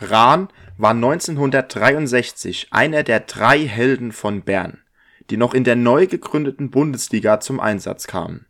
Rahn 0.00 0.48
war 0.76 0.90
1963 0.90 2.68
einer 2.70 3.02
der 3.02 3.20
drei 3.20 3.60
Helden 3.60 4.12
von 4.12 4.42
Bern, 4.42 4.82
die 5.30 5.38
noch 5.38 5.54
in 5.54 5.64
der 5.64 5.76
neu 5.76 6.06
gegründeten 6.06 6.70
Bundesliga 6.70 7.40
zum 7.40 7.60
Einsatz 7.60 8.06
kamen. 8.06 8.46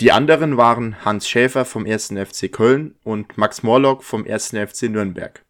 Die 0.00 0.12
anderen 0.12 0.56
waren 0.56 1.04
Hans 1.04 1.28
Schäfer 1.28 1.64
vom 1.64 1.86
1. 1.86 2.08
FC 2.08 2.52
Köln 2.52 2.96
und 3.02 3.38
Max 3.38 3.62
Morlock 3.62 4.02
vom 4.02 4.26
1. 4.26 4.48
FC 4.48 4.84
Nürnberg. 4.90 5.42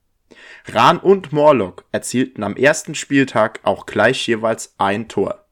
Rahn 0.66 0.98
und 0.98 1.32
Morlock 1.32 1.84
erzielten 1.92 2.42
am 2.42 2.54
ersten 2.56 2.94
Spieltag 2.94 3.60
auch 3.64 3.86
gleich 3.86 4.26
jeweils 4.26 4.74
ein 4.78 5.08
Tor. 5.08 5.43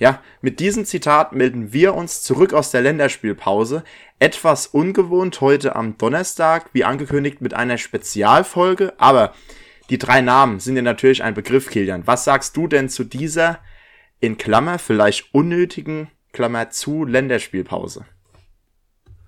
Ja, 0.00 0.22
mit 0.40 0.60
diesem 0.60 0.86
Zitat 0.86 1.34
melden 1.34 1.74
wir 1.74 1.94
uns 1.94 2.22
zurück 2.22 2.54
aus 2.54 2.70
der 2.70 2.80
Länderspielpause. 2.80 3.84
Etwas 4.18 4.66
ungewohnt 4.66 5.42
heute 5.42 5.76
am 5.76 5.98
Donnerstag, 5.98 6.70
wie 6.72 6.84
angekündigt 6.84 7.42
mit 7.42 7.52
einer 7.52 7.76
Spezialfolge, 7.76 8.94
aber 8.96 9.34
die 9.90 9.98
drei 9.98 10.22
Namen 10.22 10.58
sind 10.58 10.76
dir 10.76 10.82
natürlich 10.82 11.22
ein 11.22 11.34
Begriff, 11.34 11.68
Kilian. 11.68 12.06
Was 12.06 12.24
sagst 12.24 12.56
du 12.56 12.66
denn 12.66 12.88
zu 12.88 13.04
dieser 13.04 13.60
in 14.20 14.38
Klammer 14.38 14.78
vielleicht 14.78 15.34
unnötigen 15.34 16.10
Klammer 16.32 16.70
zu 16.70 17.04
Länderspielpause? 17.04 18.06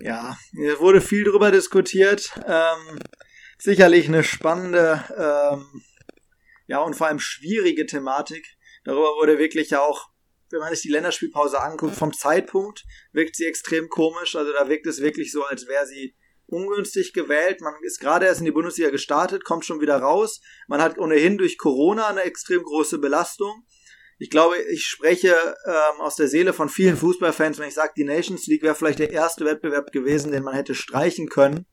Ja, 0.01 0.39
hier 0.53 0.81
wurde 0.81 1.03
viel 1.03 1.25
drüber 1.25 1.51
diskutiert. 1.51 2.33
Ähm, 2.47 2.99
sicherlich 3.59 4.09
eine 4.09 4.25
spannende, 4.25 5.05
ähm, 5.19 5.83
ja 6.67 6.79
und 6.79 6.97
vor 6.97 7.09
allem 7.09 7.19
schwierige 7.19 7.85
Thematik. 7.85 8.57
Darüber 8.85 9.17
wurde 9.21 9.39
wirklich 9.39 9.69
ja 9.69 9.81
auch 9.81 10.12
wenn 10.53 10.61
man 10.61 10.71
sich 10.71 10.83
die 10.83 10.91
Länderspielpause 10.91 11.61
anguckt, 11.61 11.97
vom 11.97 12.13
Zeitpunkt 12.13 12.85
wirkt 13.13 13.37
sie 13.37 13.47
extrem 13.47 13.89
komisch. 13.89 14.37
Also 14.37 14.53
da 14.53 14.69
wirkt 14.69 14.87
es 14.87 15.01
wirklich 15.01 15.33
so, 15.33 15.45
als 15.45 15.67
wäre 15.67 15.87
sie 15.87 16.15
ungünstig 16.47 17.13
gewählt. 17.13 17.61
Man 17.61 17.75
ist 17.83 18.01
gerade 18.01 18.27
erst 18.27 18.41
in 18.41 18.45
die 18.45 18.53
Bundesliga 18.53 18.91
gestartet, 18.91 19.45
kommt 19.45 19.65
schon 19.65 19.81
wieder 19.81 19.97
raus. 19.97 20.41
Man 20.69 20.83
hat 20.83 20.99
ohnehin 20.99 21.39
durch 21.39 21.59
Corona 21.59 22.09
eine 22.09 22.23
extrem 22.23 22.63
große 22.63 22.99
Belastung. 22.99 23.67
Ich 24.19 24.31
glaube, 24.31 24.57
ich 24.71 24.87
spreche 24.87 25.35
ähm, 25.67 26.01
aus 26.01 26.15
der 26.15 26.29
Seele 26.29 26.53
von 26.53 26.69
vielen 26.69 26.97
Fußballfans, 26.97 27.59
wenn 27.59 27.69
ich 27.69 27.75
sage, 27.75 27.95
die 27.97 28.05
Nations 28.05 28.47
League 28.47 28.63
wäre 28.63 28.75
vielleicht 28.75 29.01
der 29.01 29.11
erste 29.11 29.45
Wettbewerb 29.45 29.91
gewesen, 29.91 30.31
den 30.31 30.45
man 30.45 30.55
hätte 30.55 30.77
streichen 30.77 31.29
können, 31.29 31.67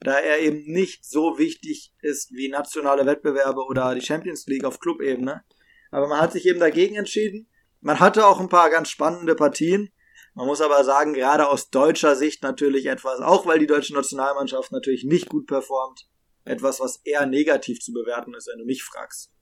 da 0.00 0.18
er 0.18 0.38
eben 0.38 0.62
nicht 0.64 1.04
so 1.04 1.36
wichtig 1.36 1.92
ist 2.00 2.32
wie 2.32 2.48
nationale 2.48 3.04
Wettbewerbe 3.04 3.66
oder 3.66 3.94
die 3.94 4.00
Champions 4.00 4.46
League 4.46 4.64
auf 4.64 4.80
Clubebene. 4.80 5.44
Aber 5.90 6.08
man 6.08 6.20
hat 6.20 6.32
sich 6.32 6.46
eben 6.46 6.60
dagegen 6.60 6.96
entschieden. 6.96 7.49
Man 7.80 8.00
hatte 8.00 8.26
auch 8.26 8.40
ein 8.40 8.48
paar 8.48 8.70
ganz 8.70 8.88
spannende 8.90 9.34
Partien. 9.34 9.90
Man 10.34 10.46
muss 10.46 10.60
aber 10.60 10.84
sagen, 10.84 11.12
gerade 11.12 11.48
aus 11.48 11.70
deutscher 11.70 12.14
Sicht 12.14 12.42
natürlich 12.42 12.86
etwas, 12.86 13.20
auch 13.20 13.46
weil 13.46 13.58
die 13.58 13.66
deutsche 13.66 13.94
Nationalmannschaft 13.94 14.70
natürlich 14.70 15.04
nicht 15.04 15.28
gut 15.28 15.46
performt, 15.46 16.06
etwas, 16.44 16.80
was 16.80 17.00
eher 17.04 17.26
negativ 17.26 17.80
zu 17.80 17.92
bewerten 17.92 18.34
ist, 18.34 18.48
wenn 18.48 18.58
du 18.58 18.64
mich 18.64 18.82
fragst. 18.82 19.32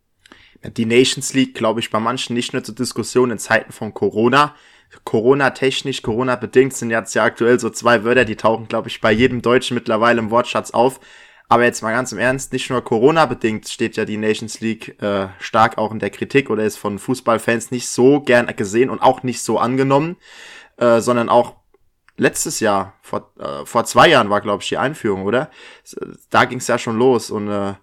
Die 0.63 0.87
Nations 0.87 1.35
League, 1.35 1.55
glaube 1.55 1.81
ich, 1.81 1.91
bei 1.91 2.01
manchen 2.01 2.35
nicht 2.35 2.53
nur 2.53 2.65
zur 2.65 2.75
Diskussion 2.75 3.31
in 3.31 3.39
Zeiten 3.39 3.73
von 3.73 3.95
Corona. 3.95 4.55
Corona-technisch, 5.05 6.03
Corona-bedingt 6.03 6.75
sind 6.75 6.91
jetzt 6.91 7.15
ja 7.15 7.25
aktuell 7.25 7.61
so 7.61 7.71
zwei 7.71 8.05
Wörter, 8.05 8.25
die 8.25 8.37
tauchen, 8.37 8.69
glaube 8.69 8.89
ich, 8.89 9.01
bei 9.01 9.13
jedem 9.13 9.43
Deutschen 9.43 9.75
mittlerweile 9.75 10.19
im 10.19 10.31
Wortschatz 10.31 10.71
auf. 10.71 11.01
Aber 11.51 11.65
jetzt 11.65 11.83
mal 11.83 11.93
ganz 11.93 12.13
im 12.13 12.19
Ernst, 12.19 12.53
nicht 12.53 12.69
nur 12.69 12.85
Corona-bedingt 12.85 13.69
steht 13.69 13.97
ja 13.97 14.05
die 14.05 14.19
Nations 14.19 14.61
League 14.61 15.01
äh, 15.03 15.29
stark 15.39 15.79
auch 15.79 15.93
in 15.93 15.99
der 15.99 16.11
Kritik 16.11 16.51
oder 16.51 16.63
ist 16.63 16.77
von 16.77 16.99
Fußballfans 16.99 17.71
nicht 17.71 17.89
so 17.89 18.21
gern 18.21 18.55
gesehen 18.55 18.91
und 18.91 19.01
auch 19.01 19.23
nicht 19.23 19.43
so 19.43 19.59
angenommen, 19.59 20.17
äh, 20.77 21.01
sondern 21.01 21.31
auch 21.31 21.57
letztes 22.19 22.61
Jahr, 22.61 22.95
vor, 23.01 23.33
äh, 23.39 23.65
vor 23.65 23.85
zwei 23.85 24.09
Jahren 24.09 24.29
war, 24.29 24.43
glaube 24.43 24.63
ich, 24.63 24.69
die 24.69 24.77
Einführung, 24.77 25.25
oder? 25.25 25.51
Da 26.29 26.45
ging 26.45 26.59
es 26.59 26.67
ja 26.67 26.79
schon 26.79 26.99
los 26.99 27.31
und 27.31 27.49
äh, 27.49 27.75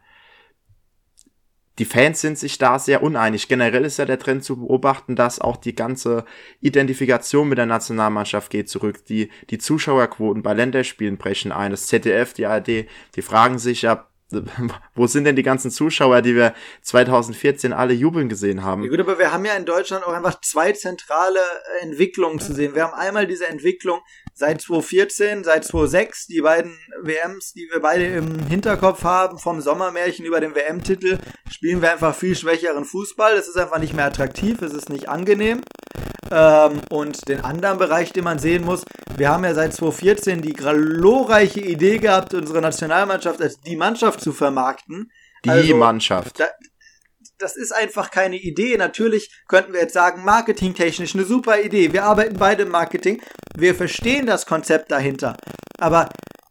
die 1.79 1.85
Fans 1.85 2.21
sind 2.21 2.37
sich 2.37 2.57
da 2.57 2.79
sehr 2.79 3.03
uneinig. 3.03 3.47
Generell 3.47 3.83
ist 3.85 3.97
ja 3.97 4.05
der 4.05 4.19
Trend 4.19 4.43
zu 4.43 4.57
beobachten, 4.57 5.15
dass 5.15 5.39
auch 5.39 5.57
die 5.57 5.75
ganze 5.75 6.25
Identifikation 6.61 7.49
mit 7.49 7.57
der 7.57 7.65
Nationalmannschaft 7.65 8.49
geht 8.49 8.69
zurück. 8.69 9.03
Die, 9.05 9.29
die 9.49 9.57
Zuschauerquoten 9.57 10.41
bei 10.41 10.53
Länderspielen 10.53 11.17
brechen 11.17 11.51
ein. 11.51 11.71
Das 11.71 11.87
ZDF, 11.87 12.33
die 12.33 12.45
ARD, 12.45 12.87
die 13.15 13.21
fragen 13.21 13.59
sich 13.59 13.81
ja, 13.81 14.07
wo 14.95 15.05
sind 15.05 15.25
denn 15.25 15.35
die 15.35 15.43
ganzen 15.43 15.69
Zuschauer, 15.69 16.21
die 16.21 16.35
wir 16.35 16.55
2014 16.81 17.73
alle 17.73 17.93
jubeln 17.93 18.29
gesehen 18.29 18.63
haben? 18.63 18.83
Ja 18.83 18.89
gut, 18.89 18.99
aber 18.99 19.19
wir 19.19 19.31
haben 19.31 19.45
ja 19.45 19.53
in 19.53 19.65
Deutschland 19.65 20.05
auch 20.05 20.13
einfach 20.13 20.41
zwei 20.41 20.71
zentrale 20.71 21.39
Entwicklungen 21.81 22.39
zu 22.39 22.53
sehen. 22.53 22.73
Wir 22.73 22.83
haben 22.83 22.93
einmal 22.93 23.27
diese 23.27 23.47
Entwicklung 23.47 23.99
seit 24.35 24.61
2014, 24.61 25.43
seit 25.45 25.63
2006, 25.63 26.27
die 26.27 26.41
beiden 26.41 26.77
WMs, 27.01 27.53
die 27.53 27.69
wir 27.71 27.79
beide 27.79 28.05
im 28.05 28.39
Hinterkopf 28.47 29.03
haben, 29.03 29.39
vom 29.39 29.61
Sommermärchen 29.61 30.25
über 30.25 30.41
den 30.41 30.53
WM-Titel, 30.53 31.19
spielen 31.49 31.81
wir 31.81 31.93
einfach 31.93 32.13
viel 32.13 32.35
schwächeren 32.35 32.83
Fußball. 32.83 33.33
Es 33.33 33.47
ist 33.47 33.57
einfach 33.57 33.79
nicht 33.79 33.93
mehr 33.93 34.05
attraktiv, 34.05 34.61
es 34.61 34.73
ist 34.73 34.89
nicht 34.89 35.07
angenehm. 35.07 35.61
Ähm, 36.31 36.81
und 36.89 37.29
den 37.29 37.45
anderen 37.45 37.77
Bereich, 37.77 38.11
den 38.11 38.25
man 38.25 38.39
sehen 38.39 38.65
muss, 38.65 38.83
wir 39.15 39.29
haben 39.29 39.45
ja 39.45 39.53
seit 39.53 39.73
2014 39.73 40.41
die 40.41 40.53
glorreiche 40.53 41.61
Idee 41.61 41.99
gehabt, 41.99 42.33
unsere 42.33 42.59
Nationalmannschaft 42.59 43.41
als 43.41 43.61
die 43.61 43.77
Mannschaft 43.77 44.19
zu 44.19 44.33
vermarkten. 44.33 45.11
Die 45.45 45.49
also, 45.49 45.75
Mannschaft. 45.77 46.39
Da, 46.39 46.47
das 47.39 47.55
ist 47.55 47.73
einfach 47.73 48.11
keine 48.11 48.37
Idee. 48.37 48.77
Natürlich 48.77 49.43
könnten 49.47 49.73
wir 49.73 49.81
jetzt 49.81 49.93
sagen, 49.93 50.23
marketingtechnisch 50.23 51.15
eine 51.15 51.25
super 51.25 51.59
Idee. 51.61 51.93
Wir 51.93 52.03
arbeiten 52.05 52.37
beide 52.37 52.63
im 52.63 52.69
Marketing. 52.69 53.21
Wir 53.57 53.75
verstehen 53.75 54.25
das 54.25 54.45
Konzept 54.45 54.91
dahinter. 54.91 55.35
Aber 55.77 56.09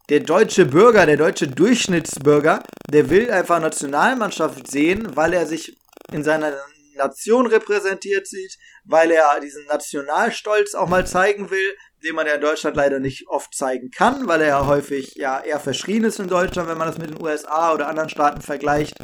der 0.09 0.19
deutsche 0.19 0.65
Bürger, 0.65 1.05
der 1.05 1.17
deutsche 1.17 1.47
Durchschnittsbürger, 1.47 2.61
der 2.91 3.09
will 3.09 3.31
einfach 3.31 3.59
Nationalmannschaft 3.59 4.69
sehen, 4.69 5.15
weil 5.15 5.33
er 5.33 5.47
sich 5.47 5.77
in 6.11 6.23
seiner 6.23 6.53
Nation 6.95 7.47
repräsentiert 7.47 8.27
sieht, 8.27 8.57
weil 8.85 9.11
er 9.11 9.39
diesen 9.41 9.65
Nationalstolz 9.65 10.75
auch 10.75 10.87
mal 10.87 11.05
zeigen 11.05 11.49
will, 11.49 11.75
den 12.03 12.15
man 12.15 12.27
ja 12.27 12.35
in 12.35 12.41
Deutschland 12.41 12.77
leider 12.77 12.99
nicht 12.99 13.27
oft 13.27 13.53
zeigen 13.55 13.89
kann, 13.89 14.27
weil 14.27 14.41
er 14.41 14.47
ja 14.47 14.65
häufig 14.67 15.15
ja 15.15 15.41
eher 15.41 15.59
verschrien 15.59 16.03
ist 16.03 16.19
in 16.19 16.27
Deutschland, 16.27 16.69
wenn 16.69 16.77
man 16.77 16.87
das 16.87 16.97
mit 16.97 17.09
den 17.09 17.21
USA 17.21 17.73
oder 17.73 17.87
anderen 17.87 18.09
Staaten 18.09 18.41
vergleicht. 18.41 18.95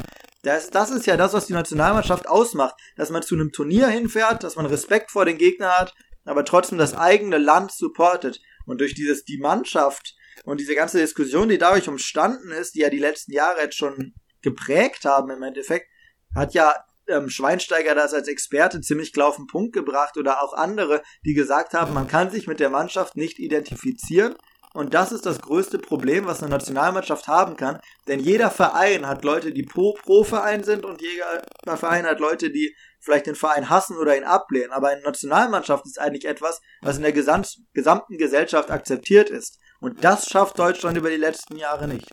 Das, 0.44 0.72
das 0.72 0.90
ist 0.90 1.06
ja 1.06 1.18
das, 1.18 1.34
was 1.34 1.46
die 1.46 1.54
Nationalmannschaft 1.54 2.28
ausmacht, 2.28 2.76
dass 2.96 3.12
man 3.12 3.22
zu 3.22 3.36
einem 3.36 3.52
Turnier 3.52 3.88
hinfährt, 3.88 4.44
dass 4.44 4.56
man 4.56 4.66
Respekt 4.66 5.12
vor 5.12 5.26
den 5.26 5.38
Gegnern 5.38 5.72
hat, 5.72 5.94
aber 6.26 6.46
trotzdem 6.46 6.78
das 6.78 6.96
eigene 6.96 7.38
Land 7.38 7.72
supportet. 7.72 8.42
Und 8.66 8.80
durch 8.80 8.94
dieses 8.94 9.24
die 9.26 9.40
Mannschaft 9.40 10.16
und 10.44 10.60
diese 10.60 10.76
ganze 10.76 10.98
Diskussion, 10.98 11.50
die 11.50 11.58
dadurch 11.58 11.88
umstanden 11.88 12.52
ist, 12.52 12.76
die 12.76 12.80
ja 12.80 12.90
die 12.90 13.00
letzten 13.00 13.34
Jahre 13.34 13.62
jetzt 13.62 13.78
schon 13.78 14.14
geprägt 14.42 15.06
haben 15.06 15.30
im 15.30 15.44
Endeffekt, 15.44 15.88
hat 16.34 16.54
ja 16.54 16.74
ähm, 17.08 17.30
Schweinsteiger 17.30 17.96
das 17.96 18.14
als 18.14 18.28
Experte 18.28 18.82
ziemlich 18.82 19.14
klar 19.14 19.28
auf 19.28 19.36
den 19.36 19.48
Punkt 19.48 19.74
gebracht 19.74 20.18
oder 20.18 20.42
auch 20.42 20.54
andere, 20.54 21.02
die 21.26 21.34
gesagt 21.34 21.74
haben, 21.74 21.94
man 21.94 22.08
kann 22.08 22.32
sich 22.32 22.48
mit 22.48 22.60
der 22.60 22.70
Mannschaft 22.70 23.18
nicht 23.18 23.40
identifizieren. 23.40 24.36
Und 24.74 24.94
das 24.94 25.12
ist 25.12 25.26
das 25.26 25.42
größte 25.42 25.80
Problem, 25.80 26.26
was 26.26 26.42
eine 26.42 26.50
Nationalmannschaft 26.50 27.28
haben 27.28 27.58
kann. 27.58 27.80
Denn 28.08 28.22
jeder 28.22 28.50
Verein 28.50 29.06
hat 29.06 29.26
Leute, 29.26 29.52
die 29.52 29.64
Pro-Verein 29.64 30.64
sind 30.64 30.86
und 30.86 31.02
jeder 31.02 31.78
Verein 31.78 32.06
hat 32.06 32.20
Leute, 32.20 32.52
die 32.52 32.74
vielleicht 33.00 33.26
den 33.26 33.36
Verein 33.36 33.70
hassen 33.70 33.98
oder 33.98 34.16
ihn 34.16 34.24
ablehnen. 34.24 34.72
Aber 34.72 34.90
eine 34.90 35.02
Nationalmannschaft 35.02 35.86
ist 35.86 36.00
eigentlich 36.00 36.26
etwas, 36.26 36.62
was 36.82 36.96
in 36.96 37.04
der 37.04 37.12
gesamt, 37.12 37.58
gesamten 37.74 38.18
Gesellschaft 38.18 38.72
akzeptiert 38.72 39.30
ist. 39.30 39.60
Und 39.82 40.04
das 40.04 40.28
schafft 40.30 40.58
Deutschland 40.58 40.98
über 40.98 41.10
die 41.10 41.18
letzten 41.18 41.58
Jahre 41.58 41.88
nicht. 41.88 42.08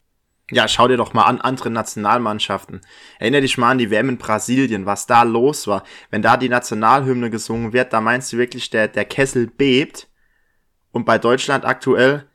Ja, 0.50 0.66
schau 0.66 0.88
dir 0.88 0.96
doch 0.96 1.12
mal 1.12 1.25
an 1.25 1.42
andere 1.42 1.70
Nationalmannschaften. 1.70 2.80
Erinner 3.19 3.42
dich 3.42 3.58
mal 3.58 3.72
an 3.72 3.78
die 3.78 3.90
WM 3.90 4.08
in 4.08 4.19
Brasilien, 4.19 4.86
was 4.86 5.06
da 5.06 5.22
los 5.22 5.66
war. 5.66 5.84
Wenn 6.10 6.22
da 6.22 6.38
die 6.38 6.48
Nationalhymne 6.48 7.28
gesungen 7.28 7.75
wird, 7.75 7.92
da 7.92 8.00
meinst 8.00 8.32
du 8.32 8.38
wirklich, 8.38 8.70
der, 8.70 8.88
der 8.88 9.04
Kessel 9.04 9.46
bebt. 9.46 10.08
Und 10.90 11.04
bei 11.04 11.19
Deutschland 11.19 11.66
aktuell 11.66 12.26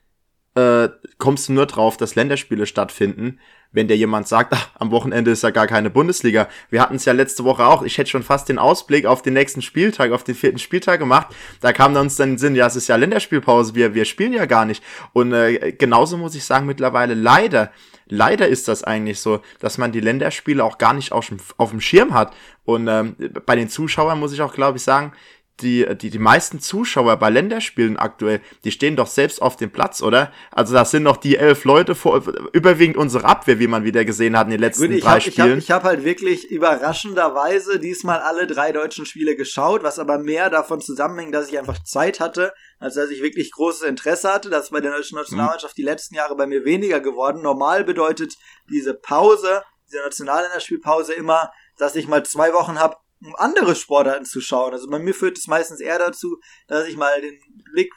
äh, 0.55 0.89
kommst 1.17 1.49
du 1.49 1.53
nur 1.53 1.65
drauf, 1.65 1.97
dass 1.97 2.15
Länderspiele 2.15 2.65
stattfinden, 2.65 3.39
wenn 3.71 3.87
dir 3.87 3.97
jemand 3.97 4.27
sagt, 4.27 4.53
ach, 4.53 4.69
am 4.75 4.91
Wochenende 4.91 5.31
ist 5.31 5.41
ja 5.41 5.49
gar 5.49 5.65
keine 5.65 5.89
Bundesliga. 5.89 6.47
Wir 6.69 6.79
hatten 6.79 6.95
es 6.95 7.05
ja 7.05 7.13
letzte 7.13 7.43
Woche 7.43 7.65
auch. 7.65 7.81
Ich 7.81 7.97
hätte 7.97 8.11
schon 8.11 8.21
fast 8.21 8.47
den 8.49 8.59
Ausblick 8.59 9.07
auf 9.07 9.23
den 9.23 9.33
nächsten 9.33 9.63
Spieltag, 9.63 10.11
auf 10.11 10.23
den 10.23 10.35
vierten 10.35 10.59
Spieltag 10.59 10.99
gemacht. 10.99 11.27
Da 11.59 11.73
kam 11.73 11.93
dann 11.95 12.03
uns 12.03 12.15
dann 12.15 12.29
in 12.29 12.33
den 12.35 12.39
Sinn, 12.39 12.55
ja, 12.55 12.67
es 12.67 12.75
ist 12.75 12.87
ja 12.87 12.95
Länderspielpause, 12.95 13.73
wir, 13.73 13.95
wir 13.95 14.05
spielen 14.05 14.33
ja 14.33 14.45
gar 14.45 14.65
nicht. 14.65 14.83
Und 15.13 15.33
äh, 15.33 15.71
genauso 15.71 16.17
muss 16.17 16.35
ich 16.35 16.45
sagen, 16.45 16.67
mittlerweile 16.67 17.15
leider, 17.15 17.71
leider 18.05 18.47
ist 18.47 18.67
das 18.67 18.83
eigentlich 18.83 19.19
so, 19.19 19.41
dass 19.59 19.79
man 19.79 19.91
die 19.91 20.01
Länderspiele 20.01 20.63
auch 20.63 20.77
gar 20.77 20.93
nicht 20.93 21.11
auf 21.11 21.27
dem, 21.27 21.37
auf 21.57 21.71
dem 21.71 21.81
Schirm 21.81 22.13
hat. 22.13 22.35
Und 22.65 22.87
ähm, 22.87 23.15
bei 23.47 23.55
den 23.55 23.69
Zuschauern 23.69 24.19
muss 24.19 24.33
ich 24.33 24.41
auch, 24.41 24.53
glaube 24.53 24.77
ich, 24.77 24.83
sagen, 24.83 25.13
die, 25.61 25.85
die, 25.97 26.09
die 26.09 26.19
meisten 26.19 26.59
Zuschauer 26.59 27.17
bei 27.17 27.29
Länderspielen 27.29 27.97
aktuell, 27.97 28.41
die 28.63 28.71
stehen 28.71 28.95
doch 28.95 29.07
selbst 29.07 29.41
auf 29.41 29.55
dem 29.55 29.71
Platz, 29.71 30.01
oder? 30.01 30.31
Also 30.51 30.73
das 30.73 30.91
sind 30.91 31.03
noch 31.03 31.17
die 31.17 31.37
elf 31.37 31.63
Leute, 31.63 31.93
vor, 31.93 32.23
überwiegend 32.53 32.97
unsere 32.97 33.25
Abwehr, 33.25 33.59
wie 33.59 33.67
man 33.67 33.83
wieder 33.83 34.03
gesehen 34.03 34.37
hat 34.37 34.47
in 34.47 34.51
den 34.51 34.59
letzten 34.59 34.91
ich 34.91 35.03
drei 35.03 35.19
hab, 35.19 35.21
Spielen. 35.21 35.59
Ich 35.59 35.69
habe 35.69 35.83
hab 35.83 35.89
halt 35.89 36.03
wirklich 36.03 36.49
überraschenderweise 36.49 37.79
diesmal 37.79 38.19
alle 38.19 38.47
drei 38.47 38.71
deutschen 38.71 39.05
Spiele 39.05 39.35
geschaut, 39.35 39.83
was 39.83 39.99
aber 39.99 40.17
mehr 40.17 40.49
davon 40.49 40.81
zusammenhängt, 40.81 41.35
dass 41.35 41.49
ich 41.49 41.59
einfach 41.59 41.81
Zeit 41.83 42.19
hatte, 42.19 42.53
als 42.79 42.95
dass 42.95 43.09
ich 43.09 43.21
wirklich 43.21 43.51
großes 43.51 43.83
Interesse 43.83 44.33
hatte. 44.33 44.49
Das 44.49 44.65
ist 44.65 44.71
bei 44.71 44.81
der 44.81 44.91
deutschen 44.91 45.17
Nationalmannschaft 45.17 45.77
mhm. 45.77 45.81
die 45.81 45.85
letzten 45.85 46.15
Jahre 46.15 46.35
bei 46.35 46.47
mir 46.47 46.65
weniger 46.65 46.99
geworden. 46.99 47.41
Normal 47.41 47.83
bedeutet 47.83 48.33
diese 48.69 48.93
Pause 48.93 49.61
dieser 49.91 50.03
Nationalländerspielpause 50.03 51.13
immer, 51.13 51.51
dass 51.77 51.95
ich 51.95 52.07
mal 52.07 52.25
zwei 52.25 52.53
Wochen 52.53 52.79
habe, 52.79 52.97
um 53.25 53.35
andere 53.35 53.75
Sportarten 53.75 54.25
zu 54.25 54.41
schauen. 54.41 54.73
Also 54.73 54.89
bei 54.89 54.99
mir 54.99 55.13
führt 55.13 55.37
es 55.37 55.47
meistens 55.47 55.79
eher 55.79 55.99
dazu, 55.99 56.39
dass 56.67 56.87
ich 56.87 56.97
mal 56.97 57.21
den 57.21 57.39
Blick 57.73 57.93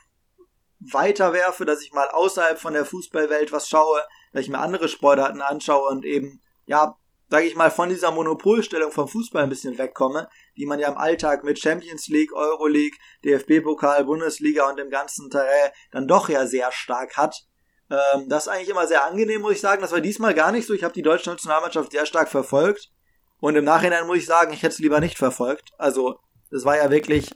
weiter 0.79 1.33
werfe, 1.33 1.65
dass 1.65 1.83
ich 1.83 1.93
mal 1.93 2.09
außerhalb 2.09 2.59
von 2.59 2.75
der 2.75 2.85
Fußballwelt 2.85 3.53
was 3.53 3.69
schaue, 3.69 4.03
dass 4.33 4.43
ich 4.43 4.51
mir 4.51 4.59
andere 4.59 4.89
Sportarten 4.89 5.41
anschaue 5.41 5.89
und 5.89 6.05
eben, 6.05 6.41
ja, 6.67 6.97
sage 7.29 7.47
ich 7.47 7.57
mal, 7.57 7.71
von 7.71 7.89
dieser 7.89 8.13
Monopolstellung 8.13 8.93
vom 8.93 9.09
Fußball 9.09 9.43
ein 9.43 9.49
bisschen 9.49 9.79
wegkomme, 9.79 10.29
die 10.57 10.67
man 10.67 10.79
ja 10.79 10.89
im 10.89 10.99
Alltag 10.99 11.43
mit 11.43 11.59
Champions 11.59 12.07
League, 12.09 12.33
Euroleague, 12.33 12.97
DFB-Pokal, 13.25 14.05
Bundesliga 14.05 14.69
und 14.69 14.79
dem 14.79 14.91
ganzen 14.91 15.31
Terrain 15.31 15.73
dann 15.91 16.07
doch 16.07 16.29
ja 16.29 16.47
sehr 16.47 16.71
stark 16.71 17.17
hat. 17.17 17.47
Ähm, 17.91 18.29
das 18.29 18.47
ist 18.47 18.53
eigentlich 18.53 18.69
immer 18.69 18.87
sehr 18.87 19.05
angenehm, 19.05 19.41
muss 19.41 19.55
ich 19.55 19.61
sagen. 19.61 19.83
Das 19.83 19.93
war 19.93 20.01
diesmal 20.01 20.35
gar 20.35 20.53
nicht 20.53 20.67
so. 20.67 20.75
Ich 20.75 20.85
habe 20.85 20.95
die 20.95 21.03
deutsche 21.03 21.31
Nationalmannschaft 21.31 21.93
sehr 21.93 22.07
stark 22.07 22.29
verfolgt. 22.29 22.93
Und 23.41 23.57
im 23.57 23.65
Nachhinein 23.65 24.07
muss 24.07 24.19
ich 24.19 24.27
sagen, 24.27 24.53
ich 24.53 24.63
hätte 24.63 24.75
es 24.75 24.79
lieber 24.79 25.01
nicht 25.01 25.19
verfolgt. 25.19 25.71
Also, 25.79 26.19
es 26.51 26.65
war 26.65 26.77
ja 26.77 26.91
wirklich 26.91 27.31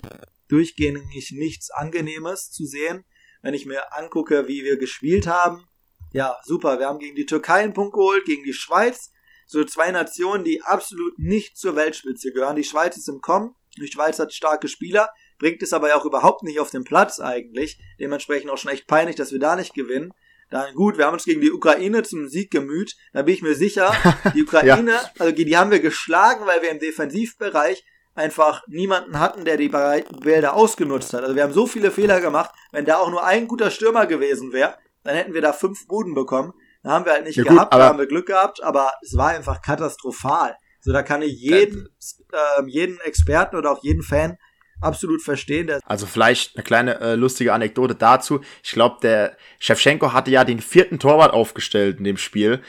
durchgehend 0.48 1.04
nichts 1.32 1.70
Angenehmes 1.70 2.50
zu 2.50 2.64
sehen. 2.64 3.04
Wenn 3.42 3.54
ich 3.54 3.66
mir 3.66 3.96
angucke, 3.96 4.48
wie 4.48 4.64
wir 4.64 4.76
gespielt 4.76 5.26
haben, 5.26 5.64
ja, 6.12 6.36
super. 6.44 6.78
Wir 6.78 6.86
haben 6.86 6.98
gegen 6.98 7.14
die 7.14 7.26
Türkei 7.26 7.62
einen 7.62 7.72
Punkt 7.72 7.94
geholt, 7.94 8.24
gegen 8.24 8.42
die 8.42 8.52
Schweiz. 8.52 9.12
So 9.46 9.64
zwei 9.64 9.90
Nationen, 9.90 10.44
die 10.44 10.62
absolut 10.62 11.18
nicht 11.18 11.56
zur 11.56 11.76
Weltspitze 11.76 12.32
gehören. 12.32 12.56
Die 12.56 12.64
Schweiz 12.64 12.96
ist 12.96 13.08
im 13.08 13.20
Kommen. 13.20 13.54
Die 13.76 13.86
Schweiz 13.86 14.18
hat 14.18 14.32
starke 14.32 14.66
Spieler, 14.68 15.10
bringt 15.38 15.62
es 15.62 15.72
aber 15.72 15.88
ja 15.88 15.96
auch 15.96 16.04
überhaupt 16.04 16.42
nicht 16.42 16.58
auf 16.58 16.70
den 16.70 16.84
Platz 16.84 17.20
eigentlich. 17.20 17.78
Dementsprechend 18.00 18.50
auch 18.50 18.58
schon 18.58 18.72
echt 18.72 18.88
peinlich, 18.88 19.16
dass 19.16 19.32
wir 19.32 19.38
da 19.38 19.54
nicht 19.54 19.74
gewinnen. 19.74 20.12
Dann 20.50 20.74
gut, 20.74 20.98
wir 20.98 21.06
haben 21.06 21.14
uns 21.14 21.24
gegen 21.24 21.40
die 21.40 21.52
Ukraine 21.52 22.02
zum 22.02 22.28
Sieg 22.28 22.50
gemüht. 22.50 22.96
Da 23.12 23.22
bin 23.22 23.34
ich 23.34 23.42
mir 23.42 23.54
sicher, 23.54 23.92
die 24.34 24.42
Ukraine, 24.42 24.92
ja. 24.92 25.10
also 25.18 25.32
die 25.32 25.56
haben 25.56 25.70
wir 25.70 25.80
geschlagen, 25.80 26.44
weil 26.46 26.60
wir 26.62 26.70
im 26.70 26.80
Defensivbereich 26.80 27.84
einfach 28.14 28.62
niemanden 28.66 29.18
hatten, 29.18 29.44
der 29.44 29.56
die 29.56 29.68
Bälle 29.68 30.52
ausgenutzt 30.52 31.14
hat. 31.14 31.22
Also 31.22 31.36
wir 31.36 31.44
haben 31.44 31.52
so 31.52 31.66
viele 31.66 31.90
Fehler 31.90 32.20
gemacht. 32.20 32.50
Wenn 32.72 32.84
da 32.84 32.98
auch 32.98 33.10
nur 33.10 33.24
ein 33.24 33.46
guter 33.46 33.70
Stürmer 33.70 34.06
gewesen 34.06 34.52
wäre, 34.52 34.74
dann 35.04 35.14
hätten 35.14 35.34
wir 35.34 35.40
da 35.40 35.52
fünf 35.52 35.86
Buden 35.86 36.14
bekommen. 36.14 36.52
Da 36.82 36.90
haben 36.90 37.04
wir 37.04 37.12
halt 37.12 37.24
nicht 37.24 37.36
ja, 37.36 37.44
gehabt, 37.44 37.72
gut, 37.72 37.80
da 37.80 37.86
haben 37.86 37.98
wir 37.98 38.06
Glück 38.06 38.26
gehabt, 38.26 38.62
aber 38.62 38.92
es 39.02 39.16
war 39.16 39.28
einfach 39.28 39.62
katastrophal. 39.62 40.56
So, 40.80 40.92
da 40.92 41.02
kann 41.02 41.22
ich 41.22 41.38
jeden, 41.38 41.88
äh, 42.32 42.62
jeden 42.66 42.98
Experten 43.00 43.56
oder 43.56 43.70
auch 43.70 43.82
jeden 43.82 44.02
Fan 44.02 44.38
absolut 44.80 45.22
verstehen. 45.22 45.70
Also 45.84 46.06
vielleicht 46.06 46.56
eine 46.56 46.64
kleine 46.64 47.00
äh, 47.00 47.14
lustige 47.14 47.52
Anekdote 47.52 47.94
dazu. 47.94 48.40
Ich 48.62 48.72
glaube, 48.72 48.98
der 49.02 49.36
Shevchenko 49.58 50.12
hatte 50.12 50.30
ja 50.30 50.44
den 50.44 50.60
vierten 50.60 50.98
Torwart 50.98 51.32
aufgestellt 51.32 51.98
in 51.98 52.04
dem 52.04 52.16
Spiel 52.16 52.60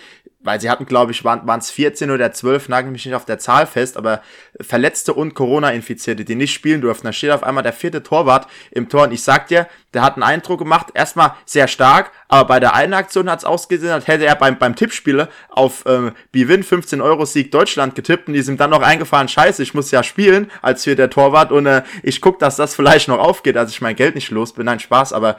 weil 0.43 0.59
sie 0.59 0.69
hatten, 0.69 0.85
glaube 0.85 1.11
ich, 1.11 1.23
waren 1.23 1.59
es 1.59 1.71
14 1.71 2.11
oder 2.11 2.31
12, 2.31 2.69
nagel 2.69 2.91
mich 2.91 3.05
nicht 3.05 3.15
auf 3.15 3.25
der 3.25 3.39
Zahl 3.39 3.67
fest, 3.67 3.97
aber 3.97 4.21
Verletzte 4.59 5.13
und 5.13 5.33
Corona-Infizierte, 5.33 6.25
die 6.25 6.35
nicht 6.35 6.53
spielen 6.53 6.81
durften. 6.81 7.07
Da 7.07 7.13
steht 7.13 7.31
auf 7.31 7.43
einmal 7.43 7.63
der 7.63 7.73
vierte 7.73 8.03
Torwart 8.03 8.47
im 8.71 8.89
Tor 8.89 9.03
und 9.03 9.11
ich 9.11 9.23
sag 9.23 9.47
dir, 9.47 9.67
der 9.93 10.03
hat 10.03 10.15
einen 10.15 10.23
Eindruck 10.23 10.59
gemacht, 10.59 10.87
erstmal 10.93 11.33
sehr 11.45 11.67
stark, 11.67 12.11
aber 12.27 12.47
bei 12.47 12.59
der 12.59 12.73
einen 12.73 12.93
Aktion 12.93 13.29
hat 13.29 13.39
es 13.39 13.45
ausgesehen, 13.45 13.91
als 13.91 14.07
hätte 14.07 14.25
er 14.25 14.35
beim, 14.35 14.57
beim 14.57 14.75
Tippspiele 14.75 15.27
auf 15.49 15.83
ähm, 15.85 16.13
Bwin 16.31 16.63
15 16.63 17.01
Euro 17.01 17.25
Sieg 17.25 17.51
Deutschland 17.51 17.93
getippt 17.95 18.27
und 18.27 18.33
die 18.33 18.41
sind 18.41 18.61
dann 18.61 18.69
noch 18.69 18.81
eingefallen, 18.81 19.27
scheiße, 19.27 19.61
ich 19.61 19.73
muss 19.73 19.91
ja 19.91 20.01
spielen 20.01 20.49
als 20.61 20.85
vierter 20.85 21.09
Torwart 21.09 21.51
und 21.51 21.65
äh, 21.65 21.83
ich 22.03 22.21
guck, 22.21 22.39
dass 22.39 22.55
das 22.55 22.73
vielleicht 22.73 23.09
noch 23.09 23.19
aufgeht, 23.19 23.57
als 23.57 23.71
ich 23.71 23.81
mein 23.81 23.95
Geld 23.95 24.15
nicht 24.15 24.31
los 24.31 24.53
bin. 24.53 24.65
Nein, 24.65 24.79
Spaß, 24.79 25.11
aber 25.11 25.37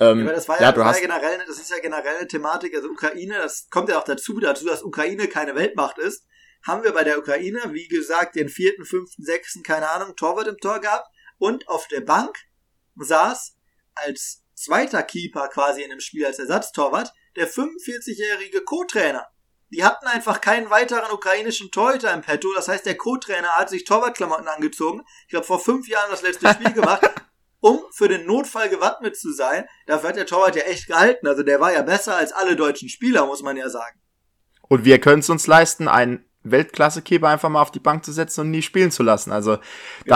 ähm, 0.00 0.26
ja, 0.26 0.32
das 0.32 0.48
war 0.48 0.56
ja, 0.56 0.62
ja, 0.62 0.72
das 0.72 0.84
war 0.84 0.94
ja 0.94 1.00
generell, 1.00 1.44
das 1.46 1.58
ist 1.58 1.70
ja 1.70 1.78
generell 1.78 2.16
eine 2.16 2.26
Thematik, 2.26 2.74
also 2.74 2.88
Ukraine, 2.88 3.34
das 3.34 3.68
kommt 3.70 3.90
ja 3.90 3.98
auch 3.98 4.04
dazu, 4.04 4.38
dazu, 4.40 4.64
dass 4.64 4.82
Ukraine 4.82 5.28
keine 5.28 5.54
Weltmacht 5.54 5.98
ist, 5.98 6.26
haben 6.66 6.82
wir 6.82 6.92
bei 6.92 7.04
der 7.04 7.18
Ukraine, 7.18 7.60
wie 7.72 7.86
gesagt, 7.86 8.34
den 8.34 8.48
vierten, 8.48 8.84
fünften, 8.84 9.24
sechsten, 9.24 9.62
keine 9.62 9.90
Ahnung, 9.90 10.16
Torwart 10.16 10.46
im 10.46 10.56
Tor 10.56 10.80
gehabt 10.80 11.06
und 11.38 11.68
auf 11.68 11.86
der 11.88 12.00
Bank 12.00 12.36
saß 12.96 13.56
als 13.94 14.42
zweiter 14.54 15.02
Keeper 15.02 15.48
quasi 15.48 15.82
in 15.82 15.90
dem 15.90 16.00
Spiel 16.00 16.24
als 16.24 16.38
Ersatztorwart 16.38 17.12
der 17.36 17.48
45-jährige 17.48 18.62
Co-Trainer. 18.62 19.26
Die 19.70 19.84
hatten 19.84 20.06
einfach 20.06 20.40
keinen 20.40 20.68
weiteren 20.68 21.12
ukrainischen 21.12 21.70
Torhüter 21.70 22.12
im 22.12 22.22
Petto. 22.22 22.52
Das 22.54 22.68
heißt, 22.68 22.84
der 22.84 22.96
Co-Trainer 22.96 23.50
hat 23.50 23.70
sich 23.70 23.84
Torwartklamotten 23.84 24.48
angezogen. 24.48 25.02
Ich 25.28 25.34
habe 25.34 25.46
vor 25.46 25.60
fünf 25.60 25.88
Jahren 25.88 26.10
das 26.10 26.22
letzte 26.22 26.48
Spiel 26.48 26.72
gemacht 26.74 27.02
um 27.60 27.80
für 27.92 28.08
den 28.08 28.26
Notfall 28.26 28.68
gewappnet 28.68 29.16
zu 29.16 29.32
sein. 29.32 29.64
Dafür 29.86 30.10
hat 30.10 30.16
der 30.16 30.26
Torwart 30.26 30.56
ja 30.56 30.62
echt 30.62 30.86
gehalten. 30.86 31.26
Also 31.26 31.42
der 31.42 31.60
war 31.60 31.72
ja 31.72 31.82
besser 31.82 32.16
als 32.16 32.32
alle 32.32 32.56
deutschen 32.56 32.88
Spieler, 32.88 33.26
muss 33.26 33.42
man 33.42 33.56
ja 33.56 33.68
sagen. 33.68 34.00
Und 34.68 34.84
wir 34.84 34.98
können 34.98 35.20
es 35.20 35.30
uns 35.30 35.46
leisten, 35.46 35.88
einen 35.88 36.24
Weltklasse-Keeper 36.42 37.28
einfach 37.28 37.48
mal 37.48 37.60
auf 37.60 37.70
die 37.70 37.80
Bank 37.80 38.04
zu 38.04 38.12
setzen 38.12 38.42
und 38.42 38.50
nie 38.50 38.62
spielen 38.62 38.90
zu 38.90 39.02
lassen. 39.02 39.30
Also 39.30 39.56
da, 39.56 39.62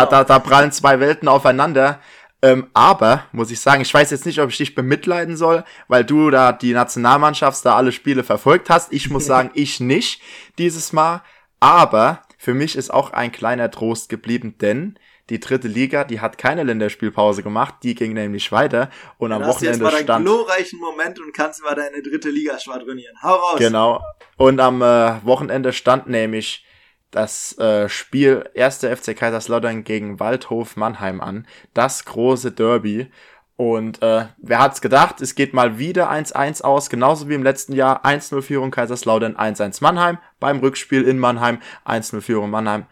genau. 0.05 0.07
da, 0.07 0.25
da 0.25 0.39
prallen 0.39 0.73
zwei 0.73 1.01
Welten 1.01 1.29
aufeinander. 1.29 2.01
Ähm, 2.41 2.69
aber, 2.75 3.25
muss 3.33 3.51
ich 3.51 3.61
sagen, 3.61 3.83
ich 3.83 3.93
weiß 3.93 4.11
jetzt 4.11 4.27
nicht, 4.27 4.39
ob 4.41 4.51
ich 4.51 4.59
dich 4.59 4.75
bemitleiden 4.75 5.37
soll, 5.37 5.65
weil 5.89 6.05
du 6.05 6.31
da 6.31 6.53
die 6.53 6.73
Nationalmannschaft 6.73 7.65
da 7.65 7.77
alle 7.77 7.93
Spiele 7.93 8.23
verfolgt 8.23 8.71
hast. 8.71 8.93
Ich 8.93 9.11
muss 9.11 9.27
sagen, 9.27 9.51
ich 9.55 9.81
nicht 9.81 10.23
dieses 10.59 10.93
Mal. 10.93 11.23
Aber 11.61 12.23
für 12.37 12.55
mich 12.55 12.77
ist 12.77 12.93
auch 12.93 13.13
ein 13.13 13.33
kleiner 13.33 13.71
Trost 13.71 14.09
geblieben, 14.09 14.57
denn 14.61 14.99
die 15.31 15.41
dritte 15.41 15.69
Liga, 15.69 16.05
die 16.05 16.21
hat 16.21 16.37
keine 16.37 16.63
Länderspielpause 16.65 17.43
gemacht, 17.43 17.77
die 17.83 17.95
ging 17.95 18.13
nämlich 18.13 18.53
weiter 18.53 18.91
und 19.17 19.33
am 19.33 19.43
Wochenende 19.43 19.55
hast 19.55 19.63
du 19.63 19.67
jetzt 19.67 19.81
mal 19.81 20.03
stand 20.03 20.25
glorreichen 20.27 20.79
Moment 20.81 21.19
und 21.19 21.33
kannst 21.33 21.63
mal 21.63 21.75
deine 21.75 22.03
dritte 22.03 22.31
Liga 22.31 22.59
schwadronieren. 22.59 23.17
Hau 23.23 23.35
raus. 23.35 23.59
Genau. 23.59 24.03
Und 24.37 24.61
am 24.61 24.83
äh, 24.83 25.25
Wochenende 25.25 25.73
stand 25.73 26.09
nämlich 26.09 26.65
das 27.11 27.57
äh, 27.59 27.89
Spiel 27.89 28.51
1. 28.57 28.79
FC 28.79 29.17
Kaiserslautern 29.17 29.85
gegen 29.85 30.21
Waldhof 30.21 30.77
Mannheim 30.77 31.21
an, 31.21 31.47
das 31.73 32.05
große 32.05 32.53
Derby. 32.53 33.11
Und 33.57 34.03
äh, 34.03 34.27
wer 34.39 34.59
hat's 34.59 34.81
gedacht, 34.81 35.21
es 35.21 35.37
geht 35.37 35.55
mal 35.55 35.79
wieder 35.79 36.11
1-1 36.11 36.63
aus, 36.63 36.91
genauso 36.91 37.29
wie 37.29 37.35
im 37.35 37.45
letzten 37.45 37.73
Jahr 37.73 38.05
1-0 38.05 38.43
Führung 38.43 38.73
Kaiserslautern, 38.73 39.37
1-1 39.37 39.79
Mannheim, 39.81 40.19
beim 40.41 40.59
Rückspiel 40.59 41.03
in 41.05 41.21
Mannheim 41.21 41.61
1-0 41.87 42.21
Führung 42.21 42.51
Mannheim. 42.51 42.87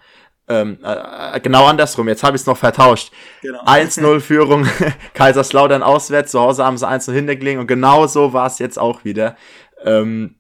Ähm, 0.52 0.78
äh, 0.82 1.40
genau 1.40 1.66
andersrum, 1.66 2.08
jetzt 2.08 2.22
habe 2.22 2.37
ich 2.37 2.43
es 2.43 2.46
noch 2.46 2.56
vertauscht. 2.56 3.12
Genau. 3.40 3.62
1-0 3.64 4.20
Führung, 4.20 4.69
Kaiserslautern 5.14 5.82
auswärts, 5.82 6.32
zu 6.32 6.40
Hause 6.40 6.64
haben 6.64 6.76
sie 6.76 6.87
1-0 6.87 7.12
hintergelegen 7.12 7.60
und 7.60 7.66
genau 7.66 8.06
so 8.06 8.32
war 8.32 8.46
es 8.46 8.58
jetzt 8.58 8.78
auch 8.78 9.04
wieder. 9.04 9.37
1-1, 9.84 10.34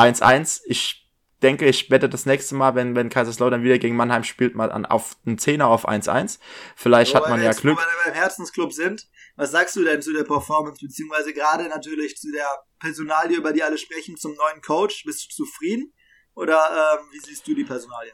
ähm, 0.00 0.64
ich 0.66 1.08
denke, 1.42 1.66
ich 1.66 1.90
wette 1.90 2.08
das 2.08 2.26
nächste 2.26 2.54
Mal, 2.54 2.74
wenn, 2.74 2.96
wenn 2.96 3.10
Kaiserslautern 3.10 3.62
wieder 3.62 3.78
gegen 3.78 3.96
Mannheim 3.96 4.24
spielt, 4.24 4.54
mal 4.54 4.72
an, 4.72 4.86
auf 4.86 5.16
einen 5.26 5.38
Zehner 5.38 5.68
auf 5.68 5.88
1-1. 5.88 6.38
Vielleicht 6.74 7.12
so, 7.12 7.18
hat 7.18 7.28
man 7.28 7.42
ja 7.42 7.52
Glück. 7.52 7.76
Wo 7.76 7.80
wir 7.80 8.12
beim 8.12 8.14
Herzensclub 8.14 8.72
sind, 8.72 9.06
was 9.36 9.52
sagst 9.52 9.76
du 9.76 9.84
denn 9.84 10.02
zu 10.02 10.12
der 10.12 10.24
Performance, 10.24 10.80
beziehungsweise 10.84 11.32
gerade 11.32 11.68
natürlich 11.68 12.16
zu 12.16 12.32
der 12.32 12.48
Personalie, 12.80 13.36
über 13.36 13.52
die 13.52 13.62
alle 13.62 13.78
sprechen, 13.78 14.16
zum 14.16 14.34
neuen 14.34 14.62
Coach? 14.62 15.04
Bist 15.04 15.30
du 15.30 15.44
zufrieden? 15.44 15.92
Oder 16.34 16.60
ähm, 16.70 17.06
wie 17.12 17.20
siehst 17.20 17.46
du 17.46 17.54
die 17.54 17.64
Personalie? 17.64 18.12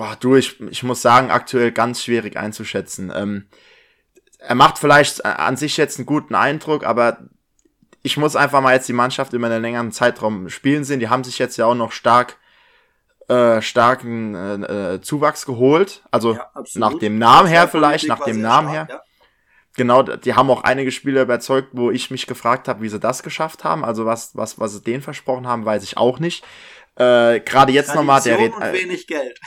Boah, 0.00 0.16
du, 0.18 0.34
ich, 0.34 0.58
ich 0.62 0.82
muss 0.82 1.02
sagen, 1.02 1.30
aktuell 1.30 1.72
ganz 1.72 2.02
schwierig 2.02 2.38
einzuschätzen. 2.38 3.12
Ähm, 3.14 3.48
er 4.38 4.54
macht 4.54 4.78
vielleicht 4.78 5.26
an 5.26 5.58
sich 5.58 5.76
jetzt 5.76 5.98
einen 5.98 6.06
guten 6.06 6.34
Eindruck, 6.34 6.84
aber 6.84 7.18
ich 8.00 8.16
muss 8.16 8.34
einfach 8.34 8.62
mal 8.62 8.72
jetzt 8.72 8.88
die 8.88 8.94
Mannschaft 8.94 9.34
über 9.34 9.48
einen 9.48 9.60
längeren 9.60 9.92
Zeitraum 9.92 10.48
spielen 10.48 10.84
sehen. 10.84 11.00
Die 11.00 11.10
haben 11.10 11.22
sich 11.22 11.38
jetzt 11.38 11.58
ja 11.58 11.66
auch 11.66 11.74
noch 11.74 11.92
stark 11.92 12.38
äh, 13.28 13.60
starken 13.60 14.34
äh, 14.34 14.94
äh 14.94 15.00
Zuwachs 15.02 15.44
geholt. 15.44 16.02
Also 16.10 16.32
ja, 16.32 16.50
nach 16.76 16.98
dem 16.98 17.18
Namen 17.18 17.48
her 17.48 17.68
vielleicht, 17.68 18.08
nach 18.08 18.24
dem 18.24 18.40
Namen 18.40 18.70
her. 18.70 18.86
Ja. 18.88 19.02
Genau, 19.76 20.02
die 20.02 20.34
haben 20.34 20.50
auch 20.50 20.64
einige 20.64 20.92
Spieler 20.92 21.20
überzeugt, 21.20 21.68
wo 21.72 21.90
ich 21.90 22.10
mich 22.10 22.26
gefragt 22.26 22.68
habe, 22.68 22.80
wie 22.80 22.88
sie 22.88 22.98
das 22.98 23.22
geschafft 23.22 23.64
haben. 23.64 23.84
Also 23.84 24.06
was, 24.06 24.34
was, 24.34 24.58
was 24.58 24.72
sie 24.72 24.82
denen 24.82 25.02
versprochen 25.02 25.46
haben, 25.46 25.66
weiß 25.66 25.82
ich 25.82 25.98
auch 25.98 26.18
nicht. 26.20 26.42
Äh, 27.00 27.40
Gerade 27.40 27.72
jetzt 27.72 27.94
nochmal 27.94 28.20
der 28.20 28.38
Red, 28.38 28.52
äh, 28.60 28.72
wenig 28.74 29.06
Geld. 29.06 29.40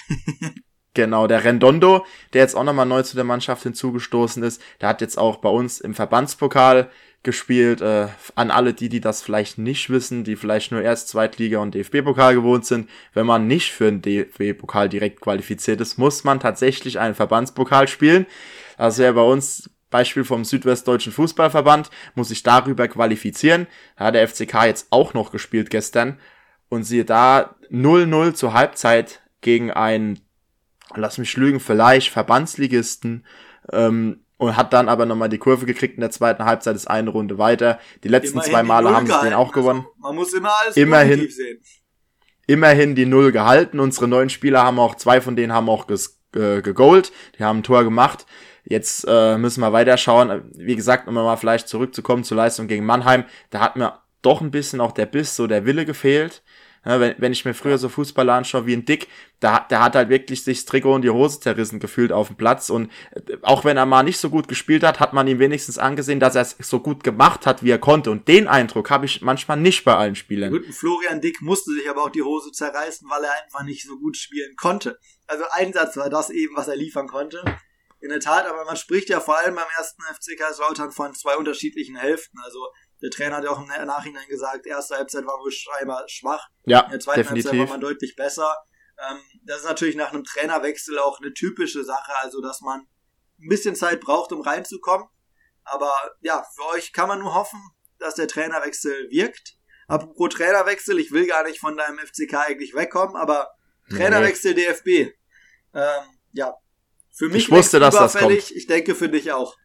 genau, 0.96 1.28
der 1.28 1.44
Rendondo, 1.44 2.04
der 2.34 2.42
jetzt 2.42 2.56
auch 2.56 2.64
nochmal 2.64 2.88
neu 2.88 3.04
zu 3.04 3.16
der 3.16 3.26
Mannschaft 3.26 3.62
hinzugestoßen 3.62 4.42
ist, 4.42 4.60
der 4.82 4.90
hat 4.90 5.02
jetzt 5.02 5.20
auch 5.20 5.38
bei 5.38 5.50
uns 5.50 5.80
im 5.80 5.94
Verbandspokal 5.94 6.90
gespielt. 7.22 7.82
Äh, 7.82 8.08
an 8.34 8.50
alle 8.50 8.74
die, 8.74 8.90
die 8.90 9.02
das 9.02 9.22
vielleicht 9.22 9.60
nicht 9.60 9.92
wissen, 9.92 10.24
die 10.24 10.36
vielleicht 10.36 10.72
nur 10.72 10.82
erst 10.82 11.10
Zweitliga 11.10 11.60
und 11.60 11.76
DFB-Pokal 11.76 12.34
gewohnt 12.34 12.66
sind, 12.66 12.90
wenn 13.14 13.28
man 13.28 13.46
nicht 13.46 13.72
für 13.72 13.86
den 13.86 14.02
DFB-Pokal 14.02 14.90
direkt 14.90 15.22
qualifiziert 15.22 15.80
ist, 15.80 16.00
muss 16.00 16.24
man 16.24 16.40
tatsächlich 16.40 17.00
einen 17.00 17.14
Verbandspokal 17.14 17.88
spielen. 17.88 18.26
Das 18.80 18.98
wäre 18.98 19.14
bei 19.14 19.22
uns 19.22 19.70
Beispiel 19.92 20.24
vom 20.24 20.44
Südwestdeutschen 20.44 21.14
Fußballverband, 21.14 21.92
muss 22.16 22.30
sich 22.30 22.42
darüber 22.42 22.88
qualifizieren. 22.88 23.68
Da 23.96 24.06
hat 24.06 24.16
der 24.16 24.28
FCK 24.28 24.66
jetzt 24.66 24.88
auch 24.90 25.14
noch 25.14 25.32
gespielt 25.32 25.70
gestern 25.70 26.18
und 26.74 26.84
siehe 26.84 27.06
da 27.06 27.56
0-0 27.72 28.34
zur 28.34 28.54
Halbzeit 28.54 29.22
gegen 29.42 29.72
einen, 29.72 30.20
lass 30.96 31.18
mich 31.18 31.36
lügen, 31.38 31.60
vielleicht 31.60 32.10
Verbandsligisten 32.10 33.26
ähm, 33.72 34.22
und 34.38 34.58
hat 34.58 34.74
dann 34.74 34.90
aber 34.90 35.06
nochmal 35.06 35.30
die 35.30 35.38
Kurve 35.38 35.66
gekriegt 35.66 35.96
in 35.96 36.02
der 36.02 36.10
zweiten 36.10 36.46
Halbzeit, 36.46 36.76
ist 36.76 36.90
eine 36.90 37.12
Runde 37.12 37.38
weiter. 37.38 37.80
Die 38.04 38.08
letzten 38.08 38.38
Immerhin 38.38 38.52
zwei 38.52 38.64
Male 38.64 38.94
haben 38.94 39.06
sie 39.06 39.22
den 39.24 39.34
auch 39.34 39.52
gewonnen. 39.52 39.82
Also, 39.82 39.94
man 40.00 40.16
muss 40.16 40.34
immer 40.34 40.52
alles 40.62 40.76
Immerhin, 40.76 41.30
sehen. 41.30 41.62
immerhin 42.48 42.96
die 42.96 43.06
Null 43.06 43.32
gehalten. 43.32 43.80
Unsere 43.80 44.08
neuen 44.08 44.30
Spieler 44.30 44.64
haben 44.64 44.80
auch, 44.80 44.96
zwei 44.96 45.22
von 45.22 45.36
denen 45.36 45.54
haben 45.54 45.70
auch 45.70 45.86
ges, 45.86 46.20
äh, 46.36 46.62
gegolt, 46.62 47.12
die 47.38 47.44
haben 47.44 47.60
ein 47.60 47.64
Tor 47.64 47.84
gemacht. 47.84 48.26
Jetzt 48.66 49.06
äh, 49.08 49.38
müssen 49.38 49.62
wir 49.62 49.74
weiterschauen. 49.74 50.42
Wie 50.56 50.76
gesagt, 50.76 51.08
um 51.08 51.14
mal 51.14 51.36
vielleicht 51.36 51.68
zurückzukommen 51.68 52.24
zur 52.24 52.38
Leistung 52.38 52.68
gegen 52.68 52.86
Mannheim, 52.86 53.26
da 53.50 53.60
hat 53.60 53.76
mir 53.76 54.00
doch 54.24 54.42
ein 54.42 54.52
bisschen 54.52 54.82
auch 54.82 54.94
der 54.94 55.06
Biss, 55.06 55.36
so 55.36 55.48
der 55.48 55.66
Wille 55.66 55.86
gefehlt. 55.86 56.43
Ja, 56.86 57.00
wenn, 57.00 57.16
wenn 57.18 57.32
ich 57.32 57.46
mir 57.46 57.54
früher 57.54 57.78
so 57.78 57.88
Fußballer 57.88 58.34
anschaue 58.34 58.66
wie 58.66 58.74
ein 58.74 58.86
Dick, 58.86 59.08
da, 59.40 59.60
der 59.60 59.82
hat 59.82 59.96
halt 59.96 60.10
wirklich 60.10 60.44
sich 60.44 60.60
das 60.60 60.66
Trikot 60.66 60.96
und 60.96 61.02
die 61.02 61.10
Hose 61.10 61.40
zerrissen 61.40 61.80
gefühlt 61.80 62.12
auf 62.12 62.28
dem 62.28 62.36
Platz. 62.36 62.70
Und 62.70 62.92
äh, 63.12 63.38
auch 63.42 63.64
wenn 63.64 63.78
er 63.78 63.86
mal 63.86 64.04
nicht 64.04 64.20
so 64.20 64.30
gut 64.30 64.48
gespielt 64.48 64.84
hat, 64.84 65.00
hat 65.00 65.14
man 65.14 65.28
ihm 65.28 65.40
wenigstens 65.40 65.78
angesehen, 65.78 66.20
dass 66.20 66.36
er 66.36 66.42
es 66.42 66.56
so 66.60 66.80
gut 66.80 67.04
gemacht 67.04 67.46
hat, 67.46 67.64
wie 67.64 67.72
er 67.72 67.80
konnte. 67.80 68.12
Und 68.12 68.28
den 68.28 68.48
Eindruck 68.48 68.90
habe 68.90 69.06
ich 69.06 69.22
manchmal 69.22 69.58
nicht 69.58 69.86
bei 69.86 69.96
allen 69.96 70.16
Spielern. 70.16 70.52
Gut, 70.52 70.66
Florian 70.74 71.22
Dick 71.22 71.42
musste 71.42 71.72
sich 71.72 71.90
aber 71.90 72.04
auch 72.04 72.10
die 72.10 72.22
Hose 72.22 72.52
zerreißen, 72.52 73.10
weil 73.10 73.24
er 73.24 73.32
einfach 73.44 73.64
nicht 73.64 73.88
so 73.88 73.98
gut 73.98 74.18
spielen 74.18 74.56
konnte. 74.58 75.00
Also 75.28 75.46
Einsatz 75.52 75.96
war 75.96 76.10
das 76.10 76.30
eben, 76.30 76.56
was 76.56 76.68
er 76.68 76.76
liefern 76.76 77.08
konnte. 77.08 77.44
In 78.02 78.10
der 78.10 78.20
Tat, 78.20 78.46
aber 78.46 78.66
man 78.66 78.76
spricht 78.76 79.08
ja 79.08 79.22
vor 79.22 79.38
allem 79.38 79.56
beim 79.56 79.68
ersten 79.78 80.04
FC 80.04 80.38
Kaiserslautern 80.38 80.92
von 80.92 81.14
zwei 81.16 81.38
unterschiedlichen 81.38 81.96
Hälften. 81.96 82.38
Also 82.44 82.60
der 83.04 83.12
Trainer 83.12 83.36
hat 83.36 83.44
ja 83.44 83.52
auch 83.52 83.60
im 83.60 83.68
Nachhinein 83.68 84.28
gesagt, 84.30 84.66
erste 84.66 84.96
Halbzeit 84.96 85.26
war 85.26 85.38
wohl 85.40 85.52
scheinbar 85.52 86.06
schwach. 86.08 86.48
Ja, 86.66 86.82
in 86.86 86.92
der 86.92 87.00
zweiten 87.02 87.20
definitiv. 87.20 87.52
Halbzeit 87.52 87.68
war 87.68 87.74
man 87.74 87.82
deutlich 87.82 88.16
besser. 88.16 88.56
Ähm, 88.98 89.20
das 89.44 89.58
ist 89.58 89.66
natürlich 89.66 89.98
nach 89.98 90.14
einem 90.14 90.24
Trainerwechsel 90.24 90.98
auch 91.00 91.20
eine 91.20 91.34
typische 91.34 91.84
Sache, 91.84 92.14
also 92.22 92.42
dass 92.42 92.62
man 92.62 92.88
ein 93.42 93.50
bisschen 93.50 93.76
Zeit 93.76 94.00
braucht, 94.00 94.32
um 94.32 94.40
reinzukommen. 94.40 95.06
Aber 95.66 95.92
ja, 96.22 96.46
für 96.56 96.78
euch 96.78 96.94
kann 96.94 97.10
man 97.10 97.20
nur 97.20 97.34
hoffen, 97.34 97.60
dass 98.00 98.16
der 98.16 98.30
Trainerwechsel 98.30 99.10
wirkt. 99.10 99.58
Apropos 99.88 100.34
Trainerwechsel, 100.34 100.98
ich 100.98 101.12
will 101.12 101.28
gar 101.28 101.44
nicht 101.44 101.60
von 101.60 101.76
deinem 101.76 102.00
FCK 102.00 102.36
eigentlich 102.36 102.74
wegkommen, 102.74 103.18
aber 103.18 103.50
Trainerwechsel 103.90 104.54
DFB. 104.54 105.14
Ähm, 105.74 106.04
ja, 106.32 106.56
für 107.12 107.28
mich 107.28 107.44
Ich 107.44 107.52
wusste, 107.52 107.82
dass 107.82 107.96
das 107.96 108.16
überfällig. 108.16 108.56
Ich 108.56 108.68
denke 108.68 108.96
für 108.96 109.10
dich 109.10 109.34
auch. 109.34 109.58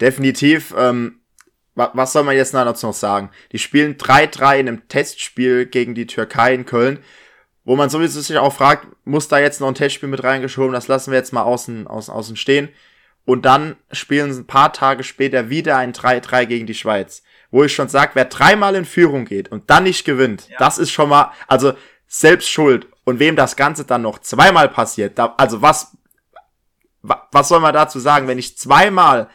Definitiv. 0.00 0.72
Ähm, 0.74 1.21
was 1.74 2.12
soll 2.12 2.22
man 2.24 2.36
jetzt 2.36 2.52
dazu 2.54 2.86
noch 2.86 2.94
sagen? 2.94 3.30
Die 3.52 3.58
spielen 3.58 3.96
3-3 3.96 4.58
in 4.58 4.68
einem 4.68 4.88
Testspiel 4.88 5.66
gegen 5.66 5.94
die 5.94 6.06
Türkei 6.06 6.54
in 6.54 6.66
Köln, 6.66 6.98
wo 7.64 7.76
man 7.76 7.88
sowieso 7.90 8.20
sich 8.20 8.36
auch 8.38 8.52
fragt, 8.52 8.86
muss 9.04 9.28
da 9.28 9.38
jetzt 9.38 9.60
noch 9.60 9.68
ein 9.68 9.74
Testspiel 9.74 10.08
mit 10.08 10.22
reingeschoben? 10.24 10.72
Das 10.72 10.88
lassen 10.88 11.12
wir 11.12 11.18
jetzt 11.18 11.32
mal 11.32 11.42
außen, 11.42 11.86
außen, 11.86 12.12
außen 12.12 12.36
stehen. 12.36 12.68
Und 13.24 13.44
dann 13.46 13.76
spielen 13.92 14.32
sie 14.32 14.40
ein 14.40 14.46
paar 14.48 14.72
Tage 14.72 15.04
später 15.04 15.48
wieder 15.48 15.76
ein 15.76 15.92
3-3 15.92 16.44
gegen 16.46 16.66
die 16.66 16.74
Schweiz. 16.74 17.22
Wo 17.52 17.62
ich 17.64 17.72
schon 17.74 17.88
sage, 17.88 18.12
wer 18.14 18.24
dreimal 18.24 18.74
in 18.74 18.84
Führung 18.84 19.24
geht 19.26 19.50
und 19.52 19.70
dann 19.70 19.84
nicht 19.84 20.04
gewinnt, 20.04 20.48
Ja. 20.48 20.56
das 20.58 20.78
ist 20.78 20.90
schon 20.90 21.08
mal, 21.08 21.32
also 21.46 21.74
selbst 22.08 22.48
schuld. 22.50 22.86
Und 23.04 23.18
wem 23.20 23.36
das 23.36 23.56
Ganze 23.56 23.84
dann 23.84 24.02
noch 24.02 24.18
zweimal 24.20 24.68
passiert, 24.68 25.18
da, 25.18 25.34
also 25.36 25.62
was, 25.62 25.96
wa- 27.02 27.28
was 27.30 27.48
soll 27.48 27.60
man 27.60 27.74
dazu 27.74 27.98
sagen, 28.00 28.26
wenn 28.26 28.38
ich 28.38 28.58
zweimal 28.58 29.28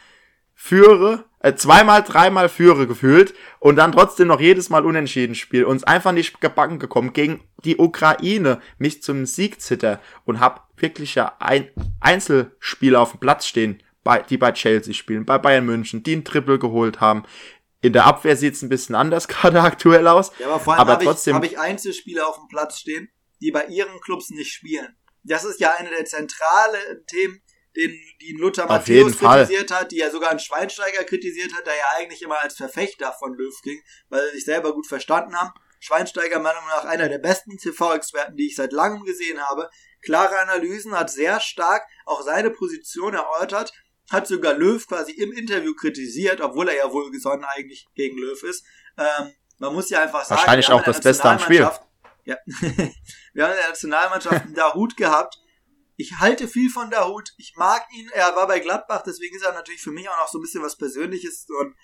führe, 0.53 1.25
äh, 1.39 1.53
zweimal, 1.55 2.03
dreimal 2.03 2.49
führe 2.49 2.87
gefühlt 2.87 3.33
und 3.59 3.75
dann 3.75 3.91
trotzdem 3.91 4.27
noch 4.27 4.39
jedes 4.39 4.69
Mal 4.69 4.85
unentschieden 4.85 5.35
spiele 5.35 5.67
und 5.67 5.77
es 5.77 5.83
einfach 5.83 6.11
nicht 6.11 6.41
gebacken 6.41 6.79
gekommen 6.79 7.13
gegen 7.13 7.41
die 7.63 7.77
Ukraine, 7.77 8.59
mich 8.77 9.03
zum 9.03 9.25
Sieg 9.25 9.61
zitter 9.61 9.99
und 10.25 10.39
hab 10.39 10.69
wirklich 10.77 11.15
ja 11.15 11.35
ein 11.39 11.69
Einzelspieler 11.99 13.01
auf 13.01 13.11
dem 13.11 13.19
Platz 13.19 13.45
stehen, 13.45 13.81
bei, 14.03 14.19
die 14.19 14.37
bei 14.37 14.51
Chelsea 14.51 14.93
spielen, 14.93 15.25
bei 15.25 15.37
Bayern 15.37 15.65
München, 15.65 16.03
die 16.03 16.13
einen 16.13 16.25
Triple 16.25 16.59
geholt 16.59 17.01
haben. 17.01 17.23
In 17.81 17.93
der 17.93 18.05
Abwehr 18.05 18.35
sieht's 18.35 18.61
ein 18.61 18.69
bisschen 18.69 18.95
anders 18.95 19.27
gerade 19.27 19.61
aktuell 19.61 20.07
aus. 20.07 20.31
Ja, 20.39 20.47
aber 20.47 20.59
vor 20.59 20.73
allem 20.73 20.87
habe 20.87 21.03
ich, 21.03 21.07
trotzdem- 21.09 21.35
hab 21.35 21.43
ich 21.43 21.59
Einzelspieler 21.59 22.27
auf 22.27 22.37
dem 22.37 22.47
Platz 22.47 22.79
stehen, 22.79 23.09
die 23.41 23.51
bei 23.51 23.65
ihren 23.65 23.99
Clubs 24.01 24.29
nicht 24.31 24.51
spielen. 24.51 24.95
Das 25.23 25.43
ist 25.43 25.59
ja 25.59 25.73
eine 25.77 25.89
der 25.89 26.05
zentralen 26.05 27.05
Themen, 27.05 27.41
den, 27.77 28.01
die 28.21 28.33
Lothar 28.33 28.65
Auf 28.65 28.71
Matthäus 28.71 28.95
jeden 28.95 29.13
Fall. 29.13 29.45
kritisiert 29.45 29.71
hat, 29.71 29.91
die 29.91 29.97
ja 29.97 30.09
sogar 30.09 30.31
einen 30.31 30.39
Schweinsteiger 30.39 31.03
kritisiert 31.03 31.53
hat, 31.53 31.65
der 31.65 31.75
ja 31.75 31.85
eigentlich 31.97 32.21
immer 32.21 32.41
als 32.41 32.55
Verfechter 32.55 33.13
von 33.13 33.33
Löw 33.33 33.53
ging, 33.61 33.81
weil 34.09 34.25
sie 34.27 34.37
sich 34.37 34.45
selber 34.45 34.73
gut 34.73 34.87
verstanden 34.87 35.35
haben. 35.35 35.53
Schweinsteiger 35.79 36.39
meiner 36.39 36.55
Meinung 36.55 36.69
nach 36.69 36.85
einer 36.85 37.07
der 37.07 37.19
besten 37.19 37.57
TV-Experten, 37.57 38.35
die 38.35 38.47
ich 38.47 38.55
seit 38.55 38.73
langem 38.73 39.03
gesehen 39.03 39.39
habe. 39.39 39.69
Klare 40.01 40.39
Analysen, 40.39 40.97
hat 40.97 41.11
sehr 41.11 41.39
stark 41.39 41.83
auch 42.05 42.23
seine 42.23 42.49
Position 42.49 43.13
erörtert, 43.13 43.71
hat 44.09 44.25
sogar 44.25 44.53
Löw 44.53 44.85
quasi 44.87 45.11
im 45.11 45.31
Interview 45.31 45.75
kritisiert, 45.75 46.41
obwohl 46.41 46.69
er 46.69 46.75
ja 46.77 46.91
wohlgesonnen 46.91 47.45
eigentlich 47.45 47.87
gegen 47.93 48.17
Löw 48.17 48.41
ist. 48.43 48.65
Ähm, 48.97 49.33
man 49.59 49.73
muss 49.73 49.89
ja 49.89 50.01
einfach 50.01 50.25
sagen, 50.25 50.39
Wahrscheinlich 50.39 50.69
auch 50.69 50.83
das 50.83 51.01
Beste 51.01 51.25
am 51.25 51.39
Spiel. 51.39 51.69
Ja. 52.25 52.37
wir 52.45 53.43
haben 53.43 53.51
in 53.51 53.57
der 53.57 53.69
Nationalmannschaft 53.69 54.45
einen 54.45 54.55
Dahut 54.55 54.97
gehabt. 54.97 55.37
Ich 55.99 56.19
halte 56.19 56.47
viel 56.47 56.69
von 56.69 56.91
Dahut. 56.91 57.33
Ich 57.37 57.55
mag 57.55 57.83
ihn. 57.91 58.07
Er 58.13 58.35
war 58.35 58.47
bei 58.47 58.59
Gladbach, 58.59 59.01
deswegen 59.01 59.35
ist 59.35 59.43
er 59.43 59.53
natürlich 59.53 59.81
für 59.81 59.91
mich 59.91 60.07
auch 60.07 60.17
noch 60.17 60.27
so 60.27 60.37
ein 60.37 60.41
bisschen 60.41 60.61
was 60.61 60.77
Persönliches, 60.77 61.47
ein 61.59 61.75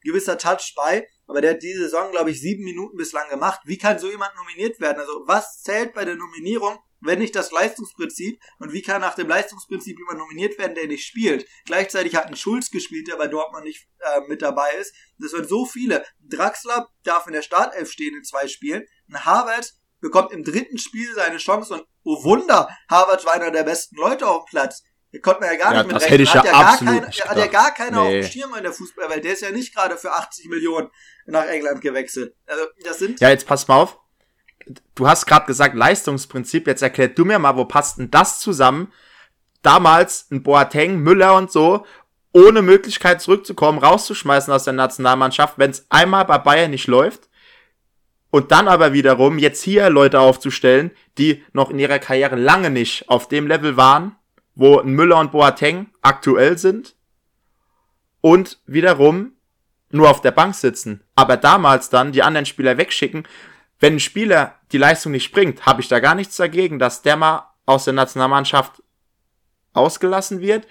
gewisser 0.00 0.38
Touch 0.38 0.72
bei. 0.74 1.06
Aber 1.26 1.42
der 1.42 1.52
hat 1.52 1.62
diese 1.62 1.82
Saison, 1.82 2.10
glaube 2.10 2.30
ich, 2.30 2.40
sieben 2.40 2.64
Minuten 2.64 2.96
bislang 2.96 3.28
gemacht. 3.28 3.60
Wie 3.64 3.76
kann 3.76 3.98
so 3.98 4.10
jemand 4.10 4.34
nominiert 4.36 4.80
werden? 4.80 4.98
Also, 4.98 5.22
was 5.26 5.62
zählt 5.62 5.92
bei 5.92 6.06
der 6.06 6.16
Nominierung, 6.16 6.78
wenn 7.00 7.18
nicht 7.18 7.36
das 7.36 7.50
Leistungsprinzip? 7.50 8.40
Und 8.58 8.72
wie 8.72 8.80
kann 8.80 9.02
nach 9.02 9.14
dem 9.14 9.28
Leistungsprinzip 9.28 9.98
jemand 9.98 10.18
nominiert 10.18 10.58
werden, 10.58 10.74
der 10.74 10.86
nicht 10.86 11.06
spielt? 11.06 11.46
Gleichzeitig 11.66 12.16
hat 12.16 12.28
ein 12.28 12.36
Schulz 12.36 12.70
gespielt, 12.70 13.08
der 13.08 13.16
bei 13.16 13.28
Dortmund 13.28 13.64
nicht 13.64 13.86
äh, 13.98 14.20
mit 14.28 14.40
dabei 14.40 14.72
ist. 14.80 14.94
Das 15.18 15.32
sind 15.32 15.46
so 15.46 15.66
viele. 15.66 16.06
Draxler 16.20 16.88
darf 17.04 17.26
in 17.26 17.34
der 17.34 17.42
Startelf 17.42 17.92
stehen 17.92 18.16
in 18.16 18.24
zwei 18.24 18.48
Spielen. 18.48 18.86
Ein 19.10 19.26
Harvard 19.26 19.74
bekommt 20.00 20.32
im 20.32 20.44
dritten 20.44 20.78
Spiel 20.78 21.12
seine 21.14 21.38
Chance 21.38 21.74
und 21.74 21.84
oh 22.04 22.22
Wunder, 22.24 22.68
Harvard 22.90 23.24
war 23.26 23.34
einer 23.34 23.50
der 23.50 23.64
besten 23.64 23.96
Leute 23.96 24.26
auf 24.26 24.44
dem 24.44 24.50
Platz. 24.50 24.82
Da 25.12 25.18
konnte 25.20 25.40
man 25.40 25.50
ja 25.50 25.56
gar 25.56 25.72
Ja, 25.74 25.82
nicht 25.82 25.92
mit 25.92 26.02
rechnen. 26.02 26.26
hätte 26.26 26.34
hat 26.38 26.44
ja 26.44 26.52
gar 26.52 26.82
nicht 27.06 27.24
hat 27.28 27.38
ja 27.38 27.46
gar 27.46 27.70
keiner 27.72 28.00
auf 28.02 28.08
Nee. 28.08 28.20
dem 28.20 28.30
Schirm 28.30 28.54
in 28.54 28.62
der 28.62 28.72
Fußballwelt. 28.72 29.24
Der 29.24 29.32
ist 29.32 29.40
ja 29.42 29.50
nicht 29.50 29.74
gerade 29.74 29.96
für 29.96 30.12
80 30.12 30.48
Millionen 30.50 30.90
nach 31.26 31.46
England 31.46 31.80
gewechselt. 31.80 32.34
Also 32.46 32.64
das 32.84 32.98
sind 32.98 33.18
Ja, 33.20 33.30
jetzt 33.30 33.46
pass 33.46 33.66
mal 33.68 33.76
auf. 33.76 33.98
Du 34.94 35.08
hast 35.08 35.24
gerade 35.24 35.46
gesagt 35.46 35.74
Leistungsprinzip. 35.74 36.66
Jetzt 36.66 36.82
erklär 36.82 37.08
du 37.08 37.24
mir 37.24 37.38
mal, 37.38 37.56
wo 37.56 37.64
passt 37.64 37.96
denn 37.98 38.10
das 38.10 38.38
zusammen? 38.38 38.92
Damals 39.62 40.26
ein 40.30 40.42
Boateng, 40.42 40.98
Müller 40.98 41.34
und 41.36 41.50
so, 41.50 41.84
ohne 42.32 42.60
Möglichkeit 42.62 43.20
zurückzukommen, 43.22 43.78
rauszuschmeißen 43.78 44.52
aus 44.52 44.64
der 44.64 44.74
Nationalmannschaft, 44.74 45.54
wenn 45.58 45.70
es 45.70 45.86
einmal 45.90 46.24
bei 46.26 46.38
Bayern 46.38 46.70
nicht 46.70 46.86
läuft. 46.86 47.28
Und 48.30 48.52
dann 48.52 48.68
aber 48.68 48.92
wiederum 48.92 49.38
jetzt 49.38 49.62
hier 49.62 49.88
Leute 49.88 50.20
aufzustellen, 50.20 50.90
die 51.16 51.42
noch 51.52 51.70
in 51.70 51.78
ihrer 51.78 51.98
Karriere 51.98 52.36
lange 52.36 52.70
nicht 52.70 53.08
auf 53.08 53.28
dem 53.28 53.46
Level 53.46 53.76
waren, 53.76 54.16
wo 54.54 54.82
Müller 54.82 55.18
und 55.18 55.32
Boateng 55.32 55.86
aktuell 56.02 56.58
sind. 56.58 56.94
Und 58.20 58.58
wiederum 58.66 59.32
nur 59.90 60.10
auf 60.10 60.20
der 60.20 60.32
Bank 60.32 60.54
sitzen, 60.54 61.02
aber 61.14 61.36
damals 61.36 61.88
dann 61.88 62.12
die 62.12 62.22
anderen 62.22 62.46
Spieler 62.46 62.76
wegschicken. 62.76 63.26
Wenn 63.80 63.94
ein 63.94 64.00
Spieler 64.00 64.56
die 64.72 64.78
Leistung 64.78 65.12
nicht 65.12 65.32
bringt, 65.32 65.64
habe 65.64 65.80
ich 65.80 65.88
da 65.88 66.00
gar 66.00 66.14
nichts 66.14 66.36
dagegen, 66.36 66.78
dass 66.78 67.02
der 67.02 67.16
mal 67.16 67.48
aus 67.64 67.84
der 67.84 67.94
Nationalmannschaft 67.94 68.82
ausgelassen 69.72 70.40
wird, 70.40 70.66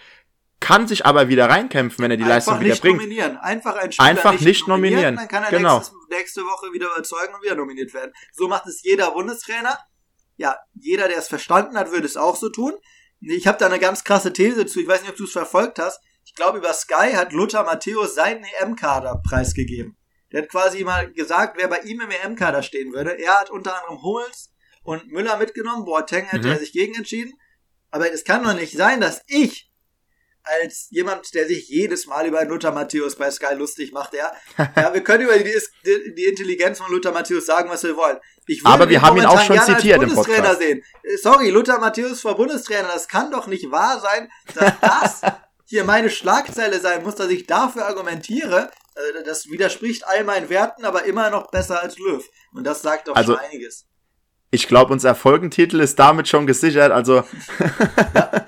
kann 0.60 0.88
sich 0.88 1.06
aber 1.06 1.28
wieder 1.30 1.50
reinkämpfen, 1.50 2.04
wenn 2.04 2.12
er 2.12 2.18
die 2.18 2.24
Leistung 2.24 2.54
einfach 2.56 2.64
wieder 2.66 2.74
nicht 2.74 2.82
bringt. 2.82 2.98
nominieren. 2.98 3.38
Einfach 3.38 3.76
ein 3.76 3.92
Spieler 3.92 4.08
Einfach 4.10 4.40
nicht 4.40 4.68
nominieren. 4.68 5.16
Dann 5.16 5.28
kann 5.28 5.44
er 5.44 5.50
Genau. 5.52 5.78
nächstes, 5.78 5.98
nächste 6.10 6.42
Woche 6.42 6.74
wieder 6.74 6.88
überzeugen 6.88 7.34
und 7.36 7.44
wieder 7.44 7.56
nominiert 7.56 7.94
werden. 7.94 8.12
So 8.34 8.48
macht 8.48 8.66
es 8.68 8.82
jeder 8.84 9.12
Bundestrainer. 9.12 9.78
Ja, 10.36 10.56
jeder, 10.74 11.08
der 11.08 11.18
es 11.18 11.28
verstanden 11.28 11.78
hat, 11.78 11.92
würde 11.92 12.06
es 12.06 12.18
auch 12.18 12.36
so 12.36 12.50
tun. 12.50 12.74
Ich 13.22 13.48
habe 13.48 13.58
da 13.58 13.66
eine 13.68 13.80
ganz 13.80 14.04
krasse 14.04 14.34
These 14.34 14.66
zu. 14.66 14.80
Ich 14.80 14.88
weiß 14.88 15.02
nicht, 15.02 15.10
ob 15.12 15.18
du 15.18 15.24
es 15.26 15.32
verfolgt 15.32 15.80
hast. 15.80 16.00
Ich 16.26 16.36
glaube, 16.36 16.58
über 16.60 16.74
Sky 16.74 17.14
hat 17.16 17.32
Lothar 17.34 17.64
Matthäus 17.64 18.14
seinen 18.16 18.44
EM-Kader 18.60 19.22
preisgegeben. 19.28 19.96
Der 20.32 20.42
hat 20.44 20.50
quasi 20.50 20.84
mal 20.84 21.12
gesagt, 21.14 21.58
wer 21.58 21.68
bei 21.70 21.80
ihm 21.80 22.02
im 22.02 22.12
EM-Kader 22.12 22.62
stehen 22.62 22.94
würde. 22.94 23.12
Er 23.20 23.40
hat 23.40 23.50
unter 23.50 23.76
anderem 23.82 24.02
Hummels 24.04 24.54
und 24.84 25.08
Müller 25.08 25.38
mitgenommen. 25.38 25.86
Boateng 25.86 26.26
hätte 26.26 26.48
Mhm. 26.48 26.54
er 26.54 26.60
sich 26.60 26.74
gegen 26.74 26.96
entschieden. 26.96 27.34
Aber 27.90 28.12
es 28.12 28.24
kann 28.26 28.44
doch 28.44 28.54
nicht 28.54 28.76
sein, 28.76 29.00
dass 29.00 29.22
ich 29.28 29.67
als 30.62 30.88
jemand, 30.90 31.34
der 31.34 31.48
sich 31.48 31.68
jedes 31.68 32.06
Mal 32.08 32.28
über 32.28 32.44
Luther 32.46 32.72
Matthäus 32.72 33.16
bei 33.16 33.30
Sky 33.32 33.54
lustig 33.56 33.92
macht, 33.92 34.14
ja. 34.14 34.32
ja 34.76 34.94
wir 34.94 35.02
können 35.02 35.26
über 35.26 35.38
die, 35.38 35.54
die, 36.14 36.26
Intelligenz 36.26 36.80
von 36.80 36.92
Luther 36.92 37.12
Matthäus 37.12 37.46
sagen, 37.46 37.70
was 37.70 37.84
wir 37.84 37.96
wollen. 37.96 38.18
Ich 38.46 38.62
würde 38.64 38.74
Aber 38.74 38.90
wir 38.90 39.02
haben 39.02 39.18
ihn 39.18 39.26
auch 39.26 39.42
schon 39.42 39.60
zitiert 39.60 40.02
im 40.02 40.10
Bundestrainer 40.10 40.50
Podcast. 40.50 40.62
sehen. 40.62 40.84
Sorry, 41.22 41.50
Luther 41.50 41.80
Matthäus 41.80 42.24
war 42.26 42.36
Bundestrainer. 42.36 42.90
Das 42.94 43.08
kann 43.08 43.32
doch 43.32 43.48
nicht 43.48 43.70
wahr 43.72 44.00
sein, 44.00 44.30
dass 44.54 44.74
das 44.82 45.32
hier 45.66 45.84
meine 45.84 46.10
Schlagzeile 46.10 46.80
sein 46.80 47.04
muss, 47.04 47.16
dass 47.16 47.30
ich 47.30 47.46
dafür 47.46 47.86
argumentiere. 47.88 48.72
Äh, 48.96 49.24
Das 49.26 49.50
widerspricht 49.50 50.08
all 50.08 50.24
meinen 50.24 50.50
Werten, 50.50 50.86
aber 50.86 51.04
immer 51.06 51.30
noch 51.30 51.52
besser 51.52 51.82
als 51.82 51.98
Löw. 51.98 52.24
Und 52.54 52.64
das 52.64 52.82
sagt 52.82 53.08
doch 53.10 53.16
Also- 53.16 53.34
schon 53.34 53.42
einiges. 53.44 53.86
Ich 54.50 54.70
glaube, 54.70 54.94
unser 54.94 55.14
Folgentitel 55.14 55.82
ist 55.82 56.00
damit 56.00 56.30
schon 56.30 56.48
gesichert. 56.48 56.94
Also 56.94 57.26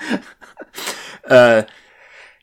äh, 1.23 1.63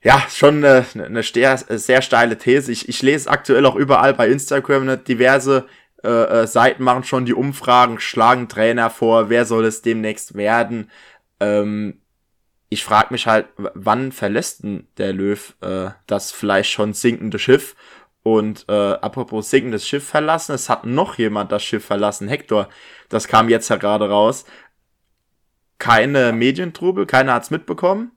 ja, 0.07 0.23
schon 0.31 0.65
eine, 0.65 0.87
eine 0.95 1.25
sehr, 1.25 1.59
sehr 1.59 2.01
steile 2.01 2.39
These. 2.39 2.71
Ich, 2.71 2.89
ich 2.89 3.03
lese 3.03 3.29
aktuell 3.29 3.67
auch 3.67 3.75
überall 3.75 4.15
bei 4.15 4.29
Instagram 4.29 4.83
eine 4.83 4.99
diverse 4.99 5.67
äh, 6.05 6.09
äh, 6.09 6.47
Seiten 6.47 6.85
machen 6.85 7.03
schon 7.03 7.25
die 7.25 7.35
Umfragen, 7.35 7.99
schlagen 7.99 8.49
Trainer 8.49 8.89
vor, 8.89 9.31
wer 9.31 9.45
soll 9.47 9.65
es 9.65 9.83
demnächst 9.83 10.37
werden. 10.37 10.93
Ähm, 11.41 12.03
ich 12.69 12.85
frage 12.85 13.09
mich 13.11 13.27
halt, 13.27 13.49
wann 13.57 14.13
verlässt 14.13 14.63
denn 14.63 14.87
der 14.97 15.13
Löw 15.13 15.57
äh, 15.61 15.91
das 16.07 16.31
vielleicht 16.31 16.71
schon 16.71 16.93
sinkende 16.93 17.41
Schiff? 17.41 17.75
Und 18.23 18.65
äh, 18.69 18.73
apropos 18.73 19.51
sinkendes 19.51 19.89
Schiff 19.89 20.07
verlassen, 20.07 20.55
es 20.55 20.69
hat 20.69 20.87
noch 20.87 21.19
jemand 21.19 21.51
das 21.51 21.65
Schiff 21.65 21.85
verlassen, 21.85 22.29
Hector. 22.29 22.69
Das 23.09 23.27
kam 23.27 23.49
jetzt 23.49 23.71
ja 23.71 23.75
gerade 23.77 24.09
raus. 24.09 24.45
Keine 25.79 26.33
Medientrubel, 26.33 27.07
keiner 27.07 27.35
hat's 27.35 27.51
mitbekommen. 27.51 28.13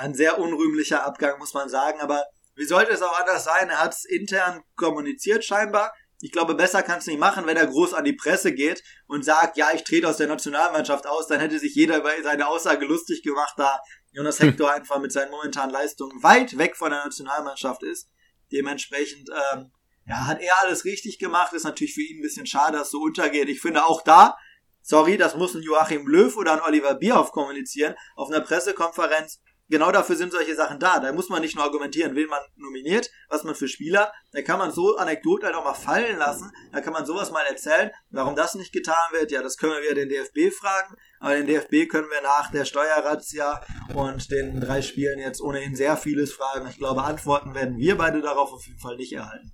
Ein 0.00 0.14
sehr 0.14 0.38
unrühmlicher 0.38 1.04
Abgang, 1.04 1.38
muss 1.38 1.54
man 1.54 1.68
sagen, 1.68 2.00
aber 2.00 2.24
wie 2.54 2.64
sollte 2.64 2.92
es 2.92 3.02
auch 3.02 3.18
anders 3.18 3.44
sein? 3.44 3.68
Er 3.68 3.82
hat's 3.82 4.04
intern 4.04 4.62
kommuniziert 4.76 5.44
scheinbar. 5.44 5.92
Ich 6.20 6.32
glaube, 6.32 6.54
besser 6.54 6.82
kann 6.82 6.98
es 6.98 7.06
nicht 7.06 7.18
machen, 7.18 7.46
wenn 7.46 7.56
er 7.56 7.66
groß 7.66 7.94
an 7.94 8.04
die 8.04 8.12
Presse 8.12 8.52
geht 8.52 8.82
und 9.06 9.24
sagt, 9.24 9.56
ja, 9.56 9.70
ich 9.72 9.84
trete 9.84 10.08
aus 10.08 10.16
der 10.16 10.26
Nationalmannschaft 10.26 11.06
aus, 11.06 11.28
dann 11.28 11.40
hätte 11.40 11.58
sich 11.58 11.74
jeder 11.74 11.98
über 11.98 12.10
seine 12.22 12.48
Aussage 12.48 12.84
lustig 12.84 13.22
gemacht, 13.22 13.54
da 13.56 13.80
Jonas 14.10 14.40
hm. 14.40 14.48
Hector 14.48 14.72
einfach 14.72 14.98
mit 14.98 15.12
seinen 15.12 15.30
momentanen 15.30 15.70
Leistungen 15.70 16.22
weit 16.22 16.58
weg 16.58 16.76
von 16.76 16.90
der 16.90 17.04
Nationalmannschaft 17.04 17.82
ist. 17.84 18.08
Dementsprechend, 18.50 19.28
ähm, 19.52 19.70
ja, 20.06 20.26
hat 20.26 20.40
er 20.40 20.60
alles 20.62 20.84
richtig 20.84 21.18
gemacht, 21.18 21.52
ist 21.52 21.64
natürlich 21.64 21.94
für 21.94 22.02
ihn 22.02 22.18
ein 22.18 22.22
bisschen 22.22 22.46
schade, 22.46 22.78
dass 22.78 22.90
so 22.90 22.98
untergeht. 23.00 23.48
Ich 23.48 23.60
finde 23.60 23.84
auch 23.84 24.02
da, 24.02 24.36
sorry, 24.82 25.16
das 25.16 25.36
muss 25.36 25.54
ein 25.54 25.62
Joachim 25.62 26.06
Löw 26.08 26.36
oder 26.36 26.54
ein 26.54 26.62
Oliver 26.62 26.94
Bierhoff 26.94 27.30
kommunizieren, 27.30 27.94
auf 28.16 28.28
einer 28.28 28.40
Pressekonferenz 28.40 29.40
genau 29.68 29.92
dafür 29.92 30.16
sind 30.16 30.32
solche 30.32 30.54
Sachen 30.54 30.78
da. 30.78 31.00
Da 31.00 31.12
muss 31.12 31.28
man 31.28 31.42
nicht 31.42 31.56
nur 31.56 31.64
argumentieren, 31.64 32.14
wen 32.14 32.28
man 32.28 32.40
nominiert, 32.56 33.10
was 33.28 33.44
man 33.44 33.54
für 33.54 33.68
Spieler. 33.68 34.12
Da 34.32 34.42
kann 34.42 34.58
man 34.58 34.70
so 34.70 34.96
Anekdoten 34.96 35.46
halt 35.46 35.56
auch 35.56 35.64
mal 35.64 35.74
fallen 35.74 36.18
lassen. 36.18 36.52
Da 36.72 36.80
kann 36.80 36.92
man 36.92 37.06
sowas 37.06 37.30
mal 37.30 37.44
erzählen. 37.48 37.90
Warum 38.10 38.36
das 38.36 38.54
nicht 38.54 38.72
getan 38.72 38.96
wird, 39.12 39.30
ja, 39.30 39.42
das 39.42 39.56
können 39.56 39.72
wir 39.74 39.82
wieder 39.82 39.94
den 39.94 40.08
DFB 40.08 40.54
fragen. 40.54 40.96
Aber 41.20 41.34
den 41.34 41.46
DFB 41.46 41.90
können 41.90 42.08
wir 42.10 42.22
nach 42.22 42.50
der 42.50 42.64
Steuerrazzia 42.64 43.60
und 43.94 44.30
den 44.30 44.60
drei 44.60 44.82
Spielen 44.82 45.18
jetzt 45.18 45.40
ohnehin 45.40 45.74
sehr 45.74 45.96
vieles 45.96 46.32
fragen. 46.32 46.68
Ich 46.68 46.78
glaube, 46.78 47.02
Antworten 47.02 47.54
werden 47.54 47.76
wir 47.76 47.96
beide 47.96 48.20
darauf 48.20 48.52
auf 48.52 48.66
jeden 48.66 48.78
Fall 48.78 48.96
nicht 48.96 49.12
erhalten. 49.12 49.52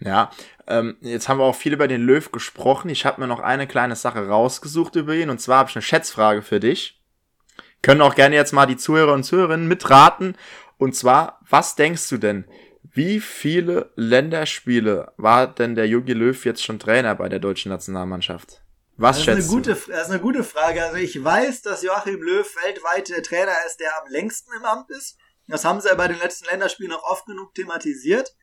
Ja, 0.00 0.30
ähm, 0.66 0.96
jetzt 1.00 1.28
haben 1.28 1.38
wir 1.38 1.44
auch 1.44 1.54
viel 1.54 1.72
über 1.72 1.86
den 1.86 2.02
Löw 2.02 2.32
gesprochen. 2.32 2.88
Ich 2.88 3.06
habe 3.06 3.20
mir 3.20 3.28
noch 3.28 3.38
eine 3.38 3.68
kleine 3.68 3.94
Sache 3.94 4.26
rausgesucht 4.26 4.96
über 4.96 5.14
ihn. 5.14 5.30
Und 5.30 5.40
zwar 5.40 5.58
habe 5.58 5.70
ich 5.70 5.76
eine 5.76 5.82
Schätzfrage 5.82 6.42
für 6.42 6.58
dich. 6.58 7.01
Können 7.82 8.00
auch 8.00 8.14
gerne 8.14 8.36
jetzt 8.36 8.52
mal 8.52 8.66
die 8.66 8.76
Zuhörer 8.76 9.12
und 9.12 9.24
Zuhörerinnen 9.24 9.68
mitraten. 9.68 10.36
Und 10.78 10.94
zwar, 10.96 11.40
was 11.48 11.74
denkst 11.74 12.08
du 12.08 12.16
denn? 12.16 12.44
Wie 12.82 13.20
viele 13.20 13.92
Länderspiele 13.96 15.12
war 15.16 15.46
denn 15.46 15.74
der 15.74 15.88
Jogi 15.88 16.12
Löw 16.12 16.44
jetzt 16.44 16.62
schon 16.62 16.78
Trainer 16.78 17.14
bei 17.14 17.28
der 17.28 17.38
deutschen 17.38 17.70
Nationalmannschaft? 17.70 18.62
Was 18.96 19.16
das 19.16 19.24
schätzt 19.24 19.38
ist 19.38 19.44
eine 19.50 19.54
gute? 19.54 19.70
Das 19.70 20.02
ist 20.02 20.10
eine 20.10 20.20
gute 20.20 20.44
Frage. 20.44 20.84
Also 20.84 20.96
ich 20.96 21.22
weiß, 21.22 21.62
dass 21.62 21.82
Joachim 21.82 22.22
Löw 22.22 22.46
weltweit 22.64 23.08
der 23.08 23.22
Trainer 23.22 23.54
ist, 23.66 23.80
der 23.80 23.90
am 24.00 24.08
längsten 24.10 24.52
im 24.56 24.64
Amt 24.64 24.90
ist. 24.90 25.16
Das 25.48 25.64
haben 25.64 25.80
sie 25.80 25.88
ja 25.88 25.94
bei 25.94 26.08
den 26.08 26.18
letzten 26.18 26.46
Länderspielen 26.46 26.92
auch 26.92 27.02
oft 27.04 27.26
genug 27.26 27.54
thematisiert. 27.54 28.34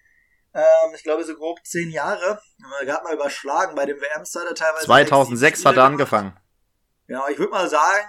Ähm, 0.54 0.64
ich 0.96 1.04
glaube 1.04 1.24
so 1.24 1.36
grob 1.36 1.60
zehn 1.66 1.92
Jahre. 1.92 2.42
Gerade 2.82 3.04
mal 3.04 3.14
überschlagen 3.14 3.76
bei 3.76 3.86
dem 3.86 3.98
WM-Starter 3.98 4.56
teilweise. 4.56 4.86
2006 4.86 5.66
hat 5.66 5.78
er 5.78 5.84
angefangen. 5.84 6.36
Ja, 7.08 7.28
ich 7.30 7.38
würde 7.38 7.52
mal 7.52 7.70
sagen, 7.70 8.08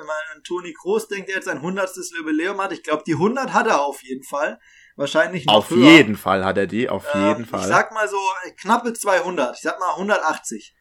wenn 0.00 0.06
man 0.06 0.16
an 0.34 0.42
Toni 0.42 0.72
Kroos 0.72 1.08
denkt, 1.08 1.28
der 1.28 1.36
jetzt 1.36 1.44
sein 1.44 1.58
100. 1.58 1.90
Jubiläum 2.16 2.60
hat, 2.60 2.72
ich 2.72 2.82
glaube, 2.82 3.02
die 3.06 3.12
100 3.12 3.52
hat 3.52 3.66
er 3.66 3.82
auf 3.82 4.02
jeden 4.02 4.24
Fall. 4.24 4.58
Wahrscheinlich 4.96 5.46
noch 5.46 5.54
Auf 5.54 5.70
höher. 5.70 5.90
jeden 5.90 6.16
Fall 6.16 6.44
hat 6.44 6.58
er 6.58 6.66
die, 6.66 6.88
auf 6.88 7.06
ähm, 7.14 7.28
jeden 7.28 7.46
Fall. 7.46 7.60
Ich 7.60 7.66
sag 7.66 7.92
mal 7.92 8.08
so 8.08 8.18
knappe 8.60 8.92
200. 8.92 9.56
Ich 9.56 9.62
sag 9.62 9.78
mal 9.78 9.92
180. 9.92 10.74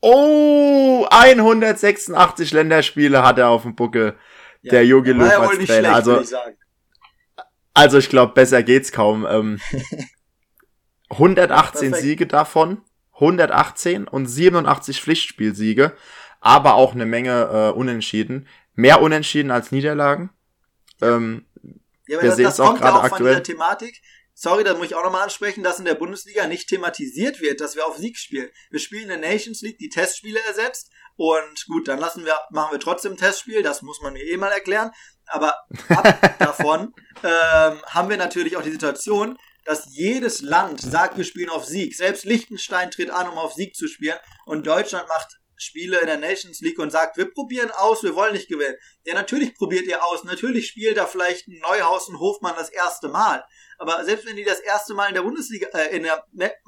Oh, 0.00 1.06
186 1.10 2.52
Länderspiele 2.52 3.22
hat 3.22 3.38
er 3.38 3.48
auf 3.48 3.62
dem 3.62 3.74
Buckel. 3.74 4.18
Ja, 4.62 4.72
der 4.72 4.86
Jogi 4.86 5.12
als 5.12 5.36
Trainer. 5.38 5.64
Schlecht, 5.64 5.86
also, 5.86 6.20
ich 6.20 6.30
also 7.74 7.98
ich 7.98 8.08
glaube, 8.08 8.32
besser 8.34 8.62
geht's 8.62 8.92
kaum. 8.92 9.26
Ähm, 9.26 9.60
118 11.10 11.90
Perfekt. 11.90 12.02
Siege 12.02 12.26
davon, 12.26 12.82
118 13.14 14.08
und 14.08 14.26
87 14.26 15.00
Pflichtspielsiege 15.00 15.96
aber 16.44 16.74
auch 16.74 16.92
eine 16.92 17.06
Menge 17.06 17.48
äh, 17.50 17.76
Unentschieden. 17.76 18.46
Mehr 18.74 19.00
Unentschieden 19.00 19.50
als 19.50 19.72
Niederlagen. 19.72 20.28
Ähm, 21.00 21.46
ja, 22.06 22.18
aber 22.18 22.22
wir 22.22 22.28
das, 22.28 22.36
sehen 22.36 22.44
das 22.44 22.60
auch 22.60 22.76
gerade 22.76 22.98
ja 22.98 22.98
auch 22.98 23.04
aktuell. 23.04 23.34
Von 23.34 23.42
dieser 23.42 23.42
Thematik. 23.42 24.02
Sorry, 24.34 24.62
da 24.62 24.74
muss 24.74 24.86
ich 24.86 24.94
auch 24.94 25.04
nochmal 25.04 25.22
ansprechen, 25.22 25.62
dass 25.62 25.78
in 25.78 25.86
der 25.86 25.94
Bundesliga 25.94 26.46
nicht 26.46 26.68
thematisiert 26.68 27.40
wird, 27.40 27.62
dass 27.62 27.76
wir 27.76 27.86
auf 27.86 27.96
Sieg 27.96 28.18
spielen. 28.18 28.50
Wir 28.70 28.78
spielen 28.78 29.04
in 29.04 29.20
der 29.20 29.30
Nations 29.30 29.62
League, 29.62 29.78
die 29.78 29.88
Testspiele 29.88 30.38
ersetzt. 30.46 30.90
Und 31.16 31.64
gut, 31.66 31.88
dann 31.88 31.98
lassen 31.98 32.26
wir, 32.26 32.36
machen 32.50 32.72
wir 32.72 32.80
trotzdem 32.80 33.12
ein 33.12 33.16
Testspiel, 33.16 33.62
das 33.62 33.80
muss 33.80 34.02
man 34.02 34.12
mir 34.12 34.24
eh 34.24 34.36
mal 34.36 34.50
erklären. 34.50 34.90
Aber 35.26 35.54
ab 35.88 36.36
davon 36.40 36.92
ähm, 37.22 37.80
haben 37.86 38.10
wir 38.10 38.18
natürlich 38.18 38.58
auch 38.58 38.62
die 38.62 38.72
Situation, 38.72 39.38
dass 39.64 39.86
jedes 39.96 40.42
Land 40.42 40.82
sagt, 40.82 41.16
wir 41.16 41.24
spielen 41.24 41.48
auf 41.48 41.64
Sieg. 41.64 41.96
Selbst 41.96 42.26
Liechtenstein 42.26 42.90
tritt 42.90 43.10
an, 43.10 43.30
um 43.30 43.38
auf 43.38 43.54
Sieg 43.54 43.74
zu 43.74 43.88
spielen. 43.88 44.18
Und 44.44 44.66
Deutschland 44.66 45.08
macht 45.08 45.38
Spiele 45.56 46.00
in 46.00 46.06
der 46.06 46.18
Nations 46.18 46.60
League 46.60 46.78
und 46.78 46.90
sagt, 46.90 47.16
wir 47.16 47.30
probieren 47.30 47.70
aus, 47.70 48.02
wir 48.02 48.14
wollen 48.14 48.32
nicht 48.32 48.48
gewinnen. 48.48 48.76
Ja, 49.04 49.14
natürlich 49.14 49.54
probiert 49.54 49.86
ihr 49.86 50.04
aus. 50.04 50.24
Natürlich 50.24 50.68
spielt 50.68 50.96
da 50.96 51.06
vielleicht 51.06 51.48
ein 51.48 51.58
Neuhaus 51.60 52.08
und 52.08 52.18
Hofmann 52.18 52.54
das 52.56 52.70
erste 52.70 53.08
Mal. 53.08 53.44
Aber 53.78 54.04
selbst 54.04 54.26
wenn 54.26 54.36
die 54.36 54.44
das 54.44 54.60
erste 54.60 54.94
Mal 54.94 55.08
in 55.08 55.14
der 55.14 55.22
Bundesliga, 55.22 55.68
äh, 55.74 55.96
in 55.96 56.04
der 56.04 56.24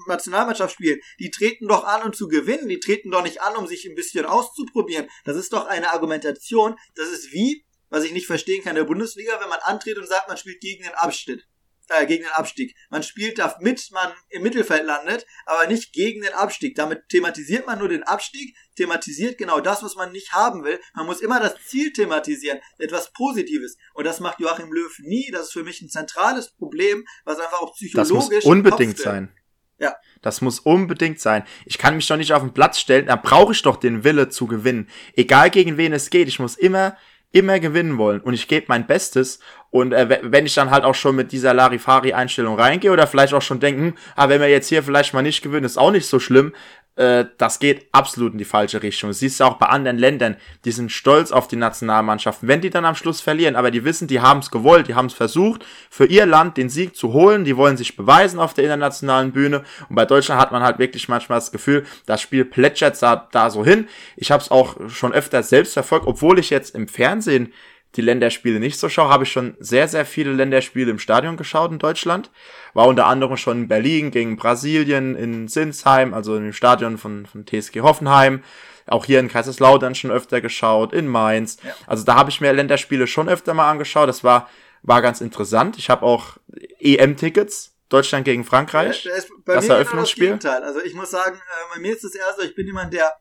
Nationalmannschaft 0.07 0.75
spielen, 0.75 1.01
die 1.19 1.31
treten 1.31 1.69
doch 1.69 1.85
an, 1.85 2.03
um 2.03 2.13
zu 2.13 2.29
gewinnen. 2.29 2.69
Die 2.69 2.81
treten 2.81 3.11
doch 3.11 3.23
nicht 3.23 3.41
an, 3.41 3.57
um 3.57 3.67
sich 3.67 3.85
ein 3.87 3.95
bisschen 3.95 4.27
auszuprobieren. 4.27 5.09
Das 5.25 5.37
ist 5.37 5.53
doch 5.53 5.67
eine 5.67 5.93
Argumentation. 5.93 6.77
Das 6.95 7.09
ist 7.09 7.33
wie, 7.33 7.65
was 7.89 8.05
ich 8.05 8.13
nicht 8.13 8.27
verstehen 8.27 8.63
kann, 8.63 8.71
in 8.71 8.83
der 8.83 8.85
Bundesliga, 8.85 9.41
wenn 9.41 9.49
man 9.49 9.61
antritt 9.61 9.99
und 9.99 10.09
sagt, 10.09 10.29
man 10.29 10.37
spielt 10.37 10.61
gegen 10.61 10.83
den 10.83 10.95
Abschnitt 10.95 11.47
äh, 11.89 12.07
gegen 12.07 12.25
den 12.25 12.33
Abstieg. 12.33 12.75
Man 12.91 13.03
spielt 13.03 13.39
damit 13.39 13.91
man 13.93 14.13
im 14.31 14.43
Mittelfeld 14.43 14.85
landet, 14.85 15.27
aber 15.45 15.67
nicht 15.69 15.93
gegen 15.93 16.23
den 16.23 16.33
Abstieg. 16.33 16.75
Damit 16.75 17.09
thematisiert 17.09 17.67
man 17.67 17.79
nur 17.79 17.89
den 17.89 18.03
Abstieg, 18.03 18.57
thematisiert 18.77 19.39
genau 19.39 19.61
das, 19.61 19.83
was 19.83 19.97
man 19.97 20.13
nicht 20.13 20.33
haben 20.33 20.65
will. 20.65 20.81
Man 20.95 21.07
muss 21.07 21.21
immer 21.21 21.41
das 21.41 21.55
Ziel 21.67 21.93
thematisieren, 21.93 22.61
etwas 22.79 23.13
Positives. 23.13 23.77
Und 23.95 24.05
das 24.05 24.21
macht 24.21 24.41
Joachim 24.41 24.73
Löw 24.73 24.99
nie. 25.01 25.31
Das 25.31 25.47
ist 25.47 25.53
für 25.53 25.65
mich 25.65 25.81
ein 25.83 25.89
zentrales 25.89 26.51
Problem, 26.51 27.05
was 27.25 27.39
einfach 27.39 27.61
auch 27.61 27.75
psychologisch. 27.75 28.29
Das 28.29 28.45
muss 28.45 28.45
unbedingt 28.45 28.99
sein. 28.99 29.33
Ja. 29.79 29.95
Das 30.23 30.41
muss 30.41 30.61
unbedingt 30.61 31.21
sein. 31.21 31.45
Ich 31.67 31.79
kann 31.79 31.97
mich 31.97 32.07
doch 32.07 32.17
nicht 32.17 32.33
auf 32.33 32.43
den 32.43 32.55
Platz 32.55 32.79
stellen, 32.79 33.07
da 33.07 33.17
brauche 33.17 33.53
ich 33.53 33.63
doch 33.63 33.77
den 33.77 34.05
Wille 34.05 34.29
zu 34.31 34.47
gewinnen. 34.47 34.89
Egal 35.15 35.51
gegen 35.51 35.77
wen 35.77 35.93
es 35.93 36.09
geht, 36.09 36.29
ich 36.29 36.39
muss 36.39 36.57
immer 36.57 36.97
immer 37.33 37.61
gewinnen 37.61 37.99
wollen. 37.99 38.21
Und 38.21 38.35
ich 38.35 38.49
gebe 38.49 38.67
mein 38.69 38.87
Bestes. 38.87 39.41
Und 39.71 39.93
äh, 39.93 40.21
wenn 40.23 40.47
ich 40.47 40.55
dann 40.55 40.71
halt 40.71 40.85
auch 40.85 40.95
schon 40.95 41.17
mit 41.17 41.33
dieser 41.33 41.53
Larifari-Einstellung 41.55 42.59
reingehe 42.59 42.93
oder 42.93 43.07
vielleicht 43.07 43.35
auch 43.35 43.43
schon 43.43 43.61
denken, 43.61 43.95
ah, 44.15 44.29
wenn 44.29 44.41
wir 44.41 44.49
jetzt 44.49 44.69
hier 44.69 44.83
vielleicht 44.83 45.13
mal 45.13 45.23
nicht 45.23 45.43
gewinnen, 45.43 45.67
ist 45.67 45.77
auch 45.77 45.91
nicht 45.91 46.07
so 46.07 46.19
schlimm, 46.19 46.53
äh, 46.97 47.27
das 47.39 47.59
geht 47.59 47.87
absolut 47.93 48.33
in 48.33 48.39
die 48.39 48.45
falsche 48.45 48.83
Richtung. 48.83 49.11
Du 49.11 49.15
siehst 49.15 49.39
ja 49.41 49.47
auch 49.47 49.59
bei 49.59 49.67
anderen 49.67 49.99
Ländern, 49.99 50.37
die 50.65 50.73
sind 50.73 50.91
stolz 50.91 51.31
auf 51.31 51.47
die 51.47 51.57
Nationalmannschaften, 51.57 52.49
wenn 52.49 52.61
die 52.61 52.71
dann 52.71 52.85
am 52.85 52.95
Schluss 52.95 53.21
verlieren, 53.21 53.55
aber 53.55 53.71
die 53.71 53.85
wissen, 53.85 54.09
die 54.09 54.21
haben 54.21 54.41
es 54.41 54.51
gewollt, 54.51 54.89
die 54.89 54.95
haben 54.95 55.07
es 55.07 55.15
versucht, 55.15 55.65
für 55.91 56.07
ihr 56.07 56.27
Land 56.27 56.57
den 56.57 56.69
Sieg 56.69 56.97
zu 56.97 57.13
holen, 57.13 57.45
die 57.45 57.57
wollen 57.57 57.77
sich 57.77 57.97
beweisen 57.97 58.41
auf 58.41 58.55
der 58.55 58.65
internationalen 58.65 59.33
Bühne 59.33 59.63
und 59.89 59.97
bei 59.97 60.07
Deutschland 60.07 60.41
hat 60.41 60.53
man 60.53 60.63
halt 60.63 60.79
wirklich 60.79 61.09
manchmal 61.09 61.39
das 61.39 61.53
Gefühl, 61.53 61.85
das 62.07 62.21
Spiel 62.23 62.45
plätschert 62.45 63.01
da, 63.03 63.29
da 63.31 63.51
so 63.51 63.65
hin. 63.65 63.89
Ich 64.17 64.31
habe 64.31 64.43
es 64.43 64.51
auch 64.51 64.77
schon 64.89 65.13
öfter 65.13 65.43
selbst 65.43 65.75
verfolgt, 65.75 66.07
obwohl 66.07 66.39
ich 66.39 66.51
jetzt 66.51 66.75
im 66.75 66.89
Fernsehen 66.89 67.53
die 67.97 68.03
Länderspiele 68.03 68.61
nicht 68.61 68.79
so 68.79 68.89
schaue, 68.89 69.09
habe 69.09 69.25
ich 69.25 69.33
schon 69.33 69.57
sehr, 69.59 69.89
sehr 69.89 70.05
viele 70.05 70.33
Länderspiele 70.33 70.91
im 70.91 70.99
Stadion 70.99 71.37
geschaut 71.37 71.73
in 71.73 71.79
Deutschland. 71.79 72.31
War 72.75 72.87
unter 72.87 73.07
anderem 73.07 73.37
schon 73.37 73.63
in 73.63 73.69
Berlin 73.69 74.11
gegen 74.11 74.37
Brasilien, 74.37 75.15
in 75.15 75.49
Sinsheim, 75.49 76.13
also 76.15 76.37
im 76.37 76.53
Stadion 76.53 76.99
von, 76.99 77.27
von 77.27 77.47
TSG 77.47 77.81
Hoffenheim. 77.81 78.43
Auch 78.87 79.05
hier 79.05 79.19
in 79.19 79.29
Kaiserslautern 79.29 79.95
schon 79.95 80.11
öfter 80.11 80.41
geschaut, 80.41 80.93
in 80.93 81.09
Mainz. 81.09 81.57
Also 81.87 82.05
da 82.05 82.15
habe 82.15 82.31
ich 82.31 82.41
mir 82.41 82.53
Länderspiele 82.53 83.07
schon 83.07 83.29
öfter 83.29 83.55
mal 83.55 83.71
angeschaut. 83.71 84.09
Das 84.09 84.23
war, 84.23 84.49
war 84.83 85.03
ganz 85.03 85.21
interessant. 85.21 85.77
Ich 85.79 85.91
habe 85.91 86.05
auch 86.05 86.37
EM-Tickets 86.79 87.75
Deutschland 87.89 88.25
gegen 88.25 88.45
Frankreich. 88.45 89.05
Ja, 89.05 89.13
das, 89.15 89.29
das 89.45 89.69
Eröffnungsspiel. 89.69 90.37
Das 90.37 90.63
also 90.63 90.81
ich 90.83 90.95
muss 90.95 91.11
sagen, 91.11 91.37
äh, 91.37 91.75
bei 91.75 91.81
mir 91.81 91.95
ist 91.95 92.05
das 92.05 92.15
erste, 92.15 92.45
ich 92.45 92.55
bin 92.55 92.67
jemand, 92.67 92.93
der 92.93 93.13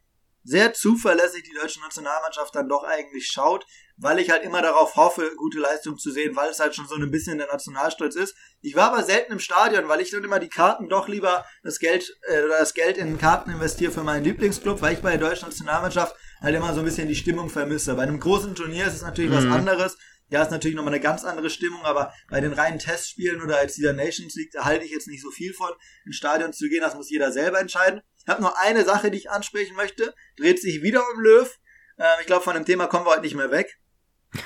sehr 0.43 0.73
zuverlässig 0.73 1.43
die 1.43 1.53
deutsche 1.59 1.79
Nationalmannschaft 1.81 2.55
dann 2.55 2.69
doch 2.69 2.83
eigentlich 2.83 3.27
schaut 3.27 3.65
weil 3.97 4.19
ich 4.19 4.29
halt 4.29 4.43
immer 4.43 4.61
darauf 4.61 4.95
hoffe, 4.95 5.31
gute 5.37 5.59
Leistung 5.59 5.97
zu 5.97 6.11
sehen, 6.11 6.35
weil 6.35 6.49
es 6.49 6.59
halt 6.59 6.75
schon 6.75 6.87
so 6.87 6.95
ein 6.95 7.11
bisschen 7.11 7.37
der 7.37 7.47
Nationalstolz 7.47 8.15
ist. 8.15 8.35
Ich 8.61 8.75
war 8.75 8.91
aber 8.91 9.03
selten 9.03 9.33
im 9.33 9.39
Stadion, 9.39 9.87
weil 9.87 10.01
ich 10.01 10.11
dann 10.11 10.23
immer 10.23 10.39
die 10.39 10.49
Karten 10.49 10.89
doch 10.89 11.07
lieber 11.07 11.45
das 11.63 11.79
Geld 11.79 12.17
äh, 12.27 12.43
oder 12.43 12.59
das 12.59 12.73
Geld 12.73 12.97
in 12.97 13.17
Karten 13.17 13.51
investiere 13.51 13.91
für 13.91 14.03
meinen 14.03 14.23
Lieblingsclub, 14.23 14.81
weil 14.81 14.93
ich 14.93 15.01
bei 15.01 15.17
der 15.17 15.29
deutschen 15.29 15.47
Nationalmannschaft 15.47 16.15
halt 16.41 16.55
immer 16.55 16.73
so 16.73 16.79
ein 16.79 16.85
bisschen 16.85 17.07
die 17.07 17.15
Stimmung 17.15 17.49
vermisse. 17.49 17.95
Bei 17.95 18.03
einem 18.03 18.19
großen 18.19 18.55
Turnier 18.55 18.87
ist 18.87 18.95
es 18.95 19.01
natürlich 19.01 19.31
mhm. 19.31 19.35
was 19.35 19.45
anderes. 19.45 19.97
Ja, 20.29 20.41
ist 20.41 20.51
natürlich 20.51 20.75
nochmal 20.75 20.93
eine 20.93 21.03
ganz 21.03 21.23
andere 21.23 21.51
Stimmung, 21.51 21.83
aber 21.83 22.11
bei 22.29 22.41
den 22.41 22.51
reinen 22.51 22.79
Testspielen 22.79 23.43
oder 23.43 23.57
als 23.57 23.75
dieser 23.75 23.93
Nations 23.93 24.33
League, 24.35 24.51
da 24.51 24.65
halte 24.65 24.83
ich 24.83 24.91
jetzt 24.91 25.07
nicht 25.07 25.21
so 25.21 25.29
viel 25.29 25.53
von, 25.53 25.69
ins 26.03 26.15
Stadion 26.15 26.51
zu 26.51 26.67
gehen. 26.67 26.81
Das 26.81 26.95
muss 26.95 27.11
jeder 27.11 27.31
selber 27.31 27.59
entscheiden. 27.59 28.01
Ich 28.17 28.27
habe 28.27 28.41
nur 28.41 28.59
eine 28.59 28.83
Sache, 28.83 29.11
die 29.11 29.19
ich 29.19 29.29
ansprechen 29.29 29.75
möchte. 29.75 30.15
Dreht 30.35 30.59
sich 30.59 30.81
wieder 30.81 31.03
um 31.13 31.21
Löw. 31.21 31.55
Ähm, 31.99 32.05
ich 32.21 32.25
glaube, 32.25 32.43
von 32.43 32.55
dem 32.55 32.65
Thema 32.65 32.87
kommen 32.87 33.05
wir 33.05 33.11
heute 33.11 33.21
nicht 33.21 33.35
mehr 33.35 33.51
weg. 33.51 33.77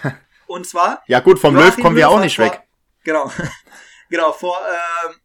Und 0.48 0.68
zwar. 0.68 1.04
ja 1.08 1.20
gut, 1.20 1.40
vom 1.40 1.56
Löw 1.56 1.76
kommen 1.78 1.96
wir 1.96 2.10
auch 2.10 2.20
nicht 2.20 2.38
vor, 2.38 2.46
weg. 2.46 2.64
Genau. 3.04 3.32
genau, 4.10 4.32
vor, 4.32 4.60
ähm, 4.68 5.16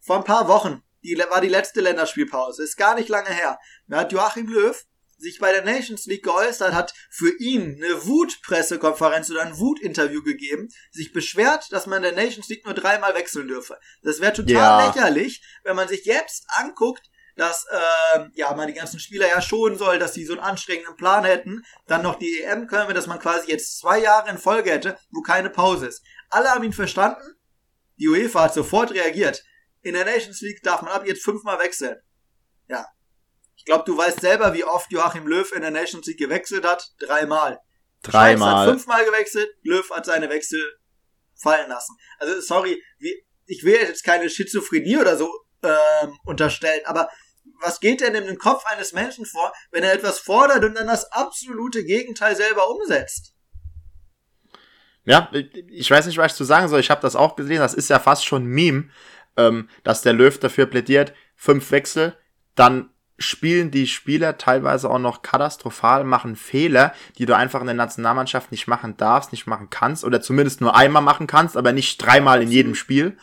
vor 0.00 0.16
ein 0.18 0.24
paar 0.24 0.46
Wochen 0.46 0.82
die, 1.06 1.18
war 1.18 1.40
die 1.40 1.48
letzte 1.48 1.80
Länderspielpause. 1.80 2.62
Ist 2.62 2.76
gar 2.76 2.94
nicht 2.94 3.08
lange 3.08 3.30
her. 3.30 3.58
Da 3.88 3.98
hat 3.98 4.12
Joachim 4.12 4.48
Löw 4.48 4.76
sich 5.18 5.38
bei 5.38 5.50
der 5.50 5.64
Nations 5.64 6.04
League 6.06 6.24
geäußert, 6.24 6.74
hat 6.74 6.92
für 7.10 7.32
ihn 7.38 7.82
eine 7.82 8.06
Wut-Pressekonferenz 8.06 9.30
oder 9.30 9.42
ein 9.42 9.58
Wut-Interview 9.58 10.22
gegeben, 10.22 10.68
sich 10.90 11.12
beschwert, 11.12 11.72
dass 11.72 11.86
man 11.86 12.04
in 12.04 12.14
der 12.14 12.24
Nations 12.24 12.48
League 12.48 12.66
nur 12.66 12.74
dreimal 12.74 13.14
wechseln 13.14 13.48
dürfe. 13.48 13.78
Das 14.02 14.20
wäre 14.20 14.34
total 14.34 14.54
ja. 14.54 14.86
lächerlich, 14.86 15.42
wenn 15.64 15.76
man 15.76 15.88
sich 15.88 16.04
jetzt 16.04 16.44
anguckt, 16.48 17.08
dass 17.36 17.66
äh, 17.70 18.20
ja 18.34 18.52
man 18.54 18.66
die 18.66 18.74
ganzen 18.74 18.98
Spieler 18.98 19.28
ja 19.28 19.40
schonen 19.40 19.78
soll, 19.78 19.98
dass 19.98 20.14
sie 20.14 20.24
so 20.24 20.32
einen 20.32 20.42
anstrengenden 20.42 20.96
Plan 20.96 21.24
hätten, 21.24 21.62
dann 21.86 22.02
noch 22.02 22.16
die 22.16 22.40
EM 22.42 22.66
können 22.66 22.88
wir, 22.88 22.94
dass 22.94 23.06
man 23.06 23.18
quasi 23.18 23.50
jetzt 23.50 23.78
zwei 23.78 23.98
Jahre 24.00 24.30
in 24.30 24.38
Folge 24.38 24.70
hätte, 24.70 24.98
wo 25.10 25.20
keine 25.20 25.50
Pause 25.50 25.86
ist. 25.86 26.02
Alle 26.30 26.50
haben 26.50 26.64
ihn 26.64 26.72
verstanden. 26.72 27.22
Die 27.98 28.08
UEFA 28.08 28.44
hat 28.44 28.54
sofort 28.54 28.92
reagiert. 28.92 29.42
In 29.82 29.94
der 29.94 30.04
Nations 30.04 30.40
League 30.40 30.62
darf 30.62 30.82
man 30.82 30.92
ab 30.92 31.06
jetzt 31.06 31.22
fünfmal 31.22 31.58
wechseln. 31.58 31.96
Ja, 32.68 32.86
ich 33.54 33.64
glaube, 33.64 33.84
du 33.84 33.96
weißt 33.96 34.20
selber, 34.20 34.52
wie 34.54 34.64
oft 34.64 34.90
Joachim 34.90 35.26
Löw 35.26 35.50
in 35.52 35.62
der 35.62 35.70
Nations 35.70 36.06
League 36.06 36.18
gewechselt 36.18 36.66
hat. 36.66 36.92
Dreimal. 36.98 37.60
Dreimal. 38.02 38.66
hat 38.66 38.68
fünfmal 38.68 39.04
gewechselt, 39.04 39.48
Löw 39.62 39.88
hat 39.90 40.06
seine 40.06 40.28
Wechsel 40.28 40.60
fallen 41.34 41.68
lassen. 41.68 41.96
Also, 42.18 42.40
sorry, 42.40 42.82
ich 43.46 43.64
will 43.64 43.74
jetzt 43.74 44.04
keine 44.04 44.28
Schizophrenie 44.28 44.98
oder 44.98 45.16
so 45.16 45.30
ähm, 45.62 46.18
unterstellen, 46.24 46.82
aber 46.84 47.08
was 47.60 47.80
geht 47.80 48.00
denn 48.00 48.14
in 48.14 48.26
den 48.26 48.38
Kopf 48.38 48.64
eines 48.66 48.92
Menschen 48.92 49.26
vor, 49.26 49.52
wenn 49.70 49.84
er 49.84 49.92
etwas 49.92 50.18
fordert 50.18 50.64
und 50.64 50.74
dann 50.74 50.86
das 50.86 51.10
absolute 51.12 51.84
Gegenteil 51.84 52.36
selber 52.36 52.68
umsetzt? 52.70 53.32
Ja, 55.04 55.30
ich 55.32 55.90
weiß 55.90 56.06
nicht, 56.06 56.18
was 56.18 56.32
ich 56.32 56.36
zu 56.36 56.44
sagen 56.44 56.68
soll. 56.68 56.80
Ich 56.80 56.90
habe 56.90 57.00
das 57.00 57.14
auch 57.14 57.36
gesehen. 57.36 57.60
Das 57.60 57.74
ist 57.74 57.88
ja 57.88 58.00
fast 58.00 58.24
schon 58.24 58.42
ein 58.42 58.46
Meme, 58.46 58.90
ähm, 59.36 59.68
dass 59.84 60.02
der 60.02 60.12
Löw 60.12 60.36
dafür 60.38 60.66
plädiert, 60.66 61.14
fünf 61.36 61.70
Wechsel, 61.70 62.16
dann 62.56 62.90
spielen 63.18 63.70
die 63.70 63.86
Spieler 63.86 64.36
teilweise 64.36 64.90
auch 64.90 64.98
noch 64.98 65.22
katastrophal, 65.22 66.04
machen 66.04 66.36
Fehler, 66.36 66.92
die 67.18 67.24
du 67.24 67.34
einfach 67.34 67.60
in 67.60 67.66
der 67.66 67.74
Nationalmannschaft 67.74 68.50
nicht 68.50 68.66
machen 68.66 68.96
darfst, 68.96 69.32
nicht 69.32 69.46
machen 69.46 69.70
kannst 69.70 70.04
oder 70.04 70.20
zumindest 70.20 70.60
nur 70.60 70.76
einmal 70.76 71.02
machen 71.02 71.26
kannst, 71.26 71.56
aber 71.56 71.72
nicht 71.72 71.98
dreimal 71.98 72.42
in 72.42 72.50
jedem 72.50 72.74
Spiel. 72.74 73.16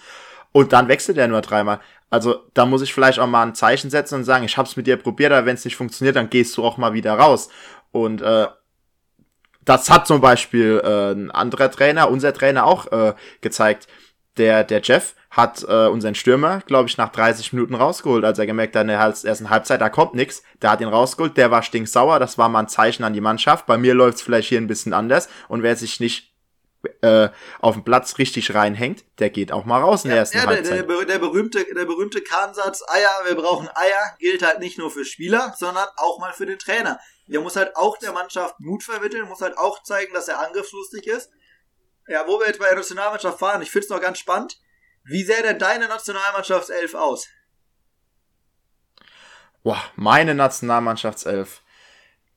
Und 0.54 0.72
dann 0.72 0.88
wechselt 0.88 1.18
er 1.18 1.28
nur 1.28 1.42
dreimal. 1.42 1.82
Also 2.10 2.44
da 2.54 2.66
muss 2.66 2.82
ich 2.82 2.94
vielleicht 2.94 3.20
auch 3.20 3.28
mal 3.28 3.44
ein 3.44 3.56
Zeichen 3.56 3.90
setzen 3.90 4.16
und 4.16 4.24
sagen, 4.24 4.46
ich 4.46 4.58
hab's 4.58 4.78
mit 4.78 4.88
dir 4.88 4.98
probiert, 4.98 5.34
aber 5.34 5.46
wenn 5.46 5.56
es 5.56 5.66
nicht 5.66 5.76
funktioniert, 5.76 6.16
dann 6.16 6.30
gehst 6.30 6.56
du 6.56 6.64
auch 6.64 6.78
mal 6.78 6.94
wieder 6.94 7.14
raus. 7.14 7.50
Und 7.92 8.22
äh, 8.22 8.48
das 9.66 9.90
hat 9.90 10.08
zum 10.08 10.22
Beispiel 10.22 10.82
äh, 10.84 11.12
ein 11.12 11.32
anderer 11.32 11.70
Trainer, 11.72 12.10
unser 12.10 12.34
Trainer 12.34 12.66
auch 12.66 12.92
äh, 12.92 13.14
gezeigt. 13.42 13.88
Der, 14.38 14.64
der 14.64 14.82
Jeff, 14.82 15.16
hat 15.34 15.66
äh, 15.68 15.88
unseren 15.88 16.14
Stürmer, 16.14 16.62
glaube 16.68 16.88
ich, 16.88 16.98
nach 16.98 17.10
30 17.10 17.54
Minuten 17.54 17.74
rausgeholt, 17.74 18.24
als 18.24 18.38
er 18.38 18.46
gemerkt 18.46 18.76
hat, 18.76 18.84
in 18.84 18.90
der 18.90 19.00
ersten 19.00 19.50
Halbzeit, 19.50 19.82
da 19.82 19.90
kommt 19.90 20.14
nix. 20.14 20.44
Der 20.62 20.70
hat 20.70 20.80
ihn 20.80 20.88
rausgeholt, 20.88 21.36
der 21.38 21.50
war 21.50 21.64
stinksauer, 21.64 22.20
das 22.20 22.38
war 22.38 22.50
mal 22.50 22.60
ein 22.60 22.68
Zeichen 22.68 23.04
an 23.04 23.14
die 23.14 23.22
Mannschaft. 23.22 23.66
Bei 23.66 23.80
mir 23.80 23.96
läuft's 23.96 24.22
vielleicht 24.22 24.50
hier 24.50 24.62
ein 24.62 24.68
bisschen 24.68 24.94
anders 24.94 25.30
und 25.48 25.64
wer 25.64 25.76
sich 25.76 26.00
nicht 26.00 26.33
äh, 27.02 27.30
auf 27.60 27.76
dem 27.76 27.84
Platz 27.84 28.18
richtig 28.18 28.54
reinhängt, 28.54 29.04
der 29.20 29.30
geht 29.30 29.52
auch 29.52 29.66
mal 29.66 29.82
raus 29.82 30.04
in 30.04 30.10
der 30.10 30.20
ersten 30.20 30.38
ja, 30.38 30.46
Halbzeit. 30.46 30.80
Der, 30.80 30.84
der, 30.84 31.06
der, 31.06 31.20
berühmte, 31.20 31.66
der 31.74 31.86
berühmte 31.86 32.22
Kahnsatz, 32.22 32.84
Eier, 32.88 33.10
wir 33.26 33.36
brauchen 33.36 33.70
Eier, 33.74 34.16
gilt 34.20 34.44
halt 34.44 34.60
nicht 34.60 34.78
nur 34.78 34.92
für 34.92 35.06
Spieler, 35.06 35.54
sondern 35.58 35.88
auch 35.98 36.20
mal 36.20 36.34
für 36.34 36.46
den 36.46 36.60
Trainer. 36.60 37.00
Der 37.28 37.40
muss 37.40 37.56
halt 37.56 37.76
auch 37.76 37.98
der 37.98 38.12
Mannschaft 38.12 38.60
Mut 38.60 38.84
vermitteln, 38.84 39.28
muss 39.28 39.42
halt 39.42 39.58
auch 39.58 39.82
zeigen, 39.84 40.14
dass 40.14 40.28
er 40.28 40.40
angriffslustig 40.40 41.08
ist. 41.08 41.32
Ja, 42.08 42.28
wo 42.28 42.40
wir 42.40 42.48
jetzt 42.48 42.60
bei 42.60 42.68
der 42.68 42.76
Nationalmannschaft 42.76 43.40
fahren, 43.40 43.62
ich 43.62 43.72
find's 43.72 43.90
noch 43.90 44.02
ganz 44.02 44.20
spannend. 44.20 44.60
Wie 45.06 45.24
sähe 45.24 45.42
denn 45.42 45.60
deine 45.60 45.88
Nationalmannschaftself 45.88 46.96
aus? 46.96 47.28
Boah, 49.64 49.82
meine 49.96 50.36
Nationalmannschaftself. 50.36 51.63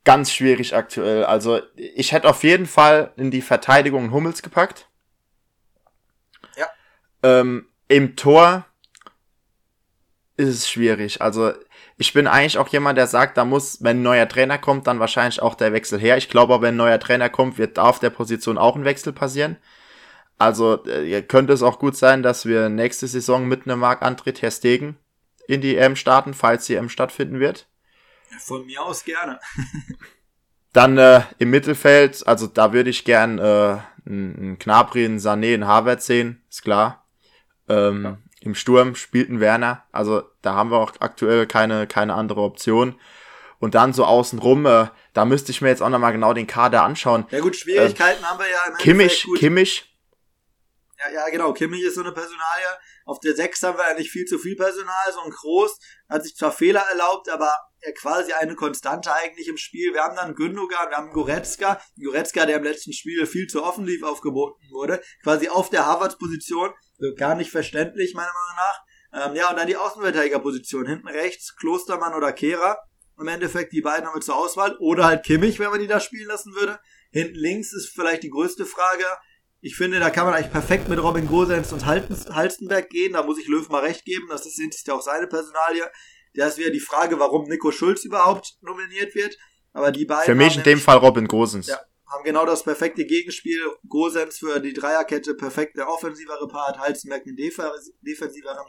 Ganz 0.07 0.33
schwierig 0.33 0.73
aktuell. 0.77 1.25
Also, 1.25 1.61
ich 1.75 2.13
hätte 2.13 2.29
auf 2.29 2.45
jeden 2.45 2.67
Fall 2.67 3.13
in 3.17 3.33
die 3.33 3.43
Verteidigung 3.43 4.13
Hummels 4.13 4.41
gepackt. 4.41 4.89
Ja. 6.57 6.67
Ähm, 7.25 7.67
Im 7.89 8.15
Tor 8.15 8.65
ist 10.37 10.49
es 10.49 10.71
schwierig. 10.71 11.21
Also, 11.21 11.55
ich 11.99 12.13
bin 12.13 12.29
eigentlich 12.29 12.57
auch 12.59 12.69
jemand, 12.69 12.99
der 12.99 13.09
sagt, 13.09 13.37
da 13.37 13.45
muss, 13.45 13.83
wenn 13.83 13.99
ein 13.99 14.03
neuer 14.05 14.29
Trainer 14.29 14.59
kommt, 14.59 14.87
dann 14.87 15.01
wahrscheinlich 15.01 15.43
auch 15.43 15.57
der 15.57 15.73
Wechsel 15.73 15.99
her. 15.99 16.17
Ich 16.17 16.29
glaube, 16.29 16.61
wenn 16.61 16.75
ein 16.75 16.79
neuer 16.79 17.01
Trainer 17.01 17.29
kommt, 17.29 17.59
wird 17.59 17.77
da 17.77 17.83
auf 17.83 17.99
der 17.99 18.11
Position 18.11 18.59
auch 18.59 18.77
ein 18.77 18.85
Wechsel 18.85 19.13
passieren. 19.13 19.57
Also 20.39 20.85
äh, 20.85 21.21
könnte 21.23 21.53
es 21.53 21.65
auch 21.65 21.81
gut 21.81 21.97
sein, 21.97 22.23
dass 22.23 22.47
wir 22.47 22.69
nächste 22.69 23.09
Saison 23.09 23.49
mit 23.49 23.67
einem 23.67 23.81
Marc-André 23.81 24.33
Ter 24.35 24.53
Stegen 24.53 24.99
in 25.49 25.61
die 25.61 25.77
EM 25.77 25.97
starten, 25.97 26.33
falls 26.33 26.67
die 26.67 26.77
EM 26.77 26.91
stattfinden 26.91 27.41
wird. 27.41 27.67
Von 28.39 28.67
mir 28.67 28.83
aus 28.83 29.05
gerne. 29.05 29.41
Dann 30.73 30.99
äh, 30.99 31.23
im 31.39 31.51
Mittelfeld, 31.51 32.27
also 32.27 32.47
da 32.47 32.73
würde 32.73 32.91
ich 32.91 33.05
gern 33.05 33.39
äh, 33.39 33.79
einen 34.05 34.59
Knabri, 34.59 35.05
einen 35.05 35.19
Sané, 35.19 35.55
einen 35.55 35.67
Harvard 35.67 36.03
sehen, 36.03 36.45
ist 36.51 36.63
klar. 36.63 37.07
Ähm, 37.69 38.05
ja. 38.05 38.19
Im 38.41 38.55
Sturm 38.55 38.95
spielt 38.95 39.31
ein 39.31 39.41
Werner, 39.41 39.85
also 39.91 40.23
da 40.43 40.55
haben 40.55 40.71
wir 40.71 40.79
auch 40.79 40.93
aktuell 41.01 41.47
keine, 41.47 41.87
keine 41.87 42.15
andere 42.15 42.43
Option. 42.43 43.01
Und 43.59 43.75
dann 43.75 43.95
so 43.95 44.05
außenrum, 44.05 44.67
äh, 44.67 44.89
da 45.15 45.25
müsste 45.25 45.51
ich 45.51 45.63
mir 45.63 45.69
jetzt 45.69 45.83
auch 45.83 45.89
nochmal 45.89 46.13
genau 46.13 46.35
den 46.35 46.47
Kader 46.47 46.83
anschauen. 46.83 47.27
Ja 47.31 47.41
gut, 47.41 47.57
Schwierigkeiten 47.57 48.23
äh, 48.23 48.27
haben 48.27 48.39
wir 48.39 48.47
ja 48.47 48.71
im 48.71 48.77
Kimmich, 48.77 49.25
gut. 49.25 49.39
Kimmich, 49.39 49.97
ja, 50.99 51.13
ja, 51.13 51.29
genau. 51.29 51.53
Kimmich 51.53 51.83
ist 51.83 51.95
so 51.95 52.03
eine 52.03 52.13
Personalie. 52.13 52.79
Auf 53.05 53.21
der 53.21 53.35
6 53.35 53.63
haben 53.63 53.79
wir 53.79 53.89
ja 53.89 53.95
nicht 53.95 54.11
viel 54.11 54.25
zu 54.25 54.39
viel 54.39 54.57
Personal. 54.57 55.13
So 55.13 55.21
ein 55.21 55.31
Groß 55.31 55.79
hat 56.09 56.25
sich 56.25 56.37
zwar 56.37 56.53
Fehler 56.53 56.85
erlaubt, 56.91 57.29
aber 57.29 57.51
quasi 57.99 58.33
eine 58.33 58.55
Konstante 58.55 59.13
eigentlich 59.13 59.49
im 59.49 59.57
Spiel. 59.57 59.93
Wir 59.93 60.03
haben 60.03 60.17
dann 60.17 60.35
Gündogan, 60.35 60.91
wir 60.91 60.97
haben 60.97 61.13
Goretzka. 61.13 61.81
Goretzka, 62.03 62.47
der 62.47 62.57
im 62.57 62.65
letzten 62.65 62.93
Spiel 62.93 63.27
viel 63.27 63.47
zu 63.47 63.63
offensiv 63.63 64.03
aufgeboten 64.03 64.69
wurde. 64.71 65.01
Quasi 65.23 65.49
auf 65.49 65.71
der 65.71 65.87
Harvards-Position. 65.87 66.71
Gar 67.17 67.35
nicht 67.35 67.51
verständlich, 67.51 68.15
meiner 68.15 68.33
Meinung 68.33 68.57
nach. 68.57 68.87
Ähm, 69.13 69.37
ja, 69.37 69.51
und 69.51 69.57
dann 69.57 69.67
die 69.67 69.77
Außenverteidigerposition. 69.77 70.87
Hinten 70.87 71.09
rechts 71.09 71.57
Klostermann 71.57 72.15
oder 72.15 72.33
Kehrer. 72.33 72.79
Im 73.19 73.29
Endeffekt 73.29 73.73
die 73.73 73.81
beiden 73.81 74.07
haben 74.07 74.17
wir 74.17 74.21
zur 74.21 74.37
Auswahl. 74.37 74.77
Oder 74.79 75.05
halt 75.05 75.25
Kimmich, 75.25 75.59
wenn 75.59 75.71
man 75.71 75.81
die 75.81 75.87
da 75.87 76.01
spielen 76.01 76.29
lassen 76.29 76.55
würde. 76.55 76.79
Hinten 77.11 77.37
links 77.37 77.73
ist 77.73 77.93
vielleicht 77.95 78.23
die 78.23 78.31
größte 78.31 78.67
Frage. 78.67 79.05
Ich 79.61 79.75
finde, 79.75 79.99
da 80.01 80.11
kann 80.11 80.27
man 80.27 80.35
eigentlich 80.35 80.53
perfekt 80.53 80.89
mit 80.89 81.03
Robin 81.03 81.27
Gosens 81.27 81.73
und 81.73 81.87
Halstenberg 81.87 82.91
gehen. 82.91 83.15
Da 83.15 83.23
muss 83.23 83.39
ich 83.39 83.49
Löw 83.49 83.67
mal 83.71 83.83
recht 83.83 84.05
geben. 84.05 84.27
Das 84.29 84.45
ist 84.45 84.87
ja 84.87 84.95
auch 84.95 85.03
seine 85.03 85.27
Personalie. 85.27 85.91
Da 86.37 86.47
ist 86.47 86.59
wieder 86.59 86.71
die 86.71 86.81
Frage, 86.81 87.19
warum 87.19 87.49
Nico 87.49 87.71
Schulz 87.71 88.05
überhaupt 88.05 88.57
nominiert 88.61 89.15
wird. 89.15 89.37
Aber 89.73 89.91
die 89.91 90.05
beiden. 90.05 90.25
Für 90.25 90.35
mich 90.35 90.57
in 90.57 90.63
dem 90.63 90.79
Fall 90.79 90.99
Robin 90.99 91.27
Gosens. 91.27 91.67
Ja, 91.67 91.81
haben 92.07 92.25
genau 92.25 92.47
das 92.47 92.63
perfekte 92.63 93.05
Gegenspiel. 93.05 93.61
Gosens 93.89 94.39
für 94.39 94.61
die 94.61 94.73
Dreierkette, 94.73 95.35
perfekt 95.35 95.77
der 95.77 95.89
offensivere 95.89 96.49
Part, 96.49 96.79
Halstenberg 96.79 97.25
den 97.25 97.37
defensiveren. 97.37 98.67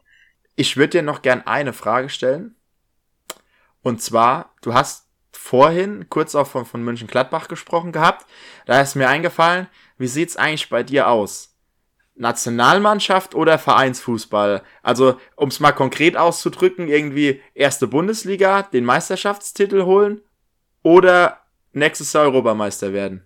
Ich 0.56 0.76
würde 0.76 0.90
dir 0.90 1.02
noch 1.04 1.22
gern 1.22 1.44
eine 1.46 1.74
Frage 1.74 2.10
stellen. 2.10 2.56
Und 3.82 4.02
zwar, 4.02 4.56
du 4.62 4.74
hast 4.74 5.08
vorhin 5.32 6.10
kurz 6.10 6.36
auch 6.36 6.48
von, 6.48 6.66
von 6.66 6.84
München-Gladbach 6.84 7.48
gesprochen 7.48 7.92
gehabt. 7.92 8.26
Da 8.66 8.82
ist 8.82 8.96
mir 8.96 9.08
eingefallen, 9.08 9.68
wie 9.98 10.08
sieht's 10.08 10.36
eigentlich 10.36 10.70
bei 10.70 10.84
dir 10.84 11.08
aus? 11.08 11.57
Nationalmannschaft 12.18 13.36
oder 13.36 13.60
Vereinsfußball? 13.60 14.64
Also, 14.82 15.20
um 15.36 15.50
es 15.50 15.60
mal 15.60 15.72
konkret 15.72 16.18
auszudrücken, 16.18 16.88
irgendwie 16.88 17.42
erste 17.54 17.88
Bundesliga, 17.88 18.64
den 18.64 18.86
Meisterschaftstitel 18.86 19.84
holen 19.84 20.22
oder 20.84 21.42
nächstes 21.72 22.14
Jahr 22.14 22.26
Europameister 22.26 22.94
werden? 22.94 23.24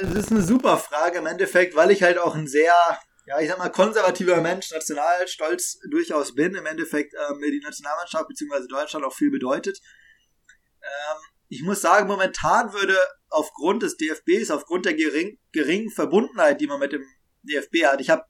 Das 0.00 0.14
ist 0.14 0.30
eine 0.30 0.42
super 0.42 0.76
Frage 0.76 1.18
im 1.18 1.26
Endeffekt, 1.26 1.74
weil 1.76 1.90
ich 1.90 2.02
halt 2.02 2.18
auch 2.18 2.34
ein 2.34 2.46
sehr, 2.46 2.74
ja, 3.26 3.40
ich 3.40 3.48
sag 3.48 3.58
mal, 3.58 3.70
konservativer 3.70 4.40
Mensch, 4.40 4.70
nationalstolz 4.70 5.78
durchaus 5.90 6.34
bin. 6.34 6.54
Im 6.54 6.66
Endeffekt 6.66 7.14
ähm, 7.14 7.38
mir 7.38 7.50
die 7.50 7.60
Nationalmannschaft 7.60 8.28
bzw. 8.28 8.66
Deutschland 8.68 9.04
auch 9.06 9.14
viel 9.14 9.30
bedeutet. 9.30 9.78
Ähm, 10.82 11.33
ich 11.48 11.62
muss 11.62 11.80
sagen, 11.80 12.08
momentan 12.08 12.72
würde 12.72 12.98
aufgrund 13.28 13.82
des 13.82 13.96
DFBs, 13.96 14.50
aufgrund 14.50 14.86
der 14.86 14.94
gering, 14.94 15.38
geringen 15.52 15.90
Verbundenheit, 15.90 16.60
die 16.60 16.66
man 16.66 16.80
mit 16.80 16.92
dem 16.92 17.04
DFB 17.42 17.84
hat, 17.84 18.00
ich 18.00 18.10
habe 18.10 18.24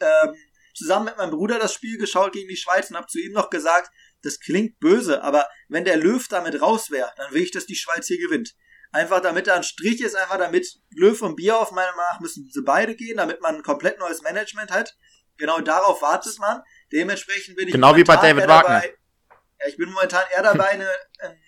ähm, 0.00 0.34
zusammen 0.74 1.06
mit 1.06 1.16
meinem 1.16 1.30
Bruder 1.30 1.58
das 1.58 1.72
Spiel 1.72 1.98
geschaut 1.98 2.32
gegen 2.32 2.48
die 2.48 2.56
Schweiz 2.56 2.90
und 2.90 2.96
habe 2.96 3.06
zu 3.06 3.18
ihm 3.18 3.32
noch 3.32 3.50
gesagt, 3.50 3.90
das 4.22 4.40
klingt 4.40 4.78
böse, 4.78 5.22
aber 5.22 5.46
wenn 5.68 5.84
der 5.84 5.96
Löw 5.96 6.26
damit 6.28 6.60
raus 6.60 6.90
wäre, 6.90 7.12
dann 7.16 7.32
will 7.32 7.42
ich, 7.42 7.50
dass 7.50 7.66
die 7.66 7.76
Schweiz 7.76 8.06
hier 8.06 8.18
gewinnt. 8.18 8.54
Einfach 8.92 9.20
damit 9.20 9.46
da 9.46 9.56
ein 9.56 9.62
Strich 9.62 10.00
ist, 10.00 10.14
einfach 10.14 10.38
damit 10.38 10.66
Löw 10.90 11.20
und 11.22 11.36
Bier 11.36 11.58
auf 11.58 11.70
meiner 11.72 11.94
Meinung 11.96 12.22
müssen 12.22 12.48
sie 12.50 12.62
beide 12.62 12.94
gehen, 12.94 13.16
damit 13.16 13.40
man 13.40 13.56
ein 13.56 13.62
komplett 13.62 13.98
neues 13.98 14.22
Management 14.22 14.70
hat. 14.70 14.96
Genau 15.36 15.60
darauf 15.60 16.02
wartet 16.02 16.38
man. 16.38 16.62
Dementsprechend 16.92 17.56
bin 17.56 17.68
ich 17.68 17.74
genau 17.74 17.94
wie 17.96 18.04
bei 18.04 18.16
David 18.16 18.48
Wagner. 18.48 18.80
Dabei, 18.80 18.94
ja, 19.60 19.66
ich 19.68 19.76
bin 19.76 19.90
momentan 19.90 20.24
eher 20.34 20.42
dabei, 20.42 20.68
eine, 20.68 20.88
einen 21.18 21.38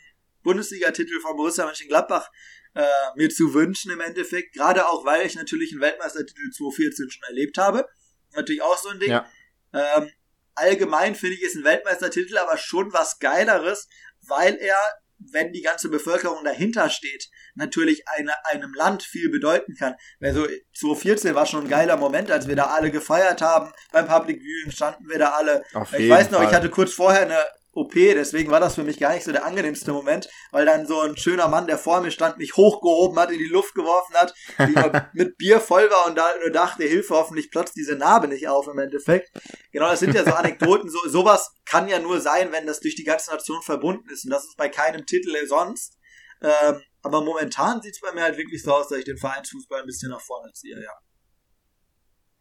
Bundesliga-Titel 0.49 1.21
von 1.21 1.37
Borussia 1.37 1.67
Mönchengladbach 1.67 2.31
äh, 2.75 2.87
mir 3.17 3.29
zu 3.29 3.53
wünschen 3.53 3.91
im 3.91 4.01
Endeffekt. 4.01 4.55
Gerade 4.55 4.89
auch, 4.89 5.05
weil 5.05 5.27
ich 5.27 5.35
natürlich 5.35 5.73
einen 5.73 5.83
Weltmeistertitel 5.83 6.51
2014 6.51 7.11
schon 7.11 7.23
erlebt 7.29 7.59
habe. 7.59 7.87
Natürlich 8.35 8.63
auch 8.63 8.79
so 8.79 8.89
ein 8.89 8.99
Ding. 8.99 9.11
Ja. 9.11 9.27
Ähm, 9.75 10.11
allgemein 10.55 11.15
finde 11.15 11.37
ich, 11.37 11.43
ist 11.43 11.57
ein 11.57 11.65
Weltmeistertitel 11.65 12.39
aber 12.39 12.57
schon 12.57 12.93
was 12.95 13.19
Geileres, 13.19 13.89
weil 14.23 14.57
er, 14.57 14.77
wenn 15.19 15.53
die 15.53 15.61
ganze 15.61 15.91
Bevölkerung 15.91 16.43
dahinter 16.45 16.89
steht, 16.89 17.29
natürlich 17.55 18.09
eine, 18.09 18.33
einem 18.47 18.73
Land 18.73 19.03
viel 19.03 19.31
bedeuten 19.31 19.75
kann. 19.75 19.97
Also 20.21 20.47
2014 20.79 21.35
war 21.35 21.45
schon 21.45 21.65
ein 21.65 21.69
geiler 21.69 21.99
Moment, 21.99 22.31
als 22.31 22.49
wir 22.49 22.57
da 22.57 22.69
alle 22.69 22.91
gefeiert 22.91 23.43
haben. 23.43 23.71
Beim 23.93 24.07
Public 24.07 24.41
Viewing 24.41 24.71
standen 24.71 25.09
wir 25.11 25.19
da 25.19 25.31
alle. 25.33 25.63
Auf 25.75 25.93
ich 25.93 26.09
weiß 26.09 26.31
noch, 26.31 26.39
Fall. 26.39 26.49
ich 26.49 26.55
hatte 26.55 26.71
kurz 26.71 26.95
vorher 26.95 27.23
eine 27.23 27.45
OP, 27.79 27.95
deswegen 27.95 28.51
war 28.51 28.61
das 28.61 28.75
für 28.75 28.83
mich 28.83 28.99
gar 28.99 29.14
nicht 29.14 29.25
so 29.25 29.33
der 29.33 29.45
angenehmste 29.45 29.93
Moment, 29.93 30.29
weil 30.51 30.67
dann 30.67 30.87
so 30.87 31.01
ein 31.01 31.17
schöner 31.17 31.49
Mann, 31.49 31.67
der 31.67 31.79
vor 31.79 32.01
mir 32.01 32.11
stand, 32.11 32.38
mich 32.38 32.57
hochgehoben 32.57 33.19
hat, 33.19 33.31
in 33.31 33.38
die 33.38 33.49
Luft 33.49 33.75
geworfen 33.75 34.14
hat, 34.14 34.35
mit 35.14 35.38
Bier 35.38 35.61
voll 35.61 35.88
war 35.91 36.07
und 36.07 36.17
da 36.17 36.29
nur 36.41 36.51
dachte, 36.51 36.85
Hilfe, 36.85 37.14
hoffentlich 37.14 37.51
platzt 37.51 37.77
diese 37.77 37.97
Narbe 37.97 38.29
nicht 38.29 38.49
auf 38.49 38.67
im 38.67 38.79
Endeffekt. 38.79 39.31
Genau, 39.73 39.88
das 39.88 40.01
sind 40.01 40.14
ja 40.14 40.25
so 40.25 40.33
Anekdoten, 40.35 40.91
so, 40.91 40.99
sowas 41.09 41.53
kann 41.64 41.88
ja 41.88 41.99
nur 41.99 42.21
sein, 42.21 42.53
wenn 42.53 42.67
das 42.67 42.81
durch 42.81 42.97
die 42.97 43.05
ganze 43.05 43.31
Nation 43.31 43.62
verbunden 43.62 44.09
ist 44.11 44.25
und 44.25 44.31
das 44.31 44.45
ist 44.45 44.57
bei 44.57 44.69
keinem 44.69 45.07
Titel 45.07 45.35
sonst. 45.47 45.97
Ähm, 46.43 46.83
aber 47.03 47.23
momentan 47.23 47.81
sieht 47.81 47.95
es 47.95 48.01
bei 48.01 48.12
mir 48.12 48.23
halt 48.23 48.37
wirklich 48.37 48.62
so 48.62 48.75
aus, 48.75 48.88
dass 48.88 48.99
ich 48.99 49.05
den 49.05 49.19
Vereinsfußball 49.19 49.81
ein 49.81 49.87
bisschen 49.87 50.11
nach 50.11 50.21
vorne 50.21 50.53
ziehe, 50.53 50.81
ja. 50.83 50.93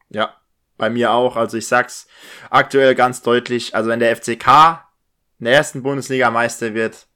Ja, 0.10 0.41
bei 0.78 0.89
mir 0.89 1.12
auch. 1.12 1.36
Also 1.36 1.58
ich 1.58 1.67
sag's 1.67 2.08
aktuell 2.50 2.95
ganz 2.95 3.21
deutlich, 3.21 3.76
also 3.76 3.89
wenn 3.89 4.00
der 4.00 4.15
FCK 4.15 4.87
in 5.39 5.45
der 5.45 5.54
ersten 5.54 5.84
Bundesliga 5.84 6.30
Meister 6.32 6.73
wird, 6.73 7.08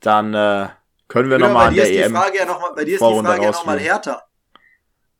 dann 0.00 0.34
äh, 0.34 0.68
können 1.08 1.30
wir 1.30 1.38
nochmal 1.38 1.68
an 1.68 1.74
der 1.74 1.90
EM. 1.90 2.14
Frage 2.14 2.38
ja 2.38 2.46
noch 2.46 2.60
mal, 2.60 2.72
bei 2.74 2.84
dir 2.84 2.94
ist 2.94 3.00
die 3.00 3.20
Frage 3.20 3.44
ja 3.44 3.50
nochmal 3.50 3.78
härter. 3.80 4.22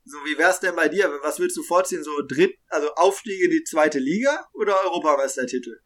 So, 0.05 0.17
wie 0.19 0.37
wär's 0.37 0.61
denn 0.61 0.75
bei 0.75 0.87
dir? 0.87 1.11
Was 1.21 1.39
willst 1.39 1.57
du 1.57 1.63
vorziehen? 1.63 2.01
So 2.03 2.11
dritt, 2.25 2.57
also 2.69 2.93
Aufstieg 2.95 3.41
in 3.41 3.51
die 3.51 3.63
zweite 3.63 3.99
Liga 3.99 4.47
oder 4.53 4.81
Europameistertitel? 4.85 5.79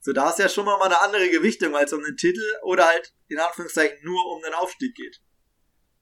So, 0.00 0.12
da 0.12 0.30
ist 0.30 0.38
ja 0.38 0.48
schon 0.48 0.64
mal 0.64 0.80
eine 0.82 1.00
andere 1.00 1.28
Gewichtung, 1.28 1.76
als 1.76 1.92
um 1.92 2.02
den 2.02 2.16
Titel 2.16 2.42
oder 2.62 2.86
halt 2.86 3.12
in 3.28 3.38
Anführungszeichen 3.38 3.98
nur 4.02 4.20
um 4.34 4.42
den 4.42 4.54
Aufstieg 4.54 4.94
geht. 4.96 5.20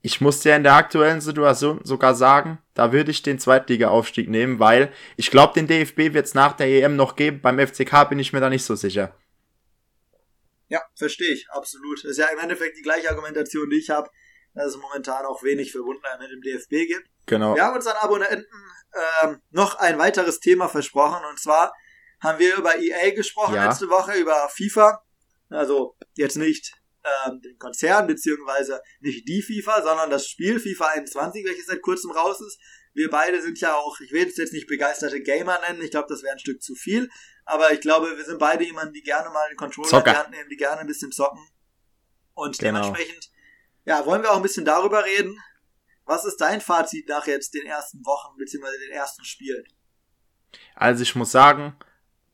Ich 0.03 0.21
muss 0.21 0.41
dir 0.41 0.55
in 0.57 0.63
der 0.63 0.75
aktuellen 0.75 1.21
Situation 1.21 1.81
sogar 1.83 2.15
sagen, 2.15 2.59
da 2.75 2.93
würde 2.93 3.11
ich 3.11 3.23
den 3.23 3.39
Zweitliga-Aufstieg 3.39 4.29
nehmen, 4.29 4.59
weil 4.59 4.93
ich 5.17 5.31
glaube, 5.31 5.55
den 5.55 5.67
DFB 5.67 6.15
wird 6.15 6.27
es 6.27 6.35
nach 6.35 6.53
der 6.53 6.69
EM 6.69 6.97
noch 6.97 7.17
geben. 7.17 7.41
Beim 7.41 7.59
FCK 7.59 8.09
bin 8.09 8.19
ich 8.19 8.33
mir 8.33 8.41
da 8.41 8.49
nicht 8.49 8.65
so 8.65 8.75
sicher. 8.75 9.15
Ja, 10.69 10.83
verstehe 10.97 11.33
ich, 11.33 11.49
absolut. 11.51 12.03
Das 12.05 12.13
ist 12.13 12.19
ja 12.19 12.27
im 12.27 12.39
Endeffekt 12.39 12.77
die 12.77 12.83
gleiche 12.83 13.09
Argumentation, 13.11 13.71
die 13.71 13.79
ich 13.79 13.91
habe, 13.91 14.11
dass 14.55 14.75
es 14.75 14.77
momentan 14.77 15.25
auch 15.27 15.43
wenig 15.43 15.71
Verbundenheit 15.73 16.19
mit 16.19 16.31
dem 16.31 16.41
DFB 16.41 16.89
gibt. 16.89 17.09
Genau. 17.27 17.55
Wir 17.55 17.65
haben 17.65 17.77
unseren 17.77 17.97
Abonnenten 17.97 18.47
ähm, 19.23 19.41
noch 19.51 19.77
ein 19.77 19.99
weiteres 19.99 20.41
Thema 20.41 20.69
versprochen 20.69 21.25
und 21.29 21.39
zwar 21.39 21.73
haben 22.21 22.39
wir 22.39 22.57
über 22.57 22.79
EA 22.79 23.11
gesprochen 23.15 23.57
ja. 23.57 23.69
letzte 23.69 23.89
Woche, 23.89 24.15
über 24.19 24.49
FIFA. 24.49 25.03
Also 25.51 25.97
jetzt 26.15 26.37
nicht 26.37 26.75
ähm, 27.05 27.41
den 27.41 27.59
Konzern, 27.59 28.07
beziehungsweise 28.07 28.81
nicht 29.01 29.29
die 29.29 29.43
FIFA, 29.43 29.83
sondern 29.83 30.11
das 30.11 30.27
Spiel 30.27 30.59
FIFA 30.59 30.87
21, 30.95 31.45
welches 31.45 31.67
seit 31.67 31.83
kurzem 31.83 32.11
raus 32.11 32.41
ist. 32.41 32.59
Wir 32.95 33.11
beide 33.11 33.43
sind 33.43 33.61
ja 33.61 33.75
auch, 33.75 34.01
ich 34.01 34.11
will 34.11 34.27
es 34.27 34.39
jetzt 34.39 34.55
nicht 34.55 34.67
begeisterte 34.67 35.21
Gamer 35.21 35.61
nennen, 35.69 35.83
ich 35.83 35.91
glaube, 35.91 36.09
das 36.09 36.23
wäre 36.23 36.33
ein 36.33 36.39
Stück 36.39 36.63
zu 36.63 36.75
viel, 36.75 37.11
aber 37.47 37.73
ich 37.73 37.81
glaube, 37.81 38.17
wir 38.17 38.25
sind 38.25 38.39
beide 38.39 38.65
jemanden, 38.65 38.93
die 38.93 39.03
gerne 39.03 39.31
mal 39.31 39.47
einen 39.47 39.57
Controller 39.57 39.89
Zocker. 39.89 40.11
in 40.11 40.13
die 40.13 40.19
Hand 40.19 40.31
nehmen, 40.31 40.49
die 40.51 40.57
gerne 40.57 40.81
ein 40.81 40.87
bisschen 40.87 41.13
zocken. 41.13 41.41
Und 42.35 42.59
genau. 42.59 42.81
dementsprechend, 42.81 43.31
ja, 43.85 44.05
wollen 44.05 44.23
wir 44.23 44.33
auch 44.33 44.37
ein 44.37 44.43
bisschen 44.43 44.65
darüber 44.65 45.05
reden. 45.05 45.41
Was 46.05 46.25
ist 46.25 46.41
dein 46.41 46.61
Fazit 46.61 47.09
nach 47.09 47.27
jetzt 47.27 47.55
den 47.55 47.67
ersten 47.67 48.05
Wochen, 48.05 48.37
beziehungsweise 48.37 48.79
den 48.79 48.93
ersten 48.93 49.25
Spielen? 49.25 49.65
Also 50.75 51.03
ich 51.03 51.15
muss 51.15 51.31
sagen, 51.31 51.77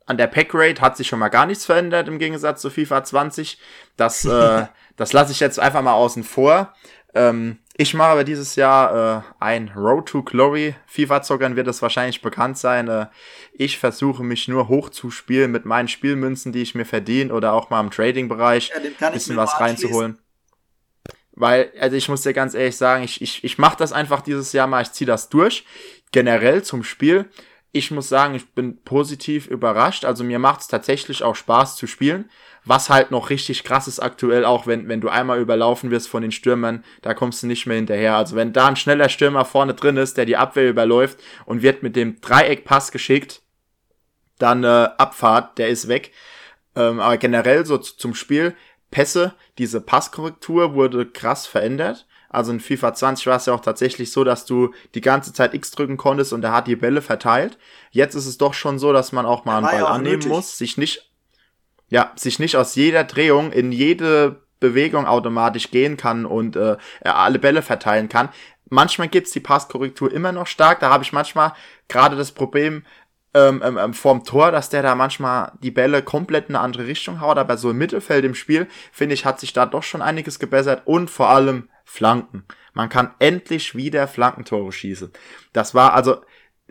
an 0.07 0.16
der 0.16 0.27
Packrate 0.27 0.81
hat 0.81 0.96
sich 0.96 1.09
schon 1.09 1.18
mal 1.18 1.29
gar 1.29 1.46
nichts 1.46 1.66
verändert 1.66 2.09
im 2.09 2.18
Gegensatz 2.18 2.62
zu 2.62 2.70
FIFA 2.70 3.05
20. 3.05 3.59
Das, 3.96 4.25
äh, 4.25 4.66
das 4.96 5.12
lasse 5.12 5.33
ich 5.33 5.40
jetzt 5.40 5.59
einfach 5.59 5.83
mal 5.83 5.94
außen 5.94 6.25
vor. 6.25 6.75
Ähm, 7.14 7.59
ich 7.75 7.95
mache 7.95 8.11
aber 8.11 8.25
dieses 8.25 8.55
Jahr 8.57 9.19
äh, 9.19 9.23
ein 9.41 9.73
Road 9.75 10.07
to 10.07 10.23
Glory. 10.23 10.75
FIFA-Zockern 10.87 11.57
wird 11.57 11.69
es 11.69 11.81
wahrscheinlich 11.81 12.21
bekannt 12.21 12.59
sein. 12.59 12.89
Äh, 12.89 13.07
ich 13.55 13.79
versuche 13.79 14.23
mich 14.23 14.47
nur 14.47 14.69
hochzuspielen 14.69 15.51
mit 15.51 15.65
meinen 15.65 15.89
Spielmünzen, 15.89 16.53
die 16.53 16.63
ich 16.63 16.75
mir 16.75 16.85
verdiene 16.85 17.33
oder 17.33 17.55
auch 17.55 17.71
mal 17.71 17.81
im 17.81 17.91
Trading-Bereich 17.91 18.71
ja, 18.71 19.07
ein 19.07 19.13
bisschen 19.15 19.37
was 19.37 19.59
reinzuholen. 19.59 20.19
Weil, 21.35 21.73
also 21.81 21.97
ich 21.97 22.11
muss 22.11 22.23
dir 22.23 22.35
ganz 22.35 22.53
ehrlich 22.55 22.77
sagen, 22.77 23.05
ich, 23.05 23.23
ich, 23.23 23.43
ich 23.43 23.57
mache 23.57 23.79
das 23.79 23.93
einfach 23.93 24.21
dieses 24.21 24.53
Jahr 24.53 24.67
mal, 24.67 24.83
ich 24.83 24.93
ziehe 24.93 25.07
das 25.07 25.31
durch. 25.31 25.65
Generell 26.13 26.63
zum 26.63 26.85
Spiel 26.85 27.31
ich 27.73 27.91
muss 27.91 28.09
sagen, 28.09 28.35
ich 28.35 28.53
bin 28.53 28.83
positiv 28.85 29.47
überrascht. 29.47 30.05
Also 30.05 30.25
mir 30.25 30.39
macht 30.39 30.61
es 30.61 30.69
tatsächlich 30.69 31.23
auch 31.23 31.35
Spaß 31.35 31.77
zu 31.77 31.87
spielen. 31.87 32.31
Was 32.64 32.90
halt 32.90 33.11
noch 33.11 33.31
richtig 33.31 33.64
krass 33.64 33.88
ist 33.88 33.98
aktuell, 33.98 34.44
auch 34.44 34.66
wenn, 34.66 34.88
wenn 34.88 35.01
du 35.01 35.09
einmal 35.09 35.40
überlaufen 35.40 35.90
wirst 35.90 36.09
von 36.09 36.22
den 36.22 36.31
Stürmern, 36.31 36.85
da 37.03 37.12
kommst 37.12 37.42
du 37.42 37.48
nicht 37.48 37.66
mehr 37.66 37.77
hinterher. 37.77 38.16
Also 38.16 38.37
wenn 38.37 38.53
da 38.53 38.68
ein 38.68 38.77
schneller 38.77 39.09
Stürmer 39.09 39.44
vorne 39.44 39.75
drin 39.75 39.96
ist, 39.96 40.16
der 40.16 40.27
die 40.27 40.37
Abwehr 40.37 40.70
überläuft 40.70 41.18
und 41.44 41.62
wird 41.62 41.83
mit 41.83 41.96
dem 41.96 42.20
Dreieckpass 42.20 42.92
geschickt, 42.92 43.42
dann 44.38 44.62
äh, 44.64 44.88
Abfahrt, 44.98 45.59
der 45.59 45.68
ist 45.68 45.88
weg. 45.88 46.12
Ähm, 46.77 47.01
aber 47.01 47.16
generell 47.16 47.66
so 47.66 47.79
zum 47.79 48.14
Spiel, 48.14 48.55
Pässe, 48.90 49.35
diese 49.59 49.81
Passkorrektur 49.81 50.75
wurde 50.75 51.07
krass 51.07 51.46
verändert. 51.46 52.07
Also 52.29 52.51
in 52.53 52.61
FIFA 52.61 52.94
20 52.94 53.27
war 53.27 53.37
es 53.37 53.46
ja 53.46 53.53
auch 53.53 53.61
tatsächlich 53.61 54.11
so, 54.11 54.25
dass 54.25 54.46
du 54.46 54.72
die 54.94 55.03
ganze 55.03 55.35
Zeit 55.35 55.53
X 55.53 55.70
drücken 55.72 55.98
konntest 55.98 56.33
und 56.33 56.42
er 56.42 56.53
hat 56.53 56.66
die 56.66 56.77
Bälle 56.77 57.03
verteilt. 57.03 57.59
Jetzt 57.90 58.14
ist 58.14 58.27
es 58.27 58.38
doch 58.38 58.55
schon 58.55 58.79
so, 58.79 58.92
dass 58.92 59.12
man 59.12 59.27
auch 59.27 59.44
mal 59.44 59.59
einen 59.59 59.66
Ball 59.66 59.85
annehmen 59.85 60.16
nötig. 60.16 60.31
muss, 60.31 60.57
sich 60.57 60.79
nicht, 60.79 61.12
ja, 61.92 62.11
sich 62.16 62.38
nicht 62.38 62.57
aus 62.57 62.74
jeder 62.74 63.05
Drehung 63.05 63.52
in 63.52 63.70
jede 63.70 64.40
Bewegung 64.61 65.07
automatisch 65.07 65.70
gehen 65.70 65.98
kann 65.98 66.24
und 66.24 66.57
äh, 66.57 66.78
alle 67.02 67.38
Bälle 67.38 67.61
verteilen 67.61 68.09
kann. 68.09 68.31
Manchmal 68.70 69.09
gibt's 69.09 69.33
die 69.33 69.40
Passkorrektur 69.40 70.11
immer 70.11 70.33
noch 70.33 70.46
stark. 70.46 70.81
Da 70.81 70.88
habe 70.88 71.05
ich 71.05 71.12
manchmal 71.12 71.52
gerade 71.88 72.16
das 72.16 72.33
Problem, 72.33 72.85
ähm, 73.35 73.61
ähm, 73.62 73.76
ähm, 73.76 73.92
vorm 73.92 74.24
Tor, 74.24 74.52
dass 74.52 74.70
der 74.70 74.83
da 74.83 74.94
manchmal 74.94 75.52
die 75.62 75.70
Bälle 75.70 76.02
komplett 76.02 76.48
in 76.48 76.57
eine 76.57 76.64
andere 76.64 76.87
Richtung 76.87 77.20
haut, 77.20 77.37
aber 77.37 77.59
so 77.59 77.70
im 77.70 77.78
Mittelfeld 77.78 78.24
im 78.24 78.35
Spiel, 78.35 78.68
finde 78.90 79.12
ich, 79.14 79.26
hat 79.26 79.38
sich 79.38 79.52
da 79.52 79.66
doch 79.66 79.83
schon 79.83 80.00
einiges 80.00 80.38
gebessert 80.38 80.83
und 80.87 81.11
vor 81.11 81.28
allem 81.28 81.68
Flanken. 81.85 82.46
Man 82.72 82.88
kann 82.88 83.11
endlich 83.18 83.74
wieder 83.74 84.09
Flankentore 84.09 84.72
schießen. 84.72 85.12
Das 85.52 85.74
war 85.74 85.92
also 85.92 86.22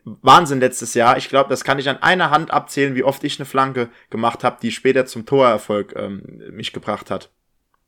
Wahnsinn 0.03 0.59
letztes 0.59 0.93
Jahr. 0.93 1.17
Ich 1.17 1.29
glaube, 1.29 1.49
das 1.49 1.63
kann 1.63 1.79
ich 1.79 1.89
an 1.89 2.01
einer 2.01 2.31
Hand 2.31 2.51
abzählen, 2.51 2.95
wie 2.95 3.03
oft 3.03 3.23
ich 3.23 3.39
eine 3.39 3.45
Flanke 3.45 3.89
gemacht 4.09 4.43
habe, 4.43 4.57
die 4.61 4.71
später 4.71 5.05
zum 5.05 5.25
Torerfolg 5.25 5.93
ähm, 5.95 6.21
mich 6.51 6.73
gebracht 6.73 7.11
hat. 7.11 7.31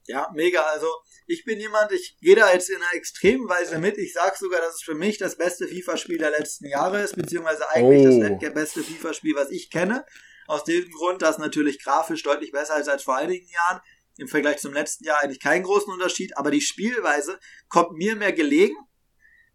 Ja, 0.05 0.29
mega. 0.33 0.61
Also 0.73 0.87
ich 1.25 1.45
bin 1.45 1.59
jemand, 1.59 1.91
ich 1.91 2.17
gehe 2.19 2.35
da 2.35 2.51
jetzt 2.51 2.69
in 2.69 2.75
einer 2.75 2.93
extremen 2.93 3.47
Weise 3.47 3.79
mit. 3.79 3.97
Ich 3.97 4.13
sage 4.13 4.35
sogar, 4.37 4.61
dass 4.61 4.75
es 4.75 4.83
für 4.83 4.95
mich 4.95 5.17
das 5.17 5.37
beste 5.37 5.67
FIFA-Spiel 5.67 6.17
der 6.17 6.31
letzten 6.31 6.67
Jahre 6.67 7.01
ist, 7.01 7.15
beziehungsweise 7.15 7.69
eigentlich 7.69 8.31
oh. 8.31 8.37
das 8.39 8.53
beste 8.53 8.83
FIFA-Spiel, 8.83 9.35
was 9.35 9.49
ich 9.49 9.69
kenne. 9.69 10.05
Aus 10.47 10.65
dem 10.65 10.89
Grund, 10.91 11.21
dass 11.21 11.37
natürlich 11.37 11.81
grafisch 11.81 12.21
deutlich 12.23 12.51
besser 12.51 12.79
ist 12.79 12.89
als 12.89 13.03
vor 13.03 13.15
einigen 13.15 13.47
Jahren. 13.47 13.81
Im 14.17 14.27
Vergleich 14.27 14.57
zum 14.57 14.73
letzten 14.73 15.05
Jahr 15.05 15.23
eigentlich 15.23 15.39
keinen 15.39 15.63
großen 15.63 15.91
Unterschied, 15.91 16.37
aber 16.37 16.51
die 16.51 16.61
Spielweise 16.61 17.39
kommt 17.69 17.93
mir 17.93 18.15
mehr 18.15 18.33
gelegen. 18.33 18.75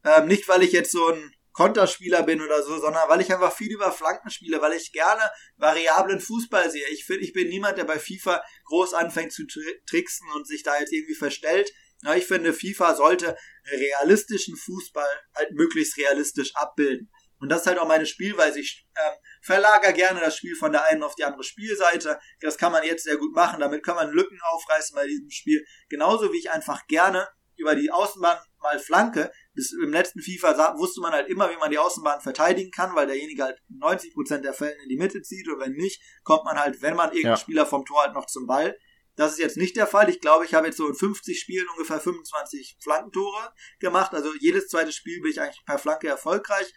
Ähm, 0.05 0.27
nicht, 0.27 0.49
weil 0.49 0.63
ich 0.63 0.73
jetzt 0.73 0.91
so 0.91 1.09
ein 1.09 1.33
Konterspieler 1.59 2.23
bin 2.23 2.41
oder 2.41 2.63
so, 2.63 2.79
sondern 2.79 3.09
weil 3.09 3.21
ich 3.21 3.33
einfach 3.33 3.53
viel 3.53 3.73
über 3.73 3.91
Flanken 3.91 4.31
spiele, 4.31 4.63
weil 4.63 4.75
ich 4.75 4.93
gerne 4.93 5.29
variablen 5.57 6.21
Fußball 6.21 6.71
sehe. 6.71 6.87
Ich 6.93 7.05
finde, 7.05 7.25
ich 7.25 7.33
bin 7.33 7.49
niemand, 7.49 7.79
der 7.79 7.85
bei 7.85 7.99
FIFA 7.99 8.41
groß 8.67 8.95
anfängt 8.95 9.33
zu 9.33 9.43
tricksen 9.85 10.29
und 10.37 10.47
sich 10.47 10.63
da 10.63 10.79
jetzt 10.79 10.93
irgendwie 10.93 11.17
verstellt. 11.17 11.73
Ja, 12.05 12.15
ich 12.15 12.27
finde, 12.27 12.53
FIFA 12.53 12.95
sollte 12.95 13.37
realistischen 13.73 14.57
Fußball 14.57 15.09
halt 15.35 15.51
möglichst 15.51 15.99
realistisch 15.99 16.55
abbilden. 16.55 17.11
Und 17.41 17.49
das 17.49 17.63
ist 17.63 17.67
halt 17.67 17.79
auch 17.79 17.89
meine 17.89 18.07
Spielweise. 18.07 18.61
Ich 18.61 18.87
ähm, 18.97 19.15
verlager 19.43 19.93
gerne 19.93 20.21
das 20.21 20.37
Spiel 20.37 20.55
von 20.55 20.71
der 20.71 20.85
einen 20.85 21.03
auf 21.03 21.17
die 21.17 21.25
andere 21.25 21.43
Spielseite. 21.43 22.21
Das 22.41 22.57
kann 22.57 22.71
man 22.71 22.85
jetzt 22.85 23.03
sehr 23.03 23.17
gut 23.17 23.35
machen. 23.35 23.59
Damit 23.59 23.85
kann 23.85 23.97
man 23.97 24.13
Lücken 24.13 24.39
aufreißen 24.53 24.95
bei 24.95 25.09
diesem 25.09 25.31
Spiel. 25.31 25.67
Genauso 25.89 26.33
wie 26.33 26.39
ich 26.39 26.53
einfach 26.53 26.87
gerne 26.87 27.27
über 27.57 27.75
die 27.75 27.91
Außenbahn 27.91 28.39
mal 28.61 28.79
flanke. 28.79 29.33
Bis 29.59 29.73
im 29.73 29.91
letzten 29.91 30.23
FIFA 30.23 30.79
wusste 30.79 31.01
man 31.01 31.13
halt 31.13 31.29
immer, 31.29 31.51
wie 31.51 31.57
man 31.57 31.69
die 31.69 31.81
Außenbahn 31.81 32.21
verteidigen 32.21 32.71
kann, 32.71 32.95
weil 32.95 33.09
derjenige 33.09 33.43
halt 33.43 33.61
90% 33.69 34.39
der 34.39 34.53
Fälle 34.53 34.81
in 34.85 34.89
die 34.89 34.97
Mitte 34.97 35.21
zieht 35.21 35.49
und 35.49 35.59
wenn 35.59 35.73
nicht, 35.73 36.01
kommt 36.23 36.45
man 36.45 36.57
halt, 36.57 36.81
wenn 36.81 36.95
man 36.95 37.09
irgendeinen 37.09 37.33
ja. 37.33 37.37
Spieler 37.37 37.67
vom 37.67 37.85
Tor 37.85 38.03
halt 38.03 38.15
noch 38.15 38.27
zum 38.27 38.47
Ball. 38.47 38.79
Das 39.17 39.33
ist 39.33 39.41
jetzt 39.41 39.57
nicht 39.57 39.77
der 39.77 39.89
Fall. 39.89 40.09
Ich 40.11 40.21
glaube, 40.21 40.45
ich 40.45 40.55
habe 40.55 40.69
jetzt 40.69 40.77
so 40.77 40.87
in 40.87 40.95
50 40.95 41.41
Spielen 41.41 41.67
ungefähr 41.71 41.99
25 41.99 42.77
Flankentore 42.81 43.53
gemacht. 43.81 44.15
Also 44.15 44.33
jedes 44.39 44.69
zweite 44.69 44.93
Spiel 44.93 45.21
bin 45.21 45.33
ich 45.33 45.41
eigentlich 45.41 45.65
per 45.67 45.81
Flanke 45.81 46.07
erfolgreich, 46.07 46.73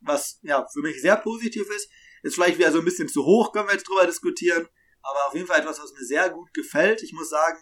was 0.00 0.38
ja 0.42 0.66
für 0.70 0.80
mich 0.80 1.00
sehr 1.00 1.16
positiv 1.16 1.70
ist. 1.70 1.88
Ist 2.22 2.34
vielleicht 2.34 2.58
wieder 2.58 2.70
so 2.70 2.80
ein 2.80 2.84
bisschen 2.84 3.08
zu 3.08 3.24
hoch, 3.24 3.50
können 3.50 3.68
wir 3.68 3.72
jetzt 3.72 3.88
drüber 3.88 4.04
diskutieren. 4.04 4.68
Aber 5.00 5.26
auf 5.28 5.34
jeden 5.34 5.46
Fall 5.46 5.60
etwas, 5.60 5.80
was 5.80 5.94
mir 5.94 6.04
sehr 6.04 6.28
gut 6.28 6.52
gefällt. 6.52 7.02
Ich 7.02 7.14
muss 7.14 7.30
sagen, 7.30 7.58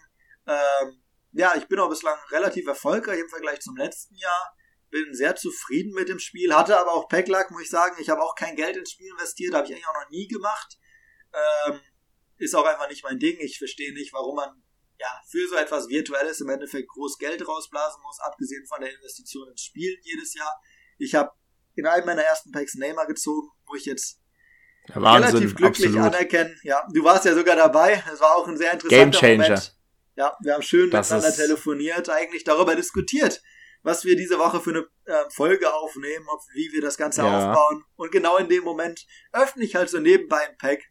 ähm, 0.49 1.01
ja, 1.31 1.55
ich 1.55 1.69
bin 1.69 1.79
auch 1.79 1.89
bislang 1.89 2.19
relativ 2.33 2.67
erfolgreich 2.67 3.21
im 3.21 3.29
Vergleich 3.29 3.61
zum 3.61 3.77
letzten 3.77 4.17
Jahr. 4.17 4.57
Bin 4.95 5.13
sehr 5.13 5.35
zufrieden 5.35 5.93
mit 5.93 6.09
dem 6.09 6.21
Spiel, 6.21 6.55
hatte 6.55 6.79
aber 6.79 6.93
auch 6.93 7.09
Packlack, 7.09 7.51
muss 7.51 7.63
ich 7.63 7.69
sagen. 7.69 7.97
Ich 7.99 8.09
habe 8.11 8.23
auch 8.23 8.37
kein 8.37 8.55
Geld 8.55 8.77
ins 8.77 8.93
Spiel 8.93 9.11
investiert, 9.11 9.53
habe 9.53 9.67
ich 9.67 9.73
eigentlich 9.73 9.89
auch 9.89 10.01
noch 10.01 10.09
nie 10.11 10.29
gemacht. 10.29 10.79
Ähm, 11.33 11.81
ist 12.37 12.55
auch 12.55 12.65
einfach 12.65 12.89
nicht 12.89 13.03
mein 13.03 13.19
Ding. 13.19 13.37
Ich 13.41 13.59
verstehe 13.59 13.93
nicht, 13.93 14.13
warum 14.13 14.37
man 14.37 14.63
ja 15.01 15.09
für 15.29 15.49
so 15.49 15.57
etwas 15.57 15.89
Virtuelles 15.89 16.41
im 16.41 16.49
Endeffekt 16.49 16.89
groß 16.91 17.19
Geld 17.19 17.45
rausblasen 17.47 18.01
muss, 18.05 18.21
abgesehen 18.21 18.65
von 18.67 18.81
der 18.83 18.95
Investition 18.95 19.49
ins 19.49 19.63
Spiel 19.63 19.99
jedes 20.03 20.33
Jahr. 20.35 20.61
Ich 20.99 21.17
habe 21.17 21.33
in 21.75 21.87
einem 21.87 22.07
meiner 22.07 22.23
ersten 22.23 22.53
Packs 22.53 22.77
Neymar 22.77 23.09
gezogen, 23.09 23.49
wo 23.67 23.75
ich 23.75 23.87
jetzt 23.87 24.21
ja, 24.87 25.03
Wahnsinn, 25.03 25.31
relativ 25.31 25.57
glücklich 25.57 25.89
absolut. 25.89 26.15
anerkenne. 26.15 26.57
Ja, 26.63 26.87
du 26.93 27.03
warst 27.03 27.25
ja 27.25 27.35
sogar 27.35 27.57
dabei. 27.57 28.01
Es 28.13 28.21
war 28.21 28.37
auch 28.37 28.47
ein 28.47 28.57
sehr 28.57 28.73
interessanter 28.73 28.97
Game 28.97 29.13
Changer. 29.13 29.49
Moment. 29.49 29.77
Ja, 30.17 30.37
wir 30.41 30.55
haben 30.55 30.63
schön 30.63 30.91
das 30.91 31.11
miteinander 31.11 31.37
telefoniert, 31.37 32.09
eigentlich 32.09 32.45
darüber 32.45 32.77
diskutiert, 32.77 33.43
was 33.85 34.05
wir 34.05 34.17
diese 34.17 34.39
Woche 34.39 34.61
für 34.61 34.71
eine 34.71 34.87
äh, 35.05 35.31
Folge 35.31 35.73
aufnehmen, 35.73 36.27
ob, 36.29 36.41
wie 36.55 36.73
wir 36.73 36.81
das 36.81 36.97
Ganze 36.97 37.21
ja. 37.21 37.51
aufbauen. 37.51 37.85
Und 37.97 38.11
genau 38.11 38.39
in 38.39 38.49
dem 38.49 38.65
Moment 38.65 39.07
öffne 39.33 39.63
ich 39.63 39.77
halt 39.77 39.91
so 39.91 40.01
nebenbei 40.01 40.49
ein 40.49 40.57
Pack 40.57 40.83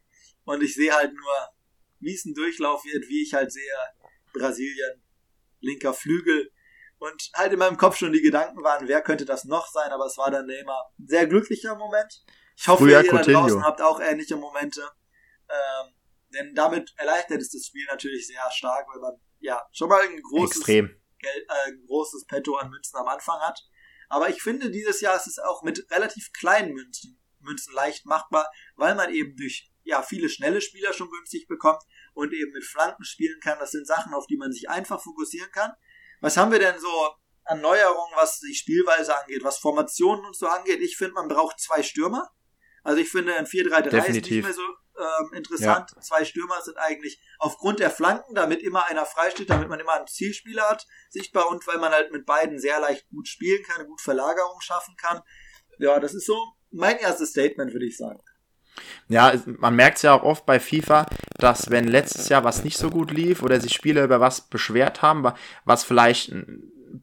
und 0.44 0.62
ich 0.62 0.74
sehe 0.74 0.94
halt 0.94 1.12
nur, 1.12 1.34
wie 1.98 2.14
es 2.14 2.24
ein 2.24 2.34
Durchlauf 2.34 2.84
wird, 2.84 3.08
wie 3.08 3.22
ich 3.22 3.34
halt 3.34 3.52
sehe, 3.52 3.72
Brasilien, 4.32 5.02
linker 5.60 5.92
Flügel. 5.92 6.50
Und 6.98 7.30
halt 7.34 7.52
in 7.52 7.58
meinem 7.58 7.76
Kopf 7.76 7.96
schon 7.96 8.12
die 8.12 8.22
Gedanken 8.22 8.62
waren, 8.62 8.86
wer 8.88 9.02
könnte 9.02 9.24
das 9.24 9.44
noch 9.44 9.66
sein, 9.66 9.90
aber 9.90 10.06
es 10.06 10.16
war 10.16 10.30
dann 10.30 10.46
Neymar. 10.46 10.92
Ein 10.98 11.08
sehr 11.08 11.26
glücklicher 11.26 11.74
Moment. 11.74 12.24
Ich 12.56 12.68
hoffe, 12.68 12.84
Früher 12.84 13.04
ihr 13.04 13.10
da 13.10 13.22
draußen 13.22 13.64
habt 13.64 13.82
auch 13.82 14.00
ähnliche 14.00 14.36
Momente. 14.36 14.82
Ähm, 15.48 15.94
denn 16.32 16.54
damit 16.54 16.94
erleichtert 16.96 17.42
es 17.42 17.50
das 17.50 17.66
Spiel 17.66 17.84
natürlich 17.90 18.26
sehr 18.26 18.40
stark, 18.52 18.86
weil 18.88 19.00
man 19.00 19.20
ja 19.40 19.60
schon 19.72 19.88
mal 19.88 20.00
ein 20.00 20.22
großes, 20.22 20.64
Geld, 21.24 21.48
äh, 21.48 21.70
ein 21.70 21.86
großes 21.86 22.26
Petto 22.26 22.56
an 22.56 22.70
Münzen 22.70 22.96
am 22.96 23.08
Anfang 23.08 23.40
hat. 23.40 23.60
Aber 24.08 24.28
ich 24.28 24.42
finde, 24.42 24.70
dieses 24.70 25.00
Jahr 25.00 25.16
ist 25.16 25.26
es 25.26 25.38
auch 25.38 25.62
mit 25.62 25.90
relativ 25.90 26.32
kleinen 26.32 26.72
Münzen, 26.74 27.20
Münzen 27.40 27.74
leicht 27.74 28.06
machbar, 28.06 28.50
weil 28.76 28.94
man 28.94 29.12
eben 29.12 29.36
durch 29.36 29.70
ja, 29.82 30.02
viele 30.02 30.28
schnelle 30.28 30.60
Spieler 30.60 30.92
schon 30.92 31.10
günstig 31.10 31.46
bekommt 31.46 31.82
und 32.14 32.32
eben 32.32 32.52
mit 32.52 32.64
Flanken 32.64 33.04
spielen 33.04 33.38
kann. 33.40 33.58
Das 33.58 33.70
sind 33.70 33.86
Sachen, 33.86 34.14
auf 34.14 34.26
die 34.26 34.36
man 34.36 34.52
sich 34.52 34.68
einfach 34.70 35.02
fokussieren 35.02 35.50
kann. 35.52 35.72
Was 36.20 36.36
haben 36.36 36.52
wir 36.52 36.58
denn 36.58 36.78
so 36.78 37.10
an 37.44 37.60
Neuerungen, 37.60 38.16
was 38.16 38.40
die 38.40 38.54
Spielweise 38.54 39.16
angeht, 39.16 39.44
was 39.44 39.58
Formationen 39.58 40.24
und 40.24 40.36
so 40.36 40.46
angeht? 40.46 40.80
Ich 40.80 40.96
finde, 40.96 41.14
man 41.14 41.28
braucht 41.28 41.60
zwei 41.60 41.82
Stürmer. 41.82 42.30
Also 42.82 43.00
ich 43.00 43.10
finde, 43.10 43.34
ein 43.34 43.46
4-3-3 43.46 44.06
ist 44.06 44.30
nicht 44.30 44.42
mehr 44.42 44.52
so 44.52 44.62
ähm, 44.98 45.32
interessant. 45.34 45.90
Ja. 45.94 46.00
Zwei 46.00 46.24
Stürmer 46.24 46.60
sind 46.62 46.76
eigentlich 46.78 47.20
aufgrund 47.38 47.80
der 47.80 47.90
Flanken, 47.90 48.34
damit 48.34 48.62
immer 48.62 48.86
einer 48.86 49.06
freisteht, 49.06 49.50
damit 49.50 49.68
man 49.68 49.80
immer 49.80 49.94
einen 49.94 50.06
Zielspieler 50.06 50.68
hat, 50.68 50.86
sichtbar 51.10 51.48
und 51.48 51.66
weil 51.66 51.78
man 51.78 51.92
halt 51.92 52.12
mit 52.12 52.26
beiden 52.26 52.58
sehr 52.58 52.80
leicht 52.80 53.08
gut 53.08 53.28
spielen 53.28 53.62
kann, 53.64 53.86
gut 53.86 54.00
Verlagerung 54.00 54.60
schaffen 54.60 54.94
kann. 54.96 55.20
Ja, 55.78 55.98
das 55.98 56.14
ist 56.14 56.26
so 56.26 56.36
mein 56.70 56.98
erstes 56.98 57.30
Statement, 57.30 57.72
würde 57.72 57.86
ich 57.86 57.96
sagen. 57.96 58.20
Ja, 59.08 59.34
man 59.46 59.76
merkt 59.76 59.96
es 59.96 60.02
ja 60.02 60.14
auch 60.14 60.24
oft 60.24 60.46
bei 60.46 60.58
FIFA, 60.58 61.06
dass 61.38 61.70
wenn 61.70 61.86
letztes 61.86 62.28
Jahr 62.28 62.42
was 62.42 62.64
nicht 62.64 62.76
so 62.76 62.90
gut 62.90 63.12
lief 63.12 63.42
oder 63.42 63.60
sich 63.60 63.72
Spieler 63.72 64.02
über 64.02 64.20
was 64.20 64.42
beschwert 64.42 65.02
haben, 65.02 65.32
was 65.64 65.84
vielleicht 65.84 66.32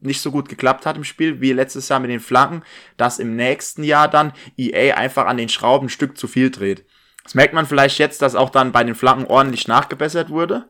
nicht 0.00 0.20
so 0.20 0.30
gut 0.30 0.48
geklappt 0.48 0.86
hat 0.86 0.96
im 0.96 1.04
Spiel, 1.04 1.40
wie 1.40 1.52
letztes 1.52 1.88
Jahr 1.88 2.00
mit 2.00 2.10
den 2.10 2.20
Flanken, 2.20 2.62
dass 2.96 3.18
im 3.18 3.36
nächsten 3.36 3.84
Jahr 3.84 4.08
dann 4.08 4.32
EA 4.56 4.96
einfach 4.96 5.26
an 5.26 5.36
den 5.36 5.48
Schrauben 5.48 5.86
ein 5.86 5.90
Stück 5.90 6.16
zu 6.16 6.28
viel 6.28 6.50
dreht. 6.50 6.84
Das 7.24 7.34
merkt 7.34 7.54
man 7.54 7.66
vielleicht 7.66 7.98
jetzt, 7.98 8.22
dass 8.22 8.34
auch 8.34 8.50
dann 8.50 8.72
bei 8.72 8.84
den 8.84 8.94
Flanken 8.94 9.26
ordentlich 9.26 9.68
nachgebessert 9.68 10.30
wurde. 10.30 10.68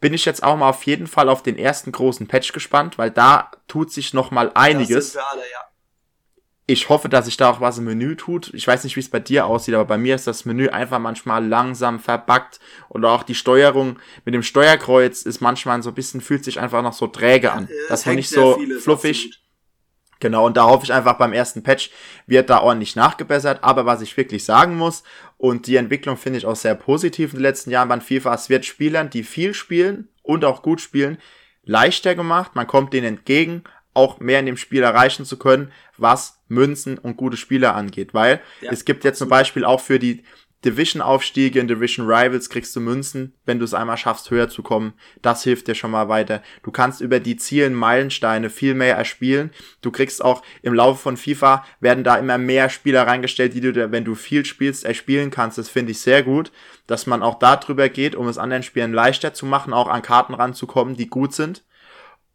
Bin 0.00 0.14
ich 0.14 0.24
jetzt 0.24 0.42
auch 0.42 0.56
mal 0.56 0.70
auf 0.70 0.84
jeden 0.84 1.06
Fall 1.06 1.28
auf 1.28 1.42
den 1.42 1.58
ersten 1.58 1.92
großen 1.92 2.26
Patch 2.26 2.52
gespannt, 2.52 2.96
weil 2.96 3.10
da 3.10 3.50
tut 3.68 3.92
sich 3.92 4.14
noch 4.14 4.30
mal 4.30 4.50
einiges. 4.54 5.16
Alle, 5.16 5.40
ja. 5.40 5.70
Ich 6.66 6.88
hoffe, 6.88 7.08
dass 7.08 7.24
sich 7.24 7.36
da 7.36 7.50
auch 7.50 7.60
was 7.60 7.78
im 7.78 7.84
Menü 7.84 8.14
tut. 8.14 8.54
Ich 8.54 8.64
weiß 8.66 8.84
nicht, 8.84 8.94
wie 8.94 9.00
es 9.00 9.10
bei 9.10 9.18
dir 9.18 9.46
aussieht, 9.46 9.74
aber 9.74 9.84
bei 9.84 9.98
mir 9.98 10.14
ist 10.14 10.28
das 10.28 10.44
Menü 10.44 10.68
einfach 10.68 11.00
manchmal 11.00 11.44
langsam 11.44 11.98
verbuggt 11.98 12.60
und 12.88 13.04
auch 13.04 13.24
die 13.24 13.34
Steuerung 13.34 13.98
mit 14.24 14.34
dem 14.34 14.44
Steuerkreuz 14.44 15.22
ist 15.22 15.40
manchmal 15.40 15.82
so 15.82 15.90
ein 15.90 15.94
bisschen, 15.94 16.20
fühlt 16.20 16.44
sich 16.44 16.60
einfach 16.60 16.82
noch 16.82 16.92
so 16.92 17.08
träge 17.08 17.50
an. 17.50 17.68
Ja, 17.68 17.74
das 17.88 18.06
war 18.06 18.14
nicht 18.14 18.30
so 18.30 18.56
fluffig. 18.80 19.39
Genau, 20.20 20.46
und 20.46 20.56
da 20.56 20.64
hoffe 20.64 20.84
ich 20.84 20.92
einfach 20.92 21.16
beim 21.16 21.32
ersten 21.32 21.62
Patch 21.62 21.90
wird 22.26 22.50
da 22.50 22.60
ordentlich 22.60 22.94
nachgebessert. 22.94 23.64
Aber 23.64 23.86
was 23.86 24.02
ich 24.02 24.16
wirklich 24.16 24.44
sagen 24.44 24.76
muss, 24.76 25.02
und 25.38 25.66
die 25.66 25.76
Entwicklung 25.76 26.18
finde 26.18 26.38
ich 26.38 26.46
auch 26.46 26.56
sehr 26.56 26.74
positiv 26.74 27.32
in 27.32 27.38
den 27.38 27.42
letzten 27.42 27.70
Jahren 27.70 27.88
beim 27.88 28.02
FIFA, 28.02 28.34
es 28.34 28.50
wird 28.50 28.66
Spielern, 28.66 29.08
die 29.08 29.22
viel 29.22 29.54
spielen 29.54 30.08
und 30.22 30.44
auch 30.44 30.62
gut 30.62 30.82
spielen, 30.82 31.16
leichter 31.64 32.14
gemacht. 32.14 32.54
Man 32.54 32.66
kommt 32.66 32.92
denen 32.92 33.06
entgegen, 33.06 33.64
auch 33.94 34.20
mehr 34.20 34.40
in 34.40 34.46
dem 34.46 34.58
Spiel 34.58 34.82
erreichen 34.82 35.24
zu 35.24 35.38
können, 35.38 35.72
was 35.96 36.40
Münzen 36.48 36.98
und 36.98 37.16
gute 37.16 37.38
Spieler 37.38 37.74
angeht. 37.74 38.12
Weil 38.12 38.40
ja, 38.60 38.70
es 38.70 38.84
gibt 38.84 39.04
jetzt 39.04 39.18
zum 39.18 39.30
Beispiel 39.30 39.64
auch 39.64 39.80
für 39.80 39.98
die 39.98 40.22
Division-Aufstiege 40.64 41.58
in 41.58 41.68
Division 41.68 42.06
Rivals 42.06 42.50
kriegst 42.50 42.76
du 42.76 42.80
Münzen, 42.80 43.34
wenn 43.46 43.58
du 43.58 43.64
es 43.64 43.72
einmal 43.72 43.96
schaffst, 43.96 44.30
höher 44.30 44.48
zu 44.48 44.62
kommen. 44.62 44.92
Das 45.22 45.42
hilft 45.42 45.68
dir 45.68 45.74
schon 45.74 45.90
mal 45.90 46.08
weiter. 46.08 46.42
Du 46.62 46.70
kannst 46.70 47.00
über 47.00 47.18
die 47.18 47.36
Zielen 47.36 47.74
Meilensteine 47.74 48.50
viel 48.50 48.74
mehr 48.74 48.96
erspielen. 48.96 49.50
Du 49.80 49.90
kriegst 49.90 50.22
auch 50.22 50.42
im 50.62 50.74
Laufe 50.74 51.00
von 51.00 51.16
FIFA 51.16 51.64
werden 51.80 52.04
da 52.04 52.16
immer 52.16 52.36
mehr 52.36 52.68
Spieler 52.68 53.06
reingestellt, 53.06 53.54
die 53.54 53.60
du, 53.60 53.90
wenn 53.90 54.04
du 54.04 54.14
viel 54.14 54.44
spielst, 54.44 54.84
erspielen 54.84 55.30
kannst. 55.30 55.56
Das 55.56 55.70
finde 55.70 55.92
ich 55.92 56.00
sehr 56.00 56.22
gut, 56.22 56.52
dass 56.86 57.06
man 57.06 57.22
auch 57.22 57.38
da 57.38 57.56
drüber 57.56 57.88
geht, 57.88 58.14
um 58.14 58.28
es 58.28 58.36
anderen 58.36 58.62
Spielen 58.62 58.92
leichter 58.92 59.32
zu 59.32 59.46
machen, 59.46 59.72
auch 59.72 59.88
an 59.88 60.02
Karten 60.02 60.34
ranzukommen, 60.34 60.96
die 60.96 61.08
gut 61.08 61.34
sind 61.34 61.64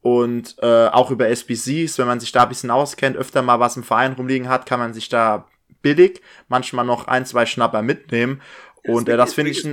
und 0.05 0.55
äh, 0.61 0.85
auch 0.89 1.09
über 1.09 1.29
SBCs, 1.29 1.97
wenn 1.97 2.05
man 2.05 2.19
sich 2.19 2.31
da 2.31 2.43
ein 2.43 2.49
bisschen 2.49 2.69
auskennt, 2.69 3.17
öfter 3.17 3.41
mal 3.41 3.59
was 3.59 3.75
im 3.75 3.81
Verein 3.81 4.13
rumliegen 4.13 4.49
hat, 4.49 4.67
kann 4.67 4.79
man 4.79 4.93
sich 4.93 5.09
da 5.09 5.47
billig, 5.85 6.21
manchmal 6.47 6.83
noch 6.83 7.07
ein, 7.07 7.27
zwei 7.27 7.45
Schnapper 7.45 7.83
mitnehmen. 7.83 8.41
Und 8.87 9.07
äh, 9.07 9.17
das 9.17 9.35
finde 9.35 9.51
ich. 9.51 9.63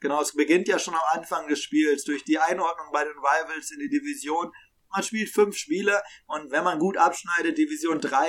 Genau, 0.00 0.22
es 0.22 0.34
beginnt 0.34 0.66
ja 0.66 0.78
schon 0.78 0.94
am 0.94 1.00
Anfang 1.12 1.46
des 1.48 1.60
Spiels 1.62 2.04
durch 2.04 2.24
die 2.24 2.38
Einordnung 2.38 2.86
bei 2.90 3.04
den 3.04 3.12
Rivals 3.12 3.70
in 3.70 3.80
die 3.80 3.90
Division. 3.90 4.50
Man 4.90 5.02
spielt 5.02 5.28
fünf 5.28 5.56
Spiele 5.56 6.00
und 6.26 6.50
wenn 6.50 6.64
man 6.64 6.78
gut 6.78 6.96
abschneidet, 6.96 7.58
Division 7.58 8.00
3 8.00 8.26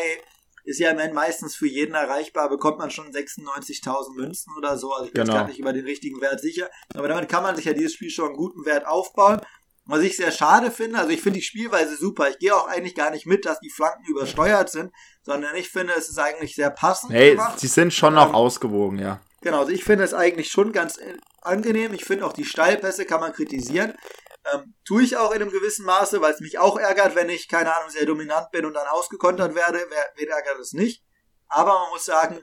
ist 0.66 0.80
ja 0.80 0.90
im 0.90 0.96
Endeffekt 0.96 1.16
meistens 1.16 1.56
für 1.56 1.68
jeden 1.68 1.96
erreichbar, 1.96 2.50
bekommt 2.50 2.78
man 2.78 2.92
schon 2.92 3.08
96.000 3.12 4.16
Münzen 4.16 4.54
oder 4.58 4.78
so. 4.78 4.92
Also 4.92 5.06
ich 5.06 5.14
bin 5.14 5.24
genau. 5.24 5.38
gar 5.38 5.48
nicht 5.48 5.60
über 5.60 5.72
den 5.72 5.86
richtigen 5.86 6.20
Wert 6.20 6.42
sicher. 6.42 6.70
Aber 6.94 7.08
damit 7.08 7.30
kann 7.30 7.42
man 7.42 7.56
sich 7.56 7.66
ja 7.66 7.74
dieses 7.74 7.94
Spiel 7.94 8.10
schon 8.10 8.28
einen 8.28 8.38
guten 8.38 8.66
Wert 8.66 8.86
aufbauen. 8.86 9.40
Was 9.86 10.02
ich 10.02 10.16
sehr 10.16 10.32
schade 10.32 10.70
finde, 10.70 11.00
also 11.00 11.10
ich 11.10 11.22
finde 11.22 11.40
die 11.40 11.46
Spielweise 11.46 11.98
super. 11.98 12.30
Ich 12.30 12.38
gehe 12.38 12.56
auch 12.56 12.68
eigentlich 12.68 12.94
gar 12.94 13.10
nicht 13.10 13.26
mit, 13.26 13.46
dass 13.46 13.60
die 13.60 13.72
Flanken 13.72 14.06
übersteuert 14.06 14.70
sind, 14.70 14.92
sondern 15.24 15.56
ich 15.56 15.70
finde, 15.70 15.94
es 15.94 16.08
ist 16.08 16.20
eigentlich 16.20 16.56
sehr 16.56 16.70
passend. 16.70 17.14
Hey, 17.14 17.32
gemacht. 17.32 17.60
sie 17.60 17.68
sind 17.68 17.94
schon 17.94 18.14
noch 18.14 18.30
ähm, 18.30 18.36
ausgewogen, 18.36 19.00
ja. 19.00 19.22
Genau, 19.42 19.62
also 19.62 19.72
ich 19.72 19.84
finde 19.84 20.04
es 20.04 20.14
eigentlich 20.14 20.52
schon 20.52 20.72
ganz 20.72 20.98
äh, 20.98 21.18
angenehm. 21.42 21.94
Ich 21.94 22.06
finde 22.06 22.26
auch 22.26 22.34
die 22.34 22.46
Steilpässe 22.46 23.06
kann 23.06 23.22
man 23.22 23.34
kritisieren. 23.34 23.96
Ähm, 24.54 24.76
tue 24.86 25.02
ich 25.02 25.18
auch 25.18 25.32
in 25.32 25.42
einem 25.42 25.52
gewissen 25.52 25.86
Maße, 25.86 26.22
weil 26.22 26.34
es 26.34 26.42
mich 26.42 26.60
auch 26.60 26.78
ärgert, 26.78 27.16
wenn 27.16 27.30
ich, 27.30 27.48
keine 27.48 27.76
Ahnung, 27.76 27.90
sehr 27.90 28.06
dominant 28.06 28.52
bin 28.52 28.66
und 28.66 28.76
dann 28.76 28.88
ausgekontert 28.88 29.56
werde. 29.56 29.80
Wer, 29.90 30.06
wen 30.16 30.30
ärgert 30.30 30.60
es 30.60 30.74
nicht? 30.74 31.04
Aber 31.48 31.74
man 31.74 31.90
muss 31.90 32.06
sagen, 32.06 32.40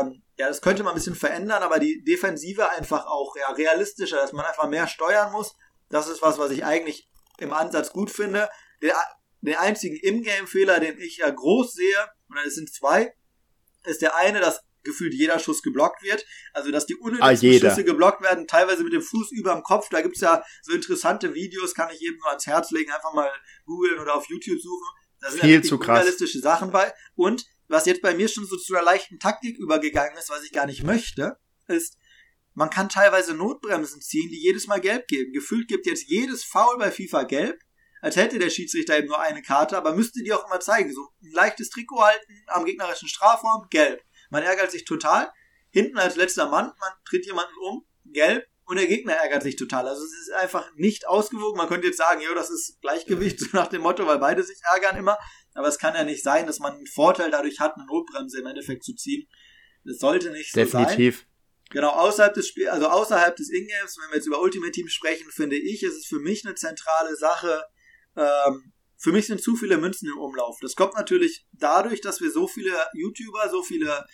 ähm, 0.00 0.22
ja, 0.36 0.48
das 0.48 0.62
könnte 0.62 0.82
man 0.82 0.92
ein 0.92 0.96
bisschen 0.96 1.14
verändern, 1.14 1.62
aber 1.62 1.78
die 1.78 2.02
Defensive 2.02 2.70
einfach 2.70 3.06
auch 3.06 3.36
ja, 3.36 3.50
realistischer, 3.50 4.16
dass 4.16 4.32
man 4.32 4.46
einfach 4.46 4.68
mehr 4.68 4.88
steuern 4.88 5.32
muss 5.32 5.54
das 5.88 6.08
ist 6.08 6.22
was, 6.22 6.38
was 6.38 6.50
ich 6.50 6.64
eigentlich 6.64 7.08
im 7.38 7.52
Ansatz 7.52 7.90
gut 7.90 8.10
finde. 8.10 8.48
Der, 8.82 8.94
der 9.40 9.60
einzige 9.60 9.96
Ingame-Fehler, 9.96 10.80
den 10.80 10.98
ich 10.98 11.18
ja 11.18 11.30
groß 11.30 11.72
sehe, 11.72 12.08
oder 12.30 12.44
es 12.46 12.54
sind 12.54 12.72
zwei, 12.72 13.14
ist 13.84 14.02
der 14.02 14.16
eine, 14.16 14.40
dass 14.40 14.60
gefühlt 14.82 15.12
jeder 15.12 15.38
Schuss 15.38 15.62
geblockt 15.62 16.02
wird. 16.02 16.24
Also, 16.54 16.70
dass 16.70 16.86
die 16.86 16.94
unnötigsten 16.94 17.50
ah, 17.50 17.70
Schüsse 17.70 17.84
geblockt 17.84 18.22
werden, 18.22 18.46
teilweise 18.46 18.84
mit 18.84 18.92
dem 18.92 19.02
Fuß 19.02 19.32
über 19.32 19.52
dem 19.52 19.62
Kopf. 19.62 19.88
Da 19.90 20.00
gibt's 20.00 20.20
ja 20.20 20.42
so 20.62 20.72
interessante 20.72 21.34
Videos, 21.34 21.74
kann 21.74 21.90
ich 21.92 22.00
jedem 22.00 22.18
nur 22.18 22.28
ans 22.28 22.46
Herz 22.46 22.70
legen, 22.70 22.90
einfach 22.92 23.12
mal 23.12 23.30
googeln 23.66 23.98
oder 23.98 24.14
auf 24.14 24.26
YouTube 24.28 24.60
suchen. 24.60 24.86
Da 25.20 25.30
sind 25.30 25.40
Viel 25.40 25.54
ja 25.56 25.62
zu 25.62 25.78
krass. 25.78 25.98
realistische 25.98 26.38
Sachen 26.38 26.70
bei. 26.70 26.92
Und 27.14 27.44
was 27.68 27.86
jetzt 27.86 28.00
bei 28.00 28.14
mir 28.14 28.28
schon 28.28 28.46
so 28.46 28.56
zu 28.56 28.74
einer 28.74 28.84
leichten 28.84 29.18
Taktik 29.18 29.58
übergegangen 29.58 30.16
ist, 30.16 30.30
was 30.30 30.44
ich 30.44 30.52
gar 30.52 30.66
nicht 30.66 30.84
möchte, 30.84 31.36
ist, 31.68 31.98
man 32.56 32.70
kann 32.70 32.88
teilweise 32.88 33.34
Notbremsen 33.34 34.00
ziehen, 34.00 34.30
die 34.30 34.40
jedes 34.40 34.66
Mal 34.66 34.80
gelb 34.80 35.08
geben. 35.08 35.34
Gefühlt 35.34 35.68
gibt 35.68 35.86
jetzt 35.86 36.08
jedes 36.08 36.42
Foul 36.42 36.78
bei 36.78 36.90
FIFA 36.90 37.24
gelb, 37.24 37.60
als 38.00 38.16
hätte 38.16 38.38
der 38.38 38.48
Schiedsrichter 38.48 38.96
eben 38.98 39.08
nur 39.08 39.20
eine 39.20 39.42
Karte, 39.42 39.76
aber 39.76 39.94
müsste 39.94 40.22
die 40.22 40.32
auch 40.32 40.46
immer 40.46 40.58
zeigen. 40.58 40.90
So 40.90 41.02
ein 41.22 41.32
leichtes 41.32 41.68
Trikot 41.68 42.02
halten 42.02 42.44
am 42.46 42.64
gegnerischen 42.64 43.08
Strafraum, 43.08 43.66
gelb. 43.68 44.02
Man 44.30 44.42
ärgert 44.42 44.70
sich 44.70 44.86
total. 44.86 45.30
Hinten 45.70 45.98
als 45.98 46.16
letzter 46.16 46.48
Mann, 46.48 46.72
man 46.80 46.92
tritt 47.04 47.26
jemanden 47.26 47.52
um, 47.60 47.84
gelb. 48.06 48.46
und 48.64 48.76
der 48.78 48.86
Gegner 48.86 49.12
ärgert 49.12 49.42
sich 49.42 49.56
total. 49.56 49.86
Also 49.86 50.02
es 50.02 50.12
ist 50.12 50.32
einfach 50.32 50.74
nicht 50.76 51.06
ausgewogen. 51.06 51.58
Man 51.58 51.68
könnte 51.68 51.88
jetzt 51.88 51.98
sagen, 51.98 52.22
jo, 52.22 52.34
das 52.34 52.48
ist 52.48 52.80
Gleichgewicht, 52.80 53.38
so 53.40 53.48
nach 53.52 53.66
dem 53.66 53.82
Motto, 53.82 54.06
weil 54.06 54.18
beide 54.18 54.42
sich 54.42 54.60
ärgern 54.72 54.96
immer. 54.96 55.18
Aber 55.52 55.68
es 55.68 55.78
kann 55.78 55.94
ja 55.94 56.04
nicht 56.04 56.22
sein, 56.22 56.46
dass 56.46 56.58
man 56.58 56.72
einen 56.72 56.86
Vorteil 56.86 57.30
dadurch 57.30 57.60
hat, 57.60 57.74
eine 57.74 57.84
Notbremse 57.84 58.40
im 58.40 58.46
Endeffekt 58.46 58.82
zu 58.82 58.94
ziehen. 58.94 59.28
Das 59.84 59.98
sollte 59.98 60.30
nicht 60.30 60.52
so 60.52 60.58
Definitiv. 60.58 60.88
sein. 60.88 60.96
Definitiv. 60.96 61.26
Genau, 61.70 61.90
außerhalb 61.90 62.32
des 62.32 62.48
Spiels, 62.48 62.70
also 62.70 62.86
außerhalb 62.86 63.34
des 63.34 63.50
Ingames, 63.50 63.98
wenn 64.00 64.10
wir 64.10 64.16
jetzt 64.16 64.26
über 64.26 64.40
Ultimate 64.40 64.72
Team 64.72 64.88
sprechen, 64.88 65.30
finde 65.30 65.56
ich, 65.56 65.82
ist 65.82 65.96
es 65.96 66.06
für 66.06 66.20
mich 66.20 66.44
eine 66.46 66.54
zentrale 66.54 67.16
Sache. 67.16 67.64
Ähm, 68.16 68.72
für 68.96 69.12
mich 69.12 69.26
sind 69.26 69.42
zu 69.42 69.56
viele 69.56 69.76
Münzen 69.76 70.08
im 70.08 70.18
Umlauf. 70.18 70.58
Das 70.60 70.74
kommt 70.74 70.94
natürlich 70.94 71.44
dadurch, 71.52 72.00
dass 72.00 72.20
wir 72.20 72.30
so 72.30 72.46
viele 72.46 72.72
YouTuber, 72.94 73.48
so 73.50 73.62
viele 73.62 74.06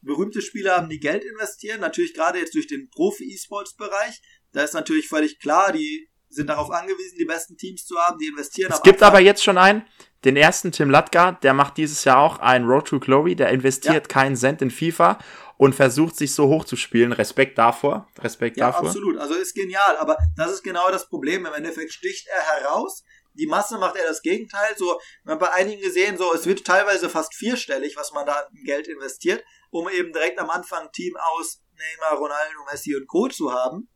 berühmte 0.00 0.42
Spieler 0.42 0.76
haben, 0.76 0.88
die 0.88 1.00
Geld 1.00 1.24
investieren. 1.24 1.80
Natürlich 1.80 2.14
gerade 2.14 2.38
jetzt 2.38 2.54
durch 2.54 2.66
den 2.66 2.88
Profi-E-Sports-Bereich. 2.90 4.20
Da 4.52 4.62
ist 4.62 4.74
natürlich 4.74 5.08
völlig 5.08 5.40
klar, 5.40 5.72
die 5.72 6.08
sind 6.28 6.48
darauf 6.48 6.70
angewiesen, 6.70 7.16
die 7.18 7.24
besten 7.24 7.56
Teams 7.56 7.86
zu 7.86 7.98
haben, 7.98 8.18
die 8.18 8.26
investieren. 8.26 8.70
Es 8.70 8.82
gibt 8.82 9.02
Anfang. 9.02 9.16
aber 9.16 9.20
jetzt 9.20 9.42
schon 9.42 9.58
einen, 9.58 9.84
den 10.24 10.36
ersten 10.36 10.72
Tim 10.72 10.90
Latgar, 10.90 11.40
der 11.40 11.54
macht 11.54 11.78
dieses 11.78 12.04
Jahr 12.04 12.18
auch 12.18 12.38
ein 12.38 12.64
Road 12.64 12.88
to 12.88 13.00
Glory, 13.00 13.34
der 13.34 13.48
investiert 13.48 13.94
ja. 13.94 14.00
keinen 14.00 14.36
Cent 14.36 14.60
in 14.62 14.70
FIFA 14.70 15.18
und 15.58 15.74
versucht 15.74 16.16
sich 16.16 16.34
so 16.34 16.46
hoch 16.48 16.64
zu 16.64 16.76
spielen. 16.76 17.12
Respekt 17.12 17.58
davor. 17.58 18.08
Respekt 18.20 18.56
ja, 18.56 18.66
davor. 18.66 18.86
absolut. 18.86 19.18
Also 19.18 19.34
ist 19.34 19.54
genial. 19.54 19.96
Aber 19.98 20.16
das 20.36 20.52
ist 20.52 20.62
genau 20.62 20.90
das 20.90 21.08
Problem. 21.08 21.44
Im 21.44 21.52
Endeffekt 21.52 21.92
sticht 21.92 22.28
er 22.28 22.42
heraus. 22.42 23.02
Die 23.34 23.46
Masse 23.46 23.76
macht 23.76 23.96
er 23.96 24.06
das 24.06 24.22
Gegenteil. 24.22 24.74
So, 24.76 24.98
man 25.24 25.34
hat 25.34 25.40
bei 25.40 25.52
einigen 25.52 25.82
gesehen, 25.82 26.16
so, 26.16 26.32
es 26.32 26.46
wird 26.46 26.64
teilweise 26.64 27.08
fast 27.08 27.34
vierstellig, 27.34 27.96
was 27.96 28.12
man 28.12 28.24
da 28.24 28.32
an 28.34 28.46
Geld 28.64 28.88
investiert, 28.88 29.44
um 29.70 29.88
eben 29.88 30.12
direkt 30.12 30.38
am 30.38 30.48
Anfang 30.48 30.86
ein 30.86 30.92
Team 30.92 31.14
aus 31.16 31.60
Neymar, 31.72 32.18
Ronaldo, 32.18 32.64
Messi 32.70 32.94
und 32.94 33.06
Co. 33.08 33.28
zu 33.28 33.52
haben. 33.52 33.88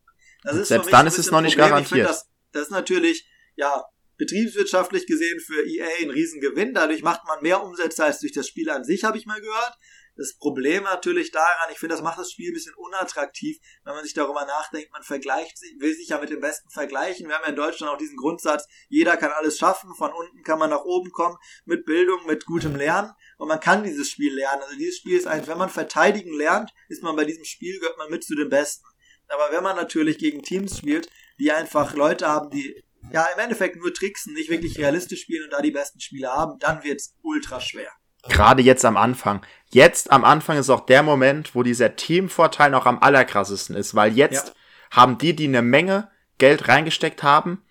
Das 0.43 0.57
ist 0.57 0.67
Selbst 0.67 0.91
dann 0.91 1.07
ist 1.07 1.17
es 1.17 1.31
noch 1.31 1.41
nicht 1.41 1.55
Problem. 1.55 1.69
garantiert. 1.69 2.07
Das, 2.07 2.29
das 2.51 2.63
ist 2.63 2.71
natürlich, 2.71 3.25
ja, 3.55 3.83
betriebswirtschaftlich 4.17 5.07
gesehen 5.07 5.39
für 5.39 5.65
EA 5.65 5.87
ein 6.01 6.09
Riesengewinn. 6.09 6.73
Dadurch 6.73 7.03
macht 7.03 7.25
man 7.25 7.41
mehr 7.41 7.63
Umsätze 7.63 8.03
als 8.03 8.19
durch 8.19 8.33
das 8.33 8.47
Spiel 8.47 8.69
an 8.69 8.83
sich, 8.83 9.03
habe 9.05 9.17
ich 9.17 9.25
mal 9.25 9.39
gehört. 9.39 9.77
Das 10.15 10.37
Problem 10.37 10.83
natürlich 10.83 11.31
daran, 11.31 11.71
ich 11.71 11.79
finde, 11.79 11.95
das 11.95 12.03
macht 12.03 12.19
das 12.19 12.31
Spiel 12.31 12.51
ein 12.51 12.53
bisschen 12.53 12.75
unattraktiv, 12.75 13.57
wenn 13.83 13.95
man 13.95 14.03
sich 14.03 14.13
darüber 14.13 14.45
nachdenkt, 14.45 14.91
man 14.91 15.01
vergleicht 15.01 15.57
sich, 15.57 15.73
will 15.79 15.95
sich 15.95 16.09
ja 16.09 16.19
mit 16.19 16.29
dem 16.29 16.39
Besten 16.39 16.69
vergleichen. 16.69 17.27
Wir 17.27 17.35
haben 17.35 17.43
ja 17.43 17.49
in 17.49 17.55
Deutschland 17.55 17.91
auch 17.91 17.97
diesen 17.97 18.17
Grundsatz, 18.17 18.67
jeder 18.89 19.17
kann 19.17 19.31
alles 19.31 19.57
schaffen, 19.57 19.95
von 19.95 20.13
unten 20.13 20.43
kann 20.43 20.59
man 20.59 20.69
nach 20.69 20.83
oben 20.83 21.11
kommen, 21.11 21.37
mit 21.65 21.85
Bildung, 21.85 22.25
mit 22.27 22.45
gutem 22.45 22.75
Lernen 22.75 23.11
und 23.37 23.47
man 23.47 23.59
kann 23.59 23.83
dieses 23.83 24.09
Spiel 24.09 24.35
lernen. 24.35 24.61
Also 24.61 24.77
dieses 24.77 24.97
Spiel 24.97 25.17
ist 25.17 25.25
eigentlich, 25.25 25.47
wenn 25.47 25.57
man 25.57 25.69
verteidigen 25.69 26.33
lernt, 26.37 26.71
ist 26.89 27.01
man 27.01 27.15
bei 27.15 27.25
diesem 27.25 27.45
Spiel, 27.45 27.79
gehört 27.79 27.97
man 27.97 28.11
mit 28.11 28.23
zu 28.23 28.35
den 28.35 28.49
Besten. 28.49 28.85
Aber 29.29 29.51
wenn 29.51 29.63
man 29.63 29.75
natürlich 29.75 30.19
gegen 30.19 30.43
Teams 30.43 30.77
spielt, 30.77 31.09
die 31.39 31.51
einfach 31.51 31.95
Leute 31.95 32.27
haben, 32.27 32.51
die 32.51 32.83
ja 33.11 33.25
im 33.33 33.39
Endeffekt 33.39 33.77
nur 33.77 33.93
tricksen, 33.93 34.33
nicht 34.33 34.49
wirklich 34.49 34.77
realistisch 34.77 35.21
spielen 35.21 35.45
und 35.45 35.53
da 35.53 35.61
die 35.61 35.71
besten 35.71 35.99
Spieler 35.99 36.33
haben, 36.33 36.59
dann 36.59 36.83
wird's 36.83 37.15
ultra 37.23 37.59
schwer. 37.59 37.91
Gerade 38.29 38.61
jetzt 38.61 38.85
am 38.85 38.97
Anfang. 38.97 39.45
Jetzt 39.69 40.11
am 40.11 40.23
Anfang 40.23 40.57
ist 40.57 40.69
auch 40.69 40.85
der 40.85 41.03
Moment, 41.03 41.55
wo 41.55 41.63
dieser 41.63 41.95
Teamvorteil 41.95 42.71
noch 42.71 42.85
am 42.85 42.99
allerkrassesten 42.99 43.75
ist, 43.75 43.95
weil 43.95 44.13
jetzt 44.13 44.49
ja. 44.49 44.53
haben 44.91 45.17
die, 45.17 45.35
die 45.35 45.47
eine 45.47 45.61
Menge 45.61 46.09
Geld 46.37 46.67
reingesteckt 46.67 47.23
haben, 47.23 47.63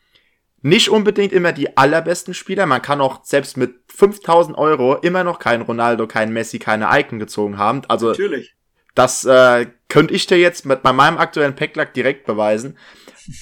nicht 0.62 0.90
unbedingt 0.90 1.32
immer 1.32 1.52
die 1.52 1.76
allerbesten 1.76 2.34
Spieler. 2.34 2.66
Man 2.66 2.82
kann 2.82 3.00
auch 3.00 3.24
selbst 3.24 3.56
mit 3.56 3.74
5000 3.88 4.56
Euro 4.56 4.96
immer 4.96 5.24
noch 5.24 5.38
keinen 5.38 5.62
Ronaldo, 5.62 6.06
keinen 6.06 6.32
Messi, 6.32 6.58
keine 6.58 6.88
Icon 6.92 7.18
gezogen 7.18 7.58
haben. 7.58 7.82
Also 7.88 8.08
Natürlich. 8.08 8.54
Das 8.94 9.24
äh, 9.24 9.66
könnte 9.88 10.14
ich 10.14 10.26
dir 10.26 10.38
jetzt 10.38 10.66
mit 10.66 10.82
bei 10.82 10.92
meinem 10.92 11.18
aktuellen 11.18 11.56
Packlack 11.56 11.94
direkt 11.94 12.26
beweisen. 12.26 12.78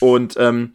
Und 0.01 0.37
ähm, 0.39 0.75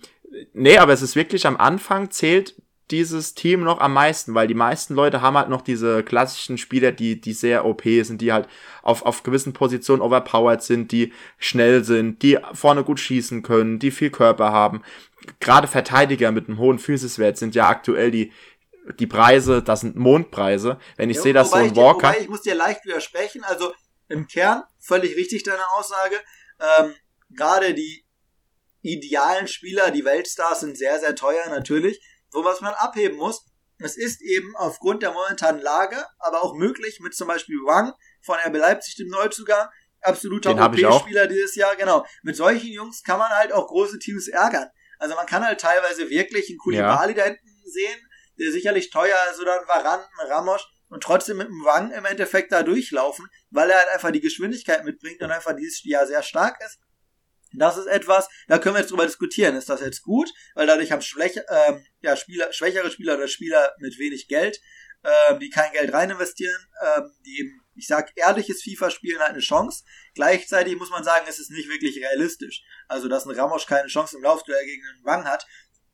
nee, 0.54 0.78
aber 0.78 0.94
es 0.94 1.02
ist 1.02 1.16
wirklich 1.16 1.48
am 1.48 1.58
Anfang 1.58 2.12
zählt 2.12 2.56
dieses 2.92 3.34
Team 3.34 3.64
noch 3.64 3.80
am 3.80 3.94
meisten, 3.94 4.36
weil 4.36 4.48
die 4.48 4.54
meisten 4.54 4.94
Leute 4.94 5.22
haben 5.22 5.38
halt 5.38 5.50
noch 5.50 5.62
diese 5.62 6.04
klassischen 6.04 6.58
Spieler, 6.58 6.92
die, 6.92 7.20
die 7.20 7.34
sehr 7.34 7.66
OP 7.66 7.84
sind, 7.84 8.22
die 8.22 8.32
halt 8.32 8.48
auf, 8.84 9.04
auf 9.04 9.24
gewissen 9.24 9.54
Positionen 9.54 10.02
overpowered 10.02 10.62
sind, 10.62 10.92
die 10.92 11.12
schnell 11.38 11.84
sind, 11.84 12.22
die 12.22 12.38
vorne 12.54 12.84
gut 12.84 13.00
schießen 13.00 13.42
können, 13.42 13.80
die 13.80 13.92
viel 13.92 14.12
Körper 14.12 14.52
haben. 14.52 14.84
Gerade 15.40 15.68
Verteidiger 15.68 16.32
mit 16.32 16.48
einem 16.48 16.60
hohen 16.60 16.78
Physiswert 16.78 17.38
sind 17.38 17.56
ja 17.56 17.68
aktuell 17.68 18.12
die, 18.12 18.32
die 19.00 19.08
Preise, 19.08 19.64
das 19.64 19.82
sind 19.82 19.96
Mondpreise. 19.96 20.78
Wenn 20.96 21.10
ich 21.10 21.18
ja, 21.18 21.24
sehe, 21.24 21.34
dass 21.34 21.50
so 21.50 21.56
ein 21.56 21.76
Walker. 21.76 22.10
Wobei 22.10 22.20
ich 22.20 22.30
muss 22.30 22.44
dir 22.44 22.54
leicht 22.54 22.86
widersprechen, 22.86 23.44
also 23.44 23.74
im 24.10 24.28
Kern 24.28 24.64
völlig 24.80 25.16
richtig 25.16 25.42
deine 25.42 25.68
Aussage. 25.78 26.16
Ähm, 26.60 26.94
Gerade 27.32 27.74
die 27.74 28.06
idealen 28.84 29.48
Spieler, 29.48 29.90
die 29.90 30.06
Weltstars 30.06 30.60
sind 30.60 30.78
sehr, 30.78 31.00
sehr 31.00 31.16
teuer 31.16 31.50
natürlich. 31.50 32.00
So 32.36 32.44
was 32.44 32.60
man 32.60 32.74
abheben 32.74 33.16
muss, 33.16 33.46
es 33.78 33.96
ist 33.96 34.22
eben 34.22 34.58
aufgrund 34.58 35.04
der 35.04 35.14
momentanen 35.14 35.62
Lage, 35.62 35.96
aber 36.20 36.44
auch 36.44 36.54
möglich 36.54 37.00
mit 37.00 37.16
zum 37.16 37.30
Beispiel 37.30 37.56
Wang 37.64 37.94
von 38.22 38.36
RB 38.46 38.58
Leipzig, 38.58 38.96
dem 38.98 39.08
Neuzugang, 39.08 39.70
absoluter 40.02 40.52
OP-Spieler 40.52 41.28
dieses 41.28 41.56
Jahr, 41.56 41.78
genau. 41.78 42.06
Mit 42.24 42.36
solchen 42.36 42.68
Jungs 42.68 43.04
kann 43.04 43.20
man 43.20 43.30
halt 43.30 43.54
auch 43.54 43.68
große 43.68 44.00
Teams 44.00 44.28
ärgern. 44.28 44.70
Also 45.00 45.16
man 45.16 45.28
kann 45.28 45.46
halt 45.46 45.62
teilweise 45.62 46.10
wirklich 46.10 46.50
einen 46.50 46.58
Kulibali 46.58 47.14
ja. 47.14 47.20
da 47.20 47.24
hinten 47.24 47.48
sehen, 47.64 48.02
der 48.38 48.52
sicherlich 48.52 48.90
teuer 48.90 49.16
ist, 49.32 49.40
oder 49.40 49.62
ein 49.62 49.68
Varan, 49.70 50.02
ein 50.02 50.28
Ramos, 50.28 50.68
und 50.90 51.04
trotzdem 51.04 51.38
mit 51.38 51.48
dem 51.48 51.64
Wang 51.64 51.92
im 51.92 52.04
Endeffekt 52.04 52.52
da 52.52 52.64
durchlaufen, 52.64 53.30
weil 53.50 53.70
er 53.70 53.78
halt 53.78 53.90
einfach 53.94 54.12
die 54.12 54.20
Geschwindigkeit 54.20 54.84
mitbringt 54.84 55.22
und 55.22 55.32
einfach 55.32 55.56
dieses 55.56 55.82
Jahr 55.86 56.06
sehr 56.06 56.22
stark 56.22 56.62
ist. 56.66 56.80
Das 57.60 57.78
ist 57.78 57.88
etwas, 57.88 58.28
da 58.48 58.58
können 58.58 58.76
wir 58.76 58.82
jetzt 58.82 58.92
drüber 58.92 59.06
diskutieren. 59.06 59.56
Ist 59.56 59.70
das 59.70 59.82
jetzt 59.82 60.02
gut? 60.02 60.30
Weil 60.54 60.68
dadurch 60.68 60.92
haben 60.92 61.02
Schwäche, 61.02 61.46
ähm, 61.50 61.86
ja, 62.02 62.16
Spieler, 62.16 62.52
schwächere 62.54 62.92
Spieler 62.92 63.16
oder 63.16 63.28
Spieler 63.28 63.74
mit 63.80 63.98
wenig 64.00 64.28
Geld, 64.28 64.60
ähm, 65.04 65.40
die 65.40 65.50
kein 65.50 65.72
Geld 65.72 65.94
rein 65.94 66.10
investieren, 66.10 66.60
ähm, 66.82 67.12
die 67.26 67.40
eben, 67.40 67.62
ich 67.76 67.88
sag, 67.88 68.12
ehrliches 68.16 68.64
FIFA 68.64 68.90
spielen 68.90 69.20
halt 69.20 69.32
eine 69.32 69.40
Chance. 69.40 69.84
Gleichzeitig 70.14 70.78
muss 70.78 70.90
man 70.90 71.04
sagen, 71.04 71.26
es 71.28 71.40
ist 71.40 71.52
nicht 71.52 71.70
wirklich 71.70 71.98
realistisch. 71.98 72.64
Also, 72.88 73.08
dass 73.08 73.26
ein 73.26 73.36
Ramos 73.36 73.68
keine 73.68 73.88
Chance 73.88 74.18
im 74.18 74.24
Laufduell 74.24 74.66
gegen 74.66 74.84
einen 74.88 75.06
Wang 75.06 75.26
hat, 75.26 75.46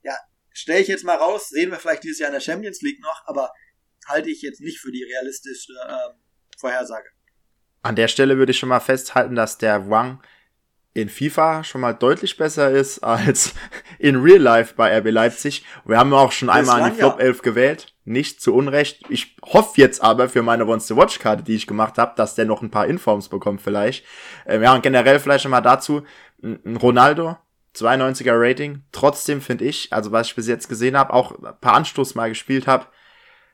ja, 0.03 0.17
stelle 0.53 0.79
ich 0.79 0.87
jetzt 0.87 1.03
mal 1.03 1.17
raus, 1.17 1.49
sehen 1.49 1.71
wir 1.71 1.79
vielleicht 1.79 2.03
dieses 2.03 2.19
Jahr 2.19 2.29
in 2.29 2.33
der 2.33 2.41
Champions 2.41 2.81
League 2.81 3.01
noch, 3.01 3.23
aber 3.25 3.51
halte 4.07 4.29
ich 4.29 4.41
jetzt 4.41 4.61
nicht 4.61 4.79
für 4.79 4.91
die 4.91 5.03
realistische 5.03 5.73
ähm, 5.87 6.21
Vorhersage. 6.57 7.09
An 7.83 7.95
der 7.95 8.07
Stelle 8.07 8.37
würde 8.37 8.51
ich 8.51 8.59
schon 8.59 8.69
mal 8.69 8.79
festhalten, 8.79 9.35
dass 9.35 9.57
der 9.57 9.89
Wang 9.89 10.23
in 10.93 11.09
FIFA 11.09 11.63
schon 11.63 11.81
mal 11.81 11.93
deutlich 11.93 12.37
besser 12.37 12.69
ist 12.69 12.99
als 12.99 13.53
in 13.99 14.17
Real 14.17 14.41
Life 14.41 14.73
bei 14.75 14.97
RB 14.97 15.09
Leipzig. 15.11 15.63
Wir 15.85 15.97
haben 15.97 16.13
auch 16.13 16.31
schon 16.31 16.49
einmal 16.49 16.81
an 16.81 16.91
die 16.91 16.97
Flop 16.97 17.19
11 17.19 17.41
gewählt. 17.41 17.93
Nicht 18.03 18.41
zu 18.41 18.53
Unrecht. 18.53 19.03
Ich 19.09 19.37
hoffe 19.43 19.79
jetzt 19.79 20.01
aber 20.01 20.27
für 20.27 20.41
meine 20.41 20.65
Once 20.65 20.87
to 20.87 20.97
Watch 20.97 21.19
Karte, 21.19 21.43
die 21.43 21.55
ich 21.55 21.67
gemacht 21.67 21.97
habe, 21.97 22.13
dass 22.17 22.35
der 22.35 22.45
noch 22.45 22.61
ein 22.61 22.71
paar 22.71 22.87
Informs 22.87 23.29
bekommt 23.29 23.61
vielleicht. 23.61 24.05
Ähm, 24.45 24.63
ja, 24.63 24.73
und 24.73 24.83
generell 24.83 25.19
vielleicht 25.19 25.47
mal 25.47 25.61
dazu. 25.61 26.03
Ronaldo, 26.43 27.37
92er 27.75 28.33
Rating. 28.33 28.83
Trotzdem 28.91 29.39
finde 29.39 29.65
ich, 29.65 29.93
also 29.93 30.11
was 30.11 30.27
ich 30.27 30.35
bis 30.35 30.47
jetzt 30.47 30.67
gesehen 30.67 30.97
habe, 30.97 31.13
auch 31.13 31.31
ein 31.31 31.53
paar 31.61 31.75
Anstoß 31.75 32.15
mal 32.15 32.29
gespielt 32.29 32.67
habe, 32.67 32.87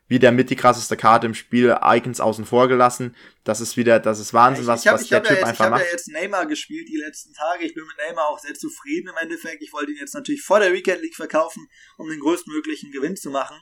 wieder 0.08 0.32
mit 0.32 0.50
die 0.50 0.56
krasseste 0.56 0.96
Karte 0.96 1.28
im 1.28 1.34
Spiel, 1.34 1.78
Icons 1.84 2.20
außen 2.20 2.46
vor 2.46 2.68
gelassen. 2.68 3.16
Das 3.44 3.60
ist 3.60 3.76
wieder, 3.76 4.00
das 4.00 4.20
ist 4.20 4.34
Wahnsinn, 4.34 4.66
was, 4.68 4.82
ich 4.82 4.88
hab, 4.88 4.96
was 4.96 5.08
der 5.08 5.22
Typ 5.22 5.32
ja 5.32 5.38
jetzt, 5.38 5.46
einfach 5.46 5.70
macht. 5.70 5.82
Ich 5.82 5.88
habe 5.88 5.92
ja 5.92 5.92
jetzt 5.92 6.08
Neymar 6.08 6.46
gespielt 6.46 6.88
die 6.88 6.98
letzten 6.98 7.34
Tage. 7.34 7.66
Ich 7.66 7.74
bin 7.74 7.86
mit 7.86 7.98
Neymar 7.98 8.28
auch 8.28 8.40
sehr 8.40 8.54
zufrieden 8.54 9.10
im 9.10 9.16
Endeffekt. 9.22 9.62
Ich 9.62 9.74
wollte 9.74 9.92
ihn 9.92 9.98
jetzt 9.98 10.14
natürlich 10.14 10.42
vor 10.42 10.60
der 10.60 10.74
Weekend 10.74 11.02
League 11.02 11.16
verkaufen, 11.16 11.68
um 11.98 12.10
den 12.10 12.20
größtmöglichen 12.20 12.92
Gewinn 12.92 13.18
zu 13.18 13.30
machen. 13.30 13.58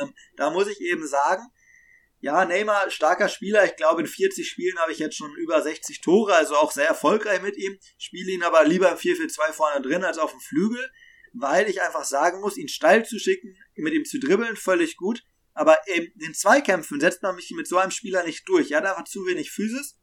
Ähm, 0.00 0.14
da 0.36 0.50
muss 0.50 0.68
ich 0.68 0.80
eben 0.80 1.06
sagen, 1.06 1.42
ja, 2.20 2.44
Neymar, 2.44 2.90
starker 2.90 3.28
Spieler. 3.28 3.64
Ich 3.64 3.76
glaube, 3.76 4.02
in 4.02 4.06
40 4.06 4.48
Spielen 4.48 4.78
habe 4.78 4.92
ich 4.92 4.98
jetzt 4.98 5.16
schon 5.16 5.34
über 5.36 5.62
60 5.62 6.02
Tore, 6.02 6.34
also 6.34 6.54
auch 6.54 6.70
sehr 6.70 6.86
erfolgreich 6.86 7.40
mit 7.42 7.56
ihm. 7.56 7.78
Spiele 7.98 8.30
ihn 8.30 8.42
aber 8.42 8.64
lieber 8.64 8.90
im 8.90 8.98
4-4-2 8.98 9.52
vorne 9.52 9.80
drin 9.80 10.04
als 10.04 10.18
auf 10.18 10.30
dem 10.30 10.40
Flügel, 10.40 10.90
weil 11.32 11.68
ich 11.68 11.80
einfach 11.80 12.04
sagen 12.04 12.40
muss, 12.40 12.58
ihn 12.58 12.68
steil 12.68 13.06
zu 13.06 13.18
schicken, 13.18 13.56
mit 13.74 13.94
ihm 13.94 14.04
zu 14.04 14.20
dribbeln, 14.20 14.56
völlig 14.56 14.96
gut. 14.96 15.24
Aber 15.54 15.76
in 15.86 16.12
den 16.14 16.34
Zweikämpfen 16.34 17.00
setzt 17.00 17.22
man 17.22 17.34
mich 17.34 17.52
mit 17.56 17.66
so 17.66 17.78
einem 17.78 17.90
Spieler 17.90 18.24
nicht 18.24 18.48
durch. 18.48 18.68
Ja, 18.68 18.80
da 18.80 18.96
war 18.96 19.04
zu 19.04 19.26
wenig 19.26 19.50
Physis. 19.50 19.98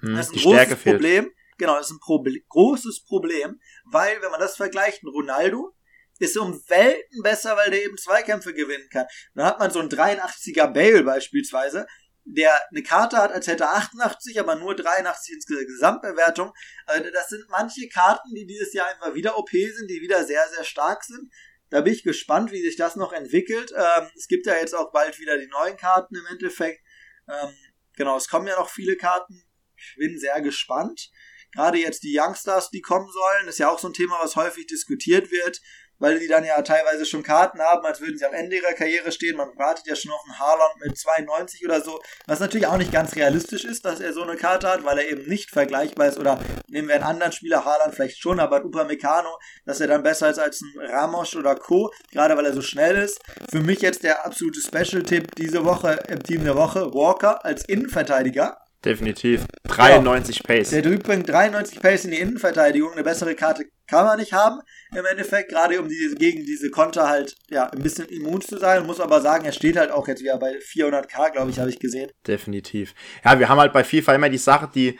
Hm, 0.00 0.16
das 0.16 0.26
ist 0.26 0.32
ein 0.32 0.42
großes 0.42 0.62
Stärke 0.62 0.76
Problem. 0.76 1.24
Fehlt. 1.24 1.36
Genau, 1.58 1.76
das 1.76 1.86
ist 1.86 1.96
ein 1.96 2.00
Proble 2.00 2.40
großes 2.48 3.04
Problem, 3.04 3.60
weil, 3.84 4.22
wenn 4.22 4.30
man 4.30 4.40
das 4.40 4.56
vergleicht, 4.56 5.02
ein 5.02 5.08
Ronaldo 5.08 5.74
ist 6.20 6.36
um 6.36 6.60
Welten 6.68 7.22
besser, 7.22 7.56
weil 7.56 7.70
der 7.70 7.84
eben 7.84 7.96
Zweikämpfe 7.96 8.52
gewinnen 8.52 8.88
kann. 8.90 9.06
Dann 9.34 9.46
hat 9.46 9.58
man 9.58 9.70
so 9.70 9.80
einen 9.80 9.88
83er 9.88 10.66
Bale 10.72 11.02
beispielsweise, 11.04 11.86
der 12.24 12.52
eine 12.70 12.82
Karte 12.82 13.16
hat, 13.16 13.32
als 13.32 13.46
hätte 13.46 13.64
er 13.64 13.74
88, 13.74 14.38
aber 14.38 14.56
nur 14.56 14.74
83 14.74 15.34
ins 15.34 15.46
Gesamtbewertung. 15.46 16.52
Also 16.86 17.10
das 17.10 17.28
sind 17.28 17.44
manche 17.48 17.88
Karten, 17.88 18.34
die 18.34 18.46
dieses 18.46 18.72
Jahr 18.74 18.88
einfach 18.88 19.14
wieder 19.14 19.38
OP 19.38 19.50
sind, 19.50 19.88
die 19.88 20.00
wieder 20.00 20.24
sehr, 20.24 20.46
sehr 20.54 20.64
stark 20.64 21.04
sind. 21.04 21.32
Da 21.70 21.82
bin 21.82 21.92
ich 21.92 22.02
gespannt, 22.02 22.50
wie 22.50 22.62
sich 22.62 22.76
das 22.76 22.96
noch 22.96 23.12
entwickelt. 23.12 23.72
Ähm, 23.76 24.08
es 24.16 24.28
gibt 24.28 24.46
ja 24.46 24.54
jetzt 24.54 24.74
auch 24.74 24.90
bald 24.92 25.18
wieder 25.18 25.38
die 25.38 25.48
neuen 25.48 25.76
Karten 25.76 26.16
im 26.16 26.26
Endeffekt. 26.26 26.82
Ähm, 27.28 27.54
genau, 27.96 28.16
es 28.16 28.28
kommen 28.28 28.46
ja 28.46 28.58
noch 28.58 28.70
viele 28.70 28.96
Karten. 28.96 29.44
Ich 29.76 29.96
bin 29.98 30.18
sehr 30.18 30.40
gespannt. 30.40 31.10
Gerade 31.52 31.78
jetzt 31.78 32.02
die 32.02 32.18
Youngstars, 32.18 32.70
die 32.70 32.80
kommen 32.80 33.08
sollen, 33.10 33.48
ist 33.48 33.58
ja 33.58 33.70
auch 33.70 33.78
so 33.78 33.88
ein 33.88 33.94
Thema, 33.94 34.18
was 34.20 34.36
häufig 34.36 34.66
diskutiert 34.66 35.30
wird 35.30 35.60
weil 35.98 36.18
die 36.18 36.28
dann 36.28 36.44
ja 36.44 36.60
teilweise 36.62 37.04
schon 37.04 37.22
Karten 37.22 37.60
haben, 37.60 37.84
als 37.84 38.00
würden 38.00 38.18
sie 38.18 38.24
am 38.24 38.34
Ende 38.34 38.56
ihrer 38.56 38.72
Karriere 38.72 39.12
stehen. 39.12 39.36
Man 39.36 39.48
wartet 39.56 39.86
ja 39.86 39.96
schon 39.96 40.12
auf 40.12 40.22
einen 40.24 40.38
Haaland 40.38 40.80
mit 40.84 40.96
92 40.96 41.64
oder 41.64 41.80
so, 41.80 42.00
was 42.26 42.40
natürlich 42.40 42.66
auch 42.66 42.76
nicht 42.76 42.92
ganz 42.92 43.16
realistisch 43.16 43.64
ist, 43.64 43.84
dass 43.84 44.00
er 44.00 44.12
so 44.12 44.22
eine 44.22 44.36
Karte 44.36 44.68
hat, 44.68 44.84
weil 44.84 44.98
er 44.98 45.08
eben 45.08 45.28
nicht 45.28 45.50
vergleichbar 45.50 46.08
ist. 46.08 46.18
Oder 46.18 46.40
nehmen 46.68 46.88
wir 46.88 46.96
einen 46.96 47.04
anderen 47.04 47.32
Spieler, 47.32 47.64
Haaland 47.64 47.94
vielleicht 47.94 48.20
schon, 48.20 48.40
aber 48.40 48.64
Upamecano, 48.64 49.38
dass 49.64 49.80
er 49.80 49.88
dann 49.88 50.02
besser 50.02 50.30
ist 50.30 50.38
als 50.38 50.60
ein 50.60 50.72
Ramos 50.90 51.34
oder 51.36 51.54
Co., 51.54 51.90
gerade 52.12 52.36
weil 52.36 52.46
er 52.46 52.52
so 52.52 52.62
schnell 52.62 52.96
ist. 52.96 53.20
Für 53.50 53.60
mich 53.60 53.80
jetzt 53.80 54.02
der 54.02 54.24
absolute 54.24 54.60
Special-Tipp 54.60 55.34
diese 55.36 55.64
Woche 55.64 55.98
im 56.08 56.22
Team 56.22 56.44
der 56.44 56.56
Woche, 56.56 56.92
Walker 56.94 57.44
als 57.44 57.64
Innenverteidiger. 57.64 58.58
Definitiv. 58.84 59.44
93 59.64 60.36
ja. 60.36 60.42
Pace. 60.46 60.70
Der 60.70 60.82
bringt 60.82 61.28
93 61.28 61.80
Pace 61.80 62.04
in 62.04 62.12
die 62.12 62.20
Innenverteidigung. 62.20 62.92
Eine 62.92 63.02
bessere 63.02 63.34
Karte 63.34 63.64
kann 63.88 64.04
man 64.04 64.18
nicht 64.18 64.32
haben. 64.32 64.60
Im 64.96 65.04
Endeffekt, 65.04 65.50
gerade 65.50 65.80
um 65.80 65.88
diese, 65.88 66.14
gegen 66.16 66.44
diese 66.44 66.70
Konter 66.70 67.08
halt, 67.08 67.34
ja, 67.50 67.64
ein 67.64 67.82
bisschen 67.82 68.06
immun 68.06 68.40
zu 68.40 68.58
sein. 68.58 68.86
Muss 68.86 69.00
aber 69.00 69.20
sagen, 69.20 69.44
er 69.44 69.52
steht 69.52 69.76
halt 69.76 69.90
auch 69.90 70.08
jetzt 70.08 70.22
wieder 70.22 70.38
bei 70.38 70.58
400k, 70.58 71.32
glaube 71.32 71.50
ich, 71.50 71.58
habe 71.58 71.70
ich 71.70 71.78
gesehen. 71.78 72.10
Definitiv. 72.26 72.94
Ja, 73.24 73.38
wir 73.38 73.48
haben 73.48 73.58
halt 73.58 73.72
bei 73.72 73.84
FIFA 73.84 74.14
immer 74.14 74.30
die 74.30 74.38
Sache, 74.38 74.70
die, 74.74 74.98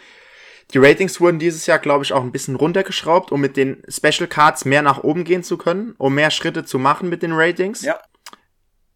die 0.72 0.78
Ratings 0.78 1.20
wurden 1.20 1.38
dieses 1.38 1.66
Jahr, 1.66 1.78
glaube 1.78 2.04
ich, 2.04 2.12
auch 2.12 2.22
ein 2.22 2.32
bisschen 2.32 2.56
runtergeschraubt, 2.56 3.32
um 3.32 3.40
mit 3.40 3.56
den 3.56 3.82
Special 3.88 4.28
Cards 4.28 4.64
mehr 4.64 4.82
nach 4.82 5.02
oben 5.02 5.24
gehen 5.24 5.42
zu 5.42 5.56
können, 5.56 5.94
um 5.96 6.14
mehr 6.14 6.30
Schritte 6.30 6.64
zu 6.64 6.78
machen 6.78 7.08
mit 7.08 7.22
den 7.22 7.32
Ratings. 7.32 7.82
Ja 7.82 8.00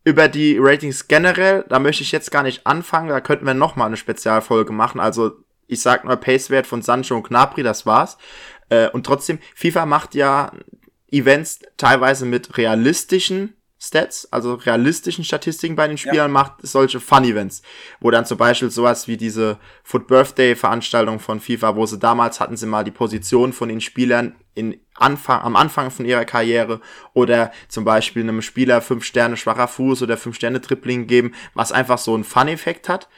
über 0.05 0.29
die 0.29 0.59
Ratings 0.59 1.09
generell, 1.09 1.65
da 1.69 1.79
möchte 1.79 2.03
ich 2.03 2.13
jetzt 2.13 2.31
gar 2.31 2.43
nicht 2.43 2.67
anfangen, 2.67 3.09
da 3.09 3.21
könnten 3.21 3.47
wir 3.47 3.55
nochmal 3.55 3.87
eine 3.87 3.97
Spezialfolge 3.97 4.73
machen. 4.73 5.01
Also 5.01 5.33
ich 5.67 5.81
sag 5.81 6.05
nur 6.05 6.17
Pacewert 6.17 6.67
von 6.67 6.83
Sancho 6.83 7.17
und 7.17 7.23
Knapri, 7.23 7.63
das 7.63 7.87
war's. 7.87 8.19
Äh, 8.69 8.89
und 8.91 9.07
trotzdem, 9.07 9.39
FIFA 9.55 9.87
macht 9.87 10.15
ja 10.15 10.53
Events 11.13 11.61
teilweise 11.77 12.27
mit 12.27 12.57
realistischen 12.57 13.55
Stats, 13.85 14.29
also 14.31 14.55
realistischen 14.55 15.25
Statistiken 15.25 15.75
bei 15.75 15.89
den 15.89 15.99
Spielern 15.99 16.17
ja. 16.17 16.29
macht 16.29 16.55
solche 16.63 17.01
Fun-Events, 17.01 17.63
wo 17.99 18.13
dann 18.13 18.25
zum 18.25 18.39
Beispiel 18.39 18.71
sowas 18.71 19.09
wie 19.09 19.17
diese 19.17 19.59
Foot 19.83 20.07
Birthday 20.07 20.55
Veranstaltung 20.55 21.19
von 21.19 21.41
FIFA, 21.41 21.75
wo 21.75 21.85
sie 21.85 21.99
damals 21.99 22.39
hatten 22.39 22.57
sie 22.57 22.67
mal 22.67 22.85
die 22.85 22.93
Position 22.93 23.53
von 23.53 23.69
den 23.69 23.81
Spielern 23.81 24.37
in 24.55 24.79
Anfang, 24.95 25.43
am 25.43 25.57
Anfang 25.57 25.91
von 25.91 26.07
ihrer 26.07 26.25
Karriere 26.25 26.81
oder 27.13 27.51
zum 27.67 27.85
Beispiel 27.85 28.23
einem 28.23 28.41
Spieler 28.41 28.83
fünf 28.83 29.05
Sterne 29.05 29.37
schwacher 29.37 29.67
Fuß 29.67 30.03
oder 30.03 30.17
fünf 30.17 30.37
Sterne 30.37 30.61
Tripling 30.61 31.09
geben, 31.09 31.35
was 31.55 31.73
einfach 31.73 31.99
so 31.99 32.15
einen 32.15 32.23
Fun-Effekt 32.23 32.89
hat. 32.89 33.09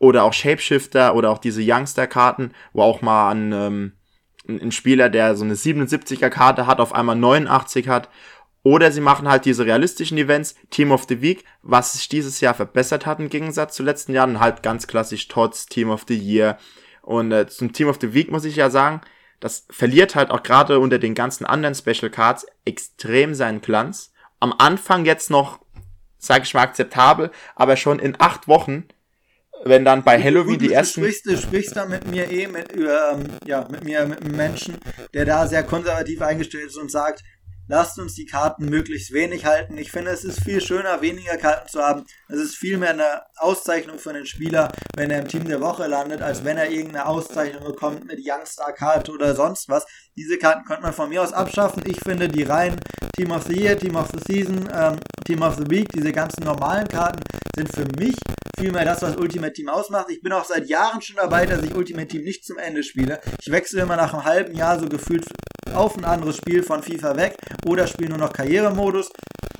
Oder 0.00 0.22
auch 0.24 0.32
Shapeshifter 0.34 1.14
oder 1.16 1.30
auch 1.30 1.38
diese 1.38 1.62
Youngster-Karten, 1.64 2.52
wo 2.72 2.82
auch 2.82 3.00
mal 3.00 3.30
ein, 3.30 3.52
ähm, 3.52 3.92
ein 4.48 4.72
Spieler, 4.72 5.10
der 5.10 5.36
so 5.36 5.44
eine 5.44 5.54
77er 5.54 6.30
Karte 6.30 6.66
hat, 6.66 6.80
auf 6.80 6.94
einmal 6.94 7.16
89 7.16 7.88
hat 7.88 8.08
oder 8.62 8.90
sie 8.90 9.00
machen 9.00 9.28
halt 9.28 9.44
diese 9.44 9.64
realistischen 9.64 10.18
Events, 10.18 10.54
Team 10.70 10.90
of 10.90 11.06
the 11.08 11.22
Week, 11.22 11.44
was 11.62 11.94
sich 11.94 12.08
dieses 12.08 12.40
Jahr 12.40 12.54
verbessert 12.54 13.06
hat 13.06 13.20
im 13.20 13.28
Gegensatz 13.28 13.74
zu 13.74 13.82
letzten 13.82 14.12
Jahren, 14.12 14.40
halt 14.40 14.62
ganz 14.62 14.86
klassisch 14.86 15.28
Tots, 15.28 15.66
Team 15.66 15.90
of 15.90 16.04
the 16.08 16.18
Year. 16.18 16.58
Und 17.02 17.32
äh, 17.32 17.46
zum 17.46 17.72
Team 17.72 17.88
of 17.88 17.98
the 18.00 18.12
Week 18.12 18.30
muss 18.30 18.44
ich 18.44 18.56
ja 18.56 18.68
sagen, 18.68 19.00
das 19.40 19.66
verliert 19.70 20.14
halt 20.16 20.30
auch 20.30 20.42
gerade 20.42 20.80
unter 20.80 20.98
den 20.98 21.14
ganzen 21.14 21.46
anderen 21.46 21.74
Special 21.74 22.10
Cards 22.10 22.46
extrem 22.64 23.34
seinen 23.34 23.60
Glanz. 23.60 24.12
Am 24.40 24.52
Anfang 24.58 25.04
jetzt 25.04 25.30
noch, 25.30 25.60
sag 26.18 26.42
ich 26.42 26.52
mal, 26.52 26.62
akzeptabel, 26.62 27.30
aber 27.54 27.76
schon 27.76 28.00
in 28.00 28.16
acht 28.18 28.48
Wochen 28.48 28.84
wenn 29.64 29.84
dann 29.84 30.02
bei 30.02 30.22
Halloween 30.22 30.58
die 30.58 30.72
ersten. 30.72 31.00
Du 31.00 31.06
sprichst, 31.06 31.26
du 31.26 31.36
sprichst 31.36 31.76
da 31.76 31.86
mit 31.86 32.06
mir 32.06 32.30
eh, 32.30 32.46
mit, 32.46 32.72
ähm, 32.76 33.24
ja, 33.44 33.66
mit 33.70 33.84
mir, 33.84 34.06
mit 34.06 34.22
einem 34.22 34.36
Menschen, 34.36 34.76
der 35.14 35.24
da 35.24 35.46
sehr 35.46 35.62
konservativ 35.62 36.22
eingestellt 36.22 36.66
ist 36.66 36.76
und 36.76 36.90
sagt, 36.90 37.22
lasst 37.68 37.98
uns 37.98 38.14
die 38.14 38.26
Karten 38.26 38.64
möglichst 38.64 39.12
wenig 39.12 39.44
halten. 39.44 39.76
Ich 39.78 39.92
finde, 39.92 40.10
es 40.10 40.24
ist 40.24 40.42
viel 40.42 40.60
schöner, 40.60 41.00
weniger 41.02 41.36
Karten 41.36 41.68
zu 41.68 41.80
haben. 41.80 42.04
Es 42.28 42.38
ist 42.38 42.56
viel 42.56 42.78
mehr 42.78 42.90
eine 42.90 43.22
Auszeichnung 43.36 43.98
für 43.98 44.12
den 44.12 44.26
Spieler, 44.26 44.72
wenn 44.96 45.10
er 45.10 45.20
im 45.20 45.28
Team 45.28 45.44
der 45.44 45.60
Woche 45.60 45.86
landet, 45.86 46.22
als 46.22 46.44
wenn 46.44 46.56
er 46.56 46.70
irgendeine 46.70 47.06
Auszeichnung 47.06 47.64
bekommt 47.64 48.06
mit 48.06 48.20
Youngstar-Karte 48.24 49.12
oder 49.12 49.34
sonst 49.34 49.68
was. 49.68 49.86
Diese 50.16 50.38
Karten 50.38 50.64
könnte 50.64 50.82
man 50.82 50.94
von 50.94 51.10
mir 51.10 51.22
aus 51.22 51.32
abschaffen. 51.32 51.82
Ich 51.86 52.00
finde, 52.00 52.28
die 52.28 52.42
reinen 52.42 52.80
Team 53.16 53.30
of 53.30 53.44
the 53.44 53.54
Year, 53.54 53.78
Team 53.78 53.96
of 53.96 54.08
the 54.12 54.20
Season, 54.26 54.68
ähm, 54.74 54.96
Team 55.24 55.42
of 55.42 55.56
the 55.56 55.70
Week, 55.70 55.88
diese 55.92 56.12
ganzen 56.12 56.44
normalen 56.44 56.88
Karten 56.88 57.22
sind 57.54 57.72
für 57.72 57.84
mich 57.98 58.16
vielmehr 58.58 58.84
das, 58.84 59.02
was 59.02 59.16
Ultimate 59.16 59.52
Team 59.52 59.68
ausmacht. 59.68 60.10
Ich 60.10 60.20
bin 60.20 60.32
auch 60.32 60.44
seit 60.44 60.68
Jahren 60.68 61.00
schon 61.00 61.16
dabei, 61.16 61.46
dass 61.46 61.62
ich 61.62 61.74
Ultimate 61.74 62.08
Team 62.08 62.24
nicht 62.24 62.44
zum 62.44 62.58
Ende 62.58 62.82
spiele. 62.82 63.20
Ich 63.40 63.50
wechsle 63.50 63.82
immer 63.82 63.96
nach 63.96 64.12
einem 64.12 64.24
halben 64.24 64.54
Jahr 64.54 64.78
so 64.78 64.88
gefühlt 64.88 65.24
auf 65.72 65.96
ein 65.96 66.04
anderes 66.04 66.36
Spiel 66.36 66.62
von 66.62 66.82
FIFA 66.82 67.16
weg 67.16 67.36
oder 67.66 67.86
spiele 67.86 68.10
nur 68.10 68.18
noch 68.18 68.32
Karrieremodus. 68.32 69.10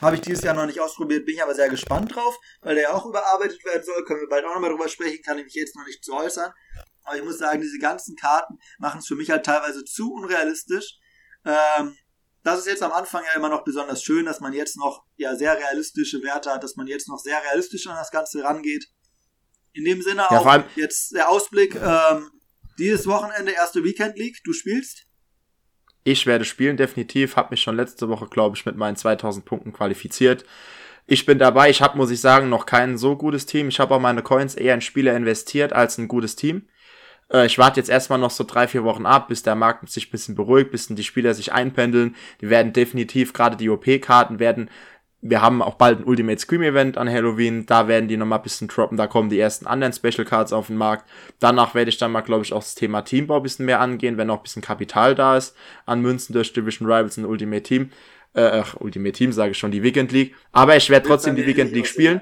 Habe 0.03 0.17
ich 0.17 0.23
dieses 0.23 0.45
Jahr 0.45 0.55
noch 0.55 0.67
nicht 0.67 0.81
ausprobiert, 0.81 1.27
bin 1.27 1.37
ich 1.37 1.43
aber 1.43 1.55
sehr 1.55 1.69
gespannt 1.69 2.15
drauf, 2.15 2.37
weil 2.63 2.75
der 2.75 2.85
ja 2.85 2.93
auch 2.93 3.07
überarbeitet 3.07 3.65
werden 3.65 3.83
soll. 3.85 4.05
Können 4.05 4.21
wir 4.21 4.29
bald 4.29 4.45
auch 4.45 4.55
nochmal 4.55 4.71
drüber 4.71 4.89
sprechen, 4.89 5.23
kann 5.25 5.39
ich 5.39 5.45
mich 5.45 5.55
jetzt 5.55 5.77
noch 5.77 5.87
nicht 5.87 6.05
zu 6.05 6.15
äußern. 6.15 6.53
Aber 7.05 7.17
ich 7.17 7.25
muss 7.25 7.39
sagen, 7.39 7.61
diese 7.61 7.79
ganzen 7.79 8.17
Karten 8.17 8.59
machen 8.79 8.99
es 8.99 9.07
für 9.07 9.17
mich 9.17 9.31
halt 9.31 9.45
teilweise 9.45 9.85
zu 9.85 10.13
unrealistisch. 10.13 10.99
Ähm, 11.45 11.97
das 12.49 12.61
ist 12.61 12.67
jetzt 12.67 12.83
am 12.83 12.93
Anfang 12.93 13.23
ja 13.25 13.37
immer 13.37 13.49
noch 13.49 13.65
besonders 13.65 14.03
schön, 14.03 14.27
dass 14.27 14.41
man 14.41 14.53
jetzt 14.53 14.77
noch 14.77 15.05
ja 15.17 15.35
sehr 15.37 15.57
realistische 15.57 16.23
Werte 16.23 16.51
hat, 16.51 16.63
dass 16.63 16.77
man 16.77 16.87
jetzt 16.87 17.09
noch 17.09 17.19
sehr 17.19 17.41
realistisch 17.43 17.87
an 17.87 17.97
das 17.97 18.11
Ganze 18.11 18.43
rangeht. 18.43 18.87
In 19.73 19.85
dem 19.85 20.03
Sinne 20.03 20.27
ja, 20.31 20.41
auch 20.41 20.65
jetzt 20.77 21.15
der 21.15 21.29
Ausblick, 21.29 21.77
ähm, 21.77 22.31
dieses 22.79 23.07
Wochenende 23.07 23.53
erste 23.53 23.85
Weekend 23.85 24.17
League, 24.17 24.39
du 24.45 24.53
spielst? 24.53 25.05
Ich 26.05 26.27
werde 26.27 26.45
spielen, 26.45 26.77
definitiv. 26.77 27.37
Habe 27.37 27.51
mich 27.51 27.63
schon 27.63 27.77
letzte 27.77 28.09
Woche, 28.09 28.27
glaube 28.29 28.57
ich, 28.57 28.65
mit 28.65 28.77
meinen 28.77 28.97
2000 28.97 29.45
Punkten 29.45 29.73
qualifiziert. 29.73 30.45
Ich 31.07 31.27
bin 31.27 31.39
dabei. 31.39 31.71
Ich 31.71 31.83
habe, 31.83 31.97
muss 31.97 32.11
ich 32.11 32.21
sagen, 32.21 32.49
noch 32.49 32.67
kein 32.67 32.99
so 32.99 33.17
gutes 33.17 33.47
Team. 33.47 33.69
Ich 33.69 33.81
habe 33.81 33.95
auch 33.95 34.01
meine 34.01 34.23
Coins 34.23 34.55
eher 34.55 34.75
in 34.75 34.81
Spieler 34.81 35.17
investiert 35.17 35.73
als 35.73 35.99
ein 35.99 36.09
gutes 36.09 36.37
Team. 36.37 36.69
Äh, 37.33 37.47
ich 37.47 37.59
warte 37.59 37.81
jetzt 37.81 37.91
erstmal 37.91 38.19
noch 38.19 38.31
so 38.31 38.45
drei, 38.45 38.69
vier 38.69 38.85
Wochen 38.85 39.07
ab, 39.07 39.29
bis 39.29 39.43
der 39.43 39.55
Markt 39.55 39.89
sich 39.91 40.09
ein 40.09 40.11
bisschen 40.11 40.35
beruhigt, 40.35 40.71
bis 40.71 40.89
die 40.89 41.05
Spieler 41.05 41.35
sich 41.35 41.53
einpendeln. 41.53 42.17
Die 42.41 42.51
werden 42.51 42.73
definitiv, 42.73 43.33
gerade 43.33 43.57
die 43.57 43.71
OP-Karten 43.71 44.39
werden 44.39 44.71
wir 45.21 45.43
haben 45.43 45.63
auch 45.63 45.75
bald 45.75 46.01
ein 46.01 46.05
Ultimate 46.05 46.39
Scream 46.39 46.63
Event 46.63 46.97
an 46.97 47.11
Halloween. 47.11 47.67
Da 47.67 47.89
werden 47.89 48.09
die 48.09 48.17
nochmal 48.17 48.39
ein 48.39 48.43
bisschen 48.43 48.69
droppen. 48.69 48.97
Da 48.97 49.07
kommen 49.07 49.31
die 49.31 49.39
ersten 49.39 49.67
anderen 49.67 49.93
Special 49.93 50.25
Cards 50.25 50.53
auf 50.53 50.69
den 50.69 50.77
Markt. 50.77 51.09
Danach 51.41 51.75
werde 51.75 51.89
ich 51.89 51.99
dann 51.99 52.13
mal, 52.13 52.21
glaube 52.21 52.45
ich, 52.45 52.53
auch 52.53 52.63
das 52.63 52.77
Thema 52.77 53.03
Teambau 53.03 53.39
ein 53.39 53.43
bisschen 53.43 53.67
mehr 53.67 53.81
angehen, 53.81 54.17
wenn 54.17 54.29
noch 54.29 54.37
ein 54.37 54.43
bisschen 54.43 54.63
Kapital 54.63 55.15
da 55.15 55.37
ist 55.37 55.57
an 55.87 56.03
Münzen 56.03 56.35
durch 56.35 56.53
Division 56.53 56.87
Rivals 56.87 57.19
und 57.19 57.25
Ultimate 57.25 57.63
Team. 57.63 57.91
Äh, 58.35 58.61
ach, 58.63 58.77
Ultimate 58.79 59.13
Team 59.13 59.33
sage 59.33 59.53
ich 59.53 59.59
schon, 59.59 59.73
die 59.73 59.83
Weekend 59.83 60.13
League. 60.13 60.35
Aber 60.53 60.77
ich 60.77 60.89
werde 60.89 61.09
trotzdem 61.09 61.35
die 61.35 61.47
Weekend 61.47 61.73
League 61.73 61.87
spielen. 61.87 62.21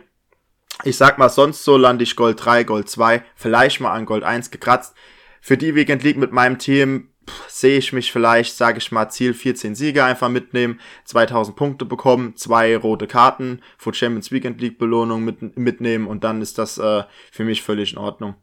Ich 0.85 0.97
sag 0.97 1.19
mal, 1.19 1.29
sonst 1.29 1.65
so 1.65 1.77
lande 1.77 2.05
ich 2.05 2.17
Gold 2.17 2.45
3, 2.45 2.65
Gold 2.65 2.89
2, 2.89 3.25
vielleicht 3.35 3.81
mal 3.81 3.93
an 3.93 4.07
Gold 4.07 4.25
1 4.25 4.51
gekratzt. 4.51 4.95
Für 5.41 5.57
die 5.57 5.75
Weekend 5.75 6.03
League 6.03 6.17
mit 6.17 6.33
meinem 6.33 6.59
Team 6.59 7.11
sehe 7.49 7.79
ich 7.79 7.93
mich 7.93 8.13
vielleicht, 8.13 8.57
sage 8.57 8.79
ich 8.79 8.93
mal, 8.93 9.09
Ziel 9.09 9.35
14 9.35 9.75
Siege 9.75 10.05
einfach 10.05 10.29
mitnehmen, 10.29 10.81
2000 11.05 11.57
Punkte 11.57 11.85
bekommen, 11.85 12.37
zwei 12.37 12.77
rote 12.77 13.07
Karten, 13.07 13.63
für 13.79 13.95
Champions 13.95 14.31
Weekend 14.31 14.61
League 14.61 14.79
Belohnung 14.79 15.25
mit, 15.25 15.57
mitnehmen 15.57 16.07
und 16.07 16.25
dann 16.25 16.43
ist 16.43 16.59
das 16.59 16.79
äh, 16.79 17.05
für 17.33 17.45
mich 17.45 17.63
völlig 17.63 17.93
in 17.93 17.99
Ordnung. 17.99 18.35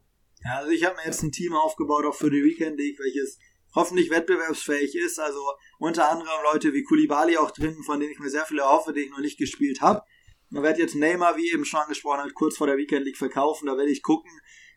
Ja, 0.44 0.58
also 0.58 0.70
ich 0.70 0.84
habe 0.84 0.96
mir 0.96 1.06
jetzt 1.06 1.22
ein 1.22 1.32
Team 1.32 1.54
aufgebaut, 1.54 2.04
auch 2.04 2.14
für 2.14 2.30
die 2.30 2.44
Weekend 2.44 2.78
League, 2.78 2.98
welches 2.98 3.38
hoffentlich 3.74 4.10
wettbewerbsfähig 4.10 4.94
ist. 4.94 5.18
Also 5.18 5.40
unter 5.78 6.10
anderem 6.10 6.28
Leute 6.52 6.72
wie 6.72 6.82
Kulibali 6.82 7.36
auch 7.36 7.50
drin, 7.50 7.82
von 7.84 7.98
denen 7.98 8.12
ich 8.12 8.18
mir 8.18 8.30
sehr 8.30 8.44
viele 8.44 8.62
erhoffe, 8.62 8.92
die 8.92 9.00
ich 9.00 9.10
noch 9.10 9.20
nicht 9.20 9.38
gespielt 9.38 9.80
habe. 9.80 10.02
Man 10.54 10.62
wird 10.62 10.78
jetzt 10.78 10.94
Neymar, 10.94 11.36
wie 11.36 11.52
eben 11.52 11.64
schon 11.64 11.80
angesprochen, 11.80 12.20
halt 12.20 12.34
kurz 12.34 12.56
vor 12.56 12.68
der 12.68 12.76
Weekend 12.76 13.04
League 13.04 13.16
verkaufen. 13.16 13.66
Da 13.66 13.76
werde 13.76 13.90
ich 13.90 14.04
gucken, 14.04 14.30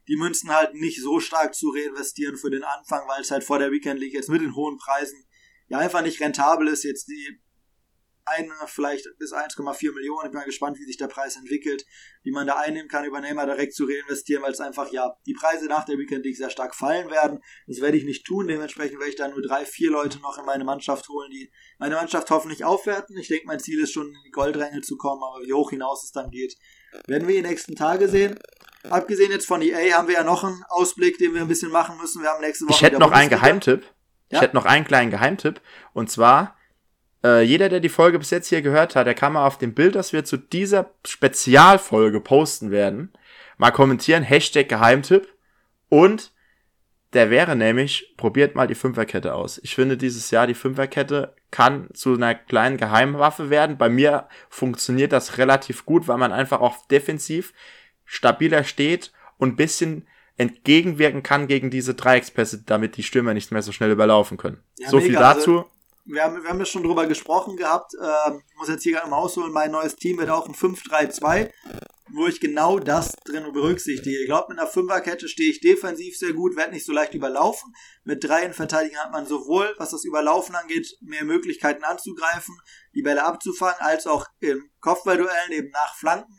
die 0.08 0.18
Münzen 0.18 0.50
halt 0.50 0.74
nicht 0.74 1.00
so 1.00 1.20
stark 1.20 1.54
zu 1.54 1.70
reinvestieren 1.70 2.36
für 2.36 2.50
den 2.50 2.64
Anfang, 2.64 3.08
weil 3.08 3.22
es 3.22 3.30
halt 3.30 3.44
vor 3.44 3.60
der 3.60 3.72
Weekend 3.72 4.00
League 4.00 4.16
jetzt 4.16 4.30
mit 4.30 4.42
den 4.42 4.56
hohen 4.56 4.78
Preisen 4.78 5.24
ja 5.68 5.78
einfach 5.78 6.02
nicht 6.02 6.20
rentabel 6.20 6.68
ist, 6.68 6.84
jetzt 6.84 7.10
die 7.10 7.40
eine, 8.28 8.54
vielleicht 8.68 9.08
bis 9.18 9.34
1,4 9.34 9.94
Millionen. 9.94 10.26
Ich 10.26 10.32
bin 10.32 10.40
mal 10.40 10.46
gespannt, 10.46 10.78
wie 10.80 10.86
sich 10.86 10.98
der 10.98 11.08
Preis 11.08 11.36
entwickelt, 11.36 11.86
wie 12.24 12.32
man 12.32 12.48
da 12.48 12.58
einnehmen 12.58 12.88
kann, 12.88 13.06
über 13.06 13.22
Neymar 13.22 13.46
direkt 13.46 13.74
zu 13.74 13.86
reinvestieren, 13.86 14.44
weil 14.44 14.52
es 14.52 14.60
einfach, 14.60 14.92
ja, 14.92 15.16
die 15.26 15.34
Preise 15.34 15.66
nach 15.68 15.86
der 15.86 15.98
Weekend 15.98 16.26
League 16.26 16.38
sehr 16.38 16.50
stark 16.50 16.76
fallen 16.76 17.10
werden. 17.10 17.40
Das 17.68 17.82
werde 17.82 17.98
ich 17.98 18.04
nicht 18.04 18.26
tun. 18.26 18.48
Dementsprechend 18.48 19.00
werde 19.00 19.10
ich 19.10 19.16
da 19.16 19.28
nur 19.28 19.42
drei, 19.42 19.66
vier 19.66 19.92
Leute 19.92 20.20
noch 20.20 20.38
in 20.38 20.46
meine 20.46 20.64
Mannschaft 20.64 21.10
holen, 21.10 21.30
die 21.32 21.52
meine 21.80 21.96
Mannschaft 21.96 22.30
hoffentlich 22.30 22.64
aufwerten. 22.64 23.18
Ich 23.18 23.28
denke, 23.28 23.48
mein 23.48 23.60
Ziel 23.60 23.82
ist 23.82 23.94
schon, 23.94 24.08
in 24.08 24.24
die 24.26 24.32
Goldränge 24.32 24.82
zu 24.82 24.98
kommen, 24.98 25.24
aber 25.24 25.46
wie 25.46 25.54
hoch 25.54 25.70
hinaus 25.70 26.04
es 26.04 26.12
dann 26.12 26.30
geht, 26.32 26.56
werden 27.08 27.28
wir 27.28 27.36
die 27.36 27.48
nächsten 27.48 27.76
Tage 27.76 28.08
sehen. 28.08 28.38
Abgesehen 28.90 29.32
jetzt 29.32 29.46
von 29.46 29.62
EA 29.62 29.98
haben 29.98 30.08
wir 30.08 30.16
ja 30.16 30.24
noch 30.24 30.44
einen 30.44 30.64
Ausblick, 30.70 31.18
den 31.18 31.34
wir 31.34 31.42
ein 31.42 31.48
bisschen 31.48 31.72
machen 31.72 31.98
müssen. 31.98 32.22
Wir 32.22 32.30
haben 32.30 32.42
nächste 32.42 32.66
Woche. 32.66 32.74
Ich 32.74 32.82
hätte 32.82 33.00
noch 33.00 33.12
einen 33.12 33.30
Geheimtipp. 33.30 33.84
Ja? 34.30 34.38
Ich 34.38 34.42
hätte 34.42 34.56
noch 34.56 34.66
einen 34.66 34.86
kleinen 34.86 35.12
Geheimtipp. 35.12 35.62
Und 35.94 36.10
zwar, 36.10 36.57
äh, 37.28 37.42
jeder, 37.42 37.70
der 37.70 37.80
die 37.80 37.90
Folge 37.90 38.20
bis 38.20 38.30
jetzt 38.30 38.48
hier 38.48 38.62
gehört 38.62 38.96
hat, 38.96 39.08
der 39.08 39.14
kann 39.14 39.34
mal 39.34 39.46
auf 39.46 39.58
dem 39.58 39.74
Bild, 39.74 39.96
das 39.96 40.14
wir 40.14 40.24
zu 40.24 40.38
dieser 40.38 40.92
Spezialfolge 41.06 42.22
posten 42.22 42.72
werden, 42.72 43.12
mal 43.58 43.72
kommentieren, 43.72 44.24
Hashtag 44.24 44.70
Geheimtipp 44.70 45.28
und 45.90 46.32
Der 47.14 47.30
wäre 47.30 47.56
nämlich, 47.56 48.14
probiert 48.18 48.56
mal 48.56 48.68
die 48.68 48.76
Fünferkette 48.76 49.34
aus. 49.34 49.60
Ich 49.64 49.76
finde 49.76 49.96
dieses 49.96 50.30
Jahr 50.30 50.46
die 50.46 50.54
Fünferkette 50.54 51.34
kann 51.52 51.88
zu 51.94 52.14
einer 52.14 52.36
kleinen 52.36 52.76
Geheimwaffe 52.76 53.50
werden. 53.50 53.78
Bei 53.78 53.88
mir 53.88 54.28
funktioniert 54.50 55.14
das 55.14 55.38
relativ 55.38 55.86
gut, 55.86 56.10
weil 56.10 56.18
man 56.18 56.34
einfach 56.34 56.60
auch 56.60 56.86
defensiv 56.88 57.54
stabiler 58.04 58.66
steht 58.66 59.14
und 59.38 59.54
ein 59.54 59.56
bisschen 59.56 60.06
entgegenwirken 60.36 61.24
kann 61.24 61.48
gegen 61.48 61.72
diese 61.72 61.96
Dreieckspässe, 61.96 62.64
damit 62.66 62.98
die 62.98 63.04
Stürmer 63.04 63.34
nicht 63.34 63.52
mehr 63.52 63.62
so 63.62 63.72
schnell 63.72 63.92
überlaufen 63.92 64.38
können. 64.38 64.60
Ja, 64.78 64.90
so 64.90 64.98
mega. 64.98 65.08
viel 65.08 65.16
dazu. 65.16 65.58
Also, 65.60 65.72
wir 66.08 66.24
haben, 66.24 66.42
wir 66.42 66.50
haben 66.50 66.60
ja 66.60 66.66
schon 66.66 66.84
drüber 66.84 67.06
gesprochen 67.06 67.58
gehabt. 67.58 67.94
Ähm, 68.02 68.42
ich 68.50 68.58
muss 68.58 68.70
jetzt 68.70 68.84
hier 68.84 68.94
gerade 68.94 69.08
im 69.08 69.16
Haus 69.16 69.36
holen. 69.36 69.52
Mein 69.52 69.72
neues 69.72 69.96
Team 69.96 70.18
wird 70.18 70.30
auch 70.30 70.48
ein 70.48 70.56
5-3-2, 70.56 71.52
wo 72.14 72.28
ich 72.28 72.40
genau 72.40 72.80
das 72.80 73.12
drin 73.26 73.52
berücksichtige. 73.52 74.20
Ich 74.22 74.28
glaube, 74.28 74.48
mit 74.50 74.60
einer 74.60 74.70
Fünferkette 74.70 75.28
stehe 75.28 75.52
ich 75.52 75.60
defensiv 75.60 76.18
sehr 76.18 76.34
gut, 76.34 76.56
werde 76.56 76.74
nicht 76.74 76.86
so 76.86 76.94
leicht 76.94 77.14
überlaufen. 77.14 77.74
Mit 78.04 78.24
dreien 78.24 78.54
Verteidigern 78.54 79.06
hat 79.06 79.12
man 79.12 79.26
sowohl, 79.26 79.76
was 79.78 79.92
das 79.92 80.06
Überlaufen 80.06 80.56
angeht, 80.56 80.98
mehr 81.02 81.26
Möglichkeiten 81.26 81.84
anzugreifen, 81.84 82.58
die 82.96 83.02
Bälle 83.02 83.26
abzufangen, 83.26 83.80
als 83.80 84.08
auch 84.08 84.26
im 84.40 84.70
Kopfballduellen 84.80 85.52
eben 85.52 85.70
nach 85.72 85.96
Flanken 85.96 86.34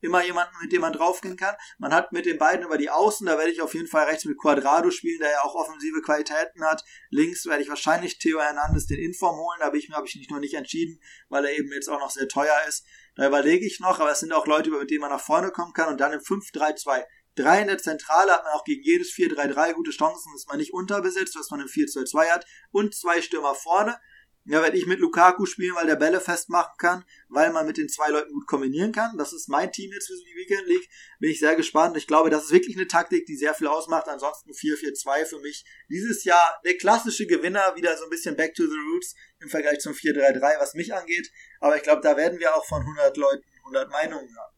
immer 0.00 0.24
jemanden, 0.24 0.54
mit 0.62 0.72
dem 0.72 0.80
man 0.80 0.92
draufgehen 0.92 1.36
kann. 1.36 1.54
Man 1.78 1.92
hat 1.92 2.12
mit 2.12 2.26
den 2.26 2.38
beiden 2.38 2.64
über 2.64 2.78
die 2.78 2.90
Außen, 2.90 3.26
da 3.26 3.38
werde 3.38 3.50
ich 3.50 3.60
auf 3.60 3.74
jeden 3.74 3.86
Fall 3.86 4.06
rechts 4.06 4.24
mit 4.24 4.38
Quadrado 4.38 4.90
spielen, 4.90 5.20
der 5.20 5.30
ja 5.30 5.42
auch 5.42 5.54
offensive 5.54 6.02
Qualitäten 6.02 6.64
hat. 6.64 6.84
Links 7.10 7.46
werde 7.46 7.62
ich 7.62 7.68
wahrscheinlich 7.68 8.18
Theo 8.18 8.40
Hernandez 8.40 8.86
den 8.86 8.98
Inform 8.98 9.36
holen, 9.36 9.58
da 9.60 9.66
habe 9.66 9.78
ich 9.78 9.90
habe 9.90 10.06
ich 10.06 10.14
nicht 10.14 10.30
noch 10.30 10.38
nicht 10.38 10.54
entschieden, 10.54 11.00
weil 11.28 11.44
er 11.44 11.58
eben 11.58 11.72
jetzt 11.72 11.88
auch 11.88 12.00
noch 12.00 12.10
sehr 12.10 12.28
teuer 12.28 12.56
ist. 12.68 12.86
Da 13.16 13.26
überlege 13.26 13.66
ich 13.66 13.80
noch, 13.80 14.00
aber 14.00 14.12
es 14.12 14.20
sind 14.20 14.32
auch 14.32 14.46
Leute, 14.46 14.70
mit 14.70 14.90
denen 14.90 15.00
man 15.00 15.10
nach 15.10 15.20
vorne 15.20 15.50
kommen 15.50 15.72
kann 15.72 15.88
und 15.88 16.00
dann 16.00 16.12
im 16.12 16.20
5-3-2. 16.20 17.04
Drei 17.36 17.62
in 17.62 17.68
der 17.68 17.78
Zentrale 17.78 18.32
hat 18.32 18.44
man 18.44 18.52
auch 18.52 18.64
gegen 18.64 18.82
jedes 18.82 19.12
4-3-3 19.12 19.72
gute 19.74 19.92
Chancen, 19.92 20.32
dass 20.32 20.46
man 20.46 20.58
nicht 20.58 20.72
unterbesetzt, 20.72 21.36
was 21.38 21.50
man 21.50 21.60
im 21.60 21.68
4-2-2 21.68 22.28
hat 22.28 22.44
und 22.70 22.94
zwei 22.94 23.22
Stürmer 23.22 23.54
vorne. 23.54 23.98
Ja, 24.46 24.62
werde 24.62 24.78
ich 24.78 24.86
mit 24.86 25.00
Lukaku 25.00 25.44
spielen, 25.44 25.74
weil 25.74 25.86
der 25.86 25.96
Bälle 25.96 26.18
festmachen 26.18 26.72
kann, 26.78 27.04
weil 27.28 27.52
man 27.52 27.66
mit 27.66 27.76
den 27.76 27.88
zwei 27.88 28.08
Leuten 28.08 28.32
gut 28.32 28.46
kombinieren 28.46 28.90
kann. 28.90 29.18
Das 29.18 29.34
ist 29.34 29.48
mein 29.48 29.70
Team 29.70 29.92
jetzt 29.92 30.06
für 30.06 30.14
die 30.14 30.34
Weekend 30.34 30.66
League. 30.66 30.88
Bin 31.18 31.30
ich 31.30 31.38
sehr 31.38 31.54
gespannt. 31.56 31.96
Ich 31.98 32.06
glaube, 32.06 32.30
das 32.30 32.44
ist 32.44 32.50
wirklich 32.50 32.76
eine 32.76 32.88
Taktik, 32.88 33.26
die 33.26 33.36
sehr 33.36 33.54
viel 33.54 33.66
ausmacht. 33.66 34.08
Ansonsten 34.08 34.52
4-4-2 34.52 35.26
für 35.26 35.38
mich. 35.40 35.64
Dieses 35.90 36.24
Jahr 36.24 36.60
der 36.64 36.76
klassische 36.78 37.26
Gewinner, 37.26 37.74
wieder 37.76 37.96
so 37.98 38.04
ein 38.04 38.10
bisschen 38.10 38.34
back 38.34 38.54
to 38.54 38.64
the 38.64 38.78
roots 38.92 39.14
im 39.40 39.50
Vergleich 39.50 39.78
zum 39.80 39.92
4-3-3, 39.92 40.58
was 40.58 40.74
mich 40.74 40.94
angeht. 40.94 41.30
Aber 41.60 41.76
ich 41.76 41.82
glaube, 41.82 42.00
da 42.00 42.16
werden 42.16 42.38
wir 42.38 42.54
auch 42.54 42.64
von 42.64 42.80
100 42.80 43.16
Leuten 43.18 43.44
100 43.66 43.90
Meinungen 43.90 44.36
haben. 44.36 44.56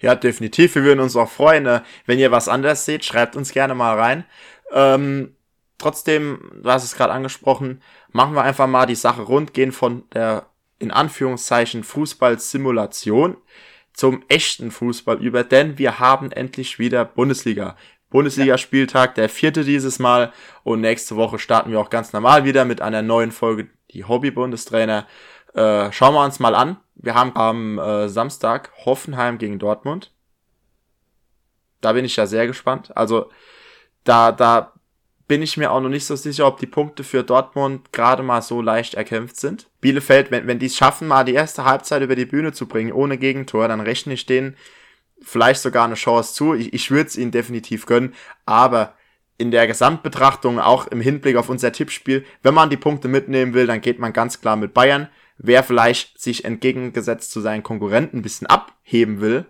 Ja, 0.00 0.14
definitiv. 0.14 0.74
Wir 0.74 0.82
würden 0.82 1.00
uns 1.00 1.16
auch 1.16 1.30
freuen. 1.30 1.62
Ne? 1.62 1.84
Wenn 2.06 2.18
ihr 2.18 2.30
was 2.30 2.48
anderes 2.48 2.84
seht, 2.84 3.04
schreibt 3.04 3.36
uns 3.36 3.52
gerne 3.52 3.74
mal 3.74 3.96
rein. 3.98 4.24
Ähm, 4.72 5.36
trotzdem, 5.78 6.50
du 6.62 6.70
hast 6.70 6.84
es 6.84 6.94
gerade 6.94 7.12
angesprochen, 7.12 7.82
machen 8.10 8.34
wir 8.34 8.42
einfach 8.42 8.66
mal 8.66 8.86
die 8.86 8.94
Sache 8.94 9.22
rund, 9.22 9.54
gehen 9.54 9.72
von 9.72 10.04
der 10.12 10.46
in 10.78 10.90
Anführungszeichen 10.90 11.82
Fußballsimulation 11.82 13.36
zum 13.92 14.22
echten 14.28 14.70
Fußball 14.70 15.20
über, 15.20 15.42
denn 15.42 15.78
wir 15.78 15.98
haben 15.98 16.30
endlich 16.30 16.78
wieder 16.78 17.04
Bundesliga. 17.04 17.76
Bundesligaspieltag, 18.10 19.16
der 19.16 19.28
vierte 19.28 19.64
dieses 19.64 19.98
Mal 19.98 20.32
und 20.62 20.80
nächste 20.80 21.16
Woche 21.16 21.38
starten 21.38 21.70
wir 21.70 21.80
auch 21.80 21.90
ganz 21.90 22.12
normal 22.12 22.44
wieder 22.44 22.64
mit 22.64 22.80
einer 22.80 23.02
neuen 23.02 23.32
Folge, 23.32 23.68
die 23.90 24.04
Hobby-Bundestrainer. 24.04 25.06
Äh, 25.52 25.92
schauen 25.92 26.14
wir 26.14 26.24
uns 26.24 26.38
mal 26.38 26.54
an. 26.54 26.78
Wir 26.94 27.14
haben 27.14 27.36
am 27.36 27.78
äh, 27.78 28.08
Samstag 28.08 28.72
Hoffenheim 28.84 29.36
gegen 29.36 29.58
Dortmund. 29.58 30.12
Da 31.80 31.92
bin 31.92 32.04
ich 32.04 32.16
ja 32.16 32.26
sehr 32.26 32.46
gespannt. 32.46 32.96
Also 32.96 33.30
da, 34.04 34.32
da 34.32 34.72
bin 35.28 35.42
ich 35.42 35.58
mir 35.58 35.70
auch 35.70 35.80
noch 35.80 35.90
nicht 35.90 36.06
so 36.06 36.16
sicher, 36.16 36.46
ob 36.46 36.58
die 36.58 36.66
Punkte 36.66 37.04
für 37.04 37.22
Dortmund 37.22 37.92
gerade 37.92 38.22
mal 38.22 38.40
so 38.40 38.62
leicht 38.62 38.94
erkämpft 38.94 39.36
sind. 39.36 39.68
Bielefeld, 39.80 40.30
wenn, 40.30 40.46
wenn 40.46 40.58
die 40.58 40.66
es 40.66 40.76
schaffen, 40.76 41.06
mal 41.06 41.24
die 41.24 41.34
erste 41.34 41.64
Halbzeit 41.64 42.02
über 42.02 42.16
die 42.16 42.24
Bühne 42.24 42.52
zu 42.52 42.66
bringen, 42.66 42.92
ohne 42.92 43.18
Gegentor, 43.18 43.68
dann 43.68 43.80
rechne 43.80 44.14
ich 44.14 44.26
denen 44.26 44.56
vielleicht 45.20 45.60
sogar 45.60 45.84
eine 45.84 45.94
Chance 45.94 46.34
zu. 46.34 46.54
Ich, 46.54 46.72
ich 46.72 46.90
würde 46.90 47.08
es 47.08 47.16
ihnen 47.16 47.30
definitiv 47.30 47.86
gönnen, 47.86 48.14
aber 48.46 48.94
in 49.36 49.50
der 49.50 49.66
Gesamtbetrachtung, 49.66 50.58
auch 50.58 50.86
im 50.88 51.00
Hinblick 51.00 51.36
auf 51.36 51.48
unser 51.48 51.72
Tippspiel, 51.72 52.24
wenn 52.42 52.54
man 52.54 52.70
die 52.70 52.76
Punkte 52.76 53.06
mitnehmen 53.06 53.54
will, 53.54 53.66
dann 53.66 53.80
geht 53.80 53.98
man 53.98 54.12
ganz 54.12 54.40
klar 54.40 54.56
mit 54.56 54.74
Bayern. 54.74 55.08
Wer 55.36 55.62
vielleicht 55.62 56.20
sich 56.20 56.44
entgegengesetzt 56.44 57.30
zu 57.30 57.40
seinen 57.40 57.62
Konkurrenten 57.62 58.18
ein 58.18 58.22
bisschen 58.22 58.48
abheben 58.48 59.20
will, 59.20 59.46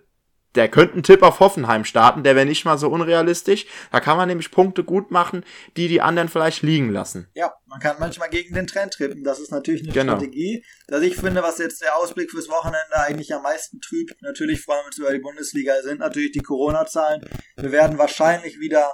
der 0.59 0.69
könnte 0.69 0.95
einen 0.95 1.05
Tipp 1.05 1.23
auf 1.23 1.39
Hoffenheim 1.39 1.85
starten, 1.85 2.25
der 2.25 2.35
wäre 2.35 2.45
nicht 2.45 2.65
mal 2.65 2.79
so 2.79 2.89
unrealistisch. 2.89 3.65
Da 3.93 4.01
kann 4.01 4.17
man 4.17 4.27
nämlich 4.27 4.51
Punkte 4.51 4.83
gut 4.83 5.13
machen, 5.13 5.45
die 5.77 5.87
die 5.87 6.01
anderen 6.01 6.29
vielleicht 6.29 6.63
liegen 6.63 6.91
lassen. 6.91 7.29
Ja, 7.35 7.55
man 7.67 7.79
kann 7.79 7.95
manchmal 8.01 8.29
gegen 8.29 8.57
den 8.57 8.67
Trend 8.67 8.93
trippen. 8.93 9.23
Das 9.23 9.39
ist 9.39 9.53
natürlich 9.53 9.85
eine 9.85 9.93
genau. 9.93 10.17
Strategie. 10.17 10.65
Dass 10.89 11.03
ich 11.03 11.15
finde, 11.15 11.45
was 11.45 11.59
jetzt 11.59 11.81
der 11.81 11.97
Ausblick 11.97 12.33
fürs 12.33 12.49
Wochenende 12.49 12.97
eigentlich 12.97 13.33
am 13.33 13.43
meisten 13.43 13.81
trübt, 13.81 14.21
natürlich 14.21 14.61
freuen 14.61 14.81
wir 14.81 14.87
uns 14.87 14.99
über 14.99 15.13
die 15.13 15.21
Bundesliga, 15.21 15.75
sind 15.83 16.01
natürlich 16.01 16.33
die 16.33 16.41
Corona-Zahlen. 16.41 17.21
Wir 17.57 17.71
werden 17.71 17.97
wahrscheinlich 17.97 18.59
wieder 18.59 18.91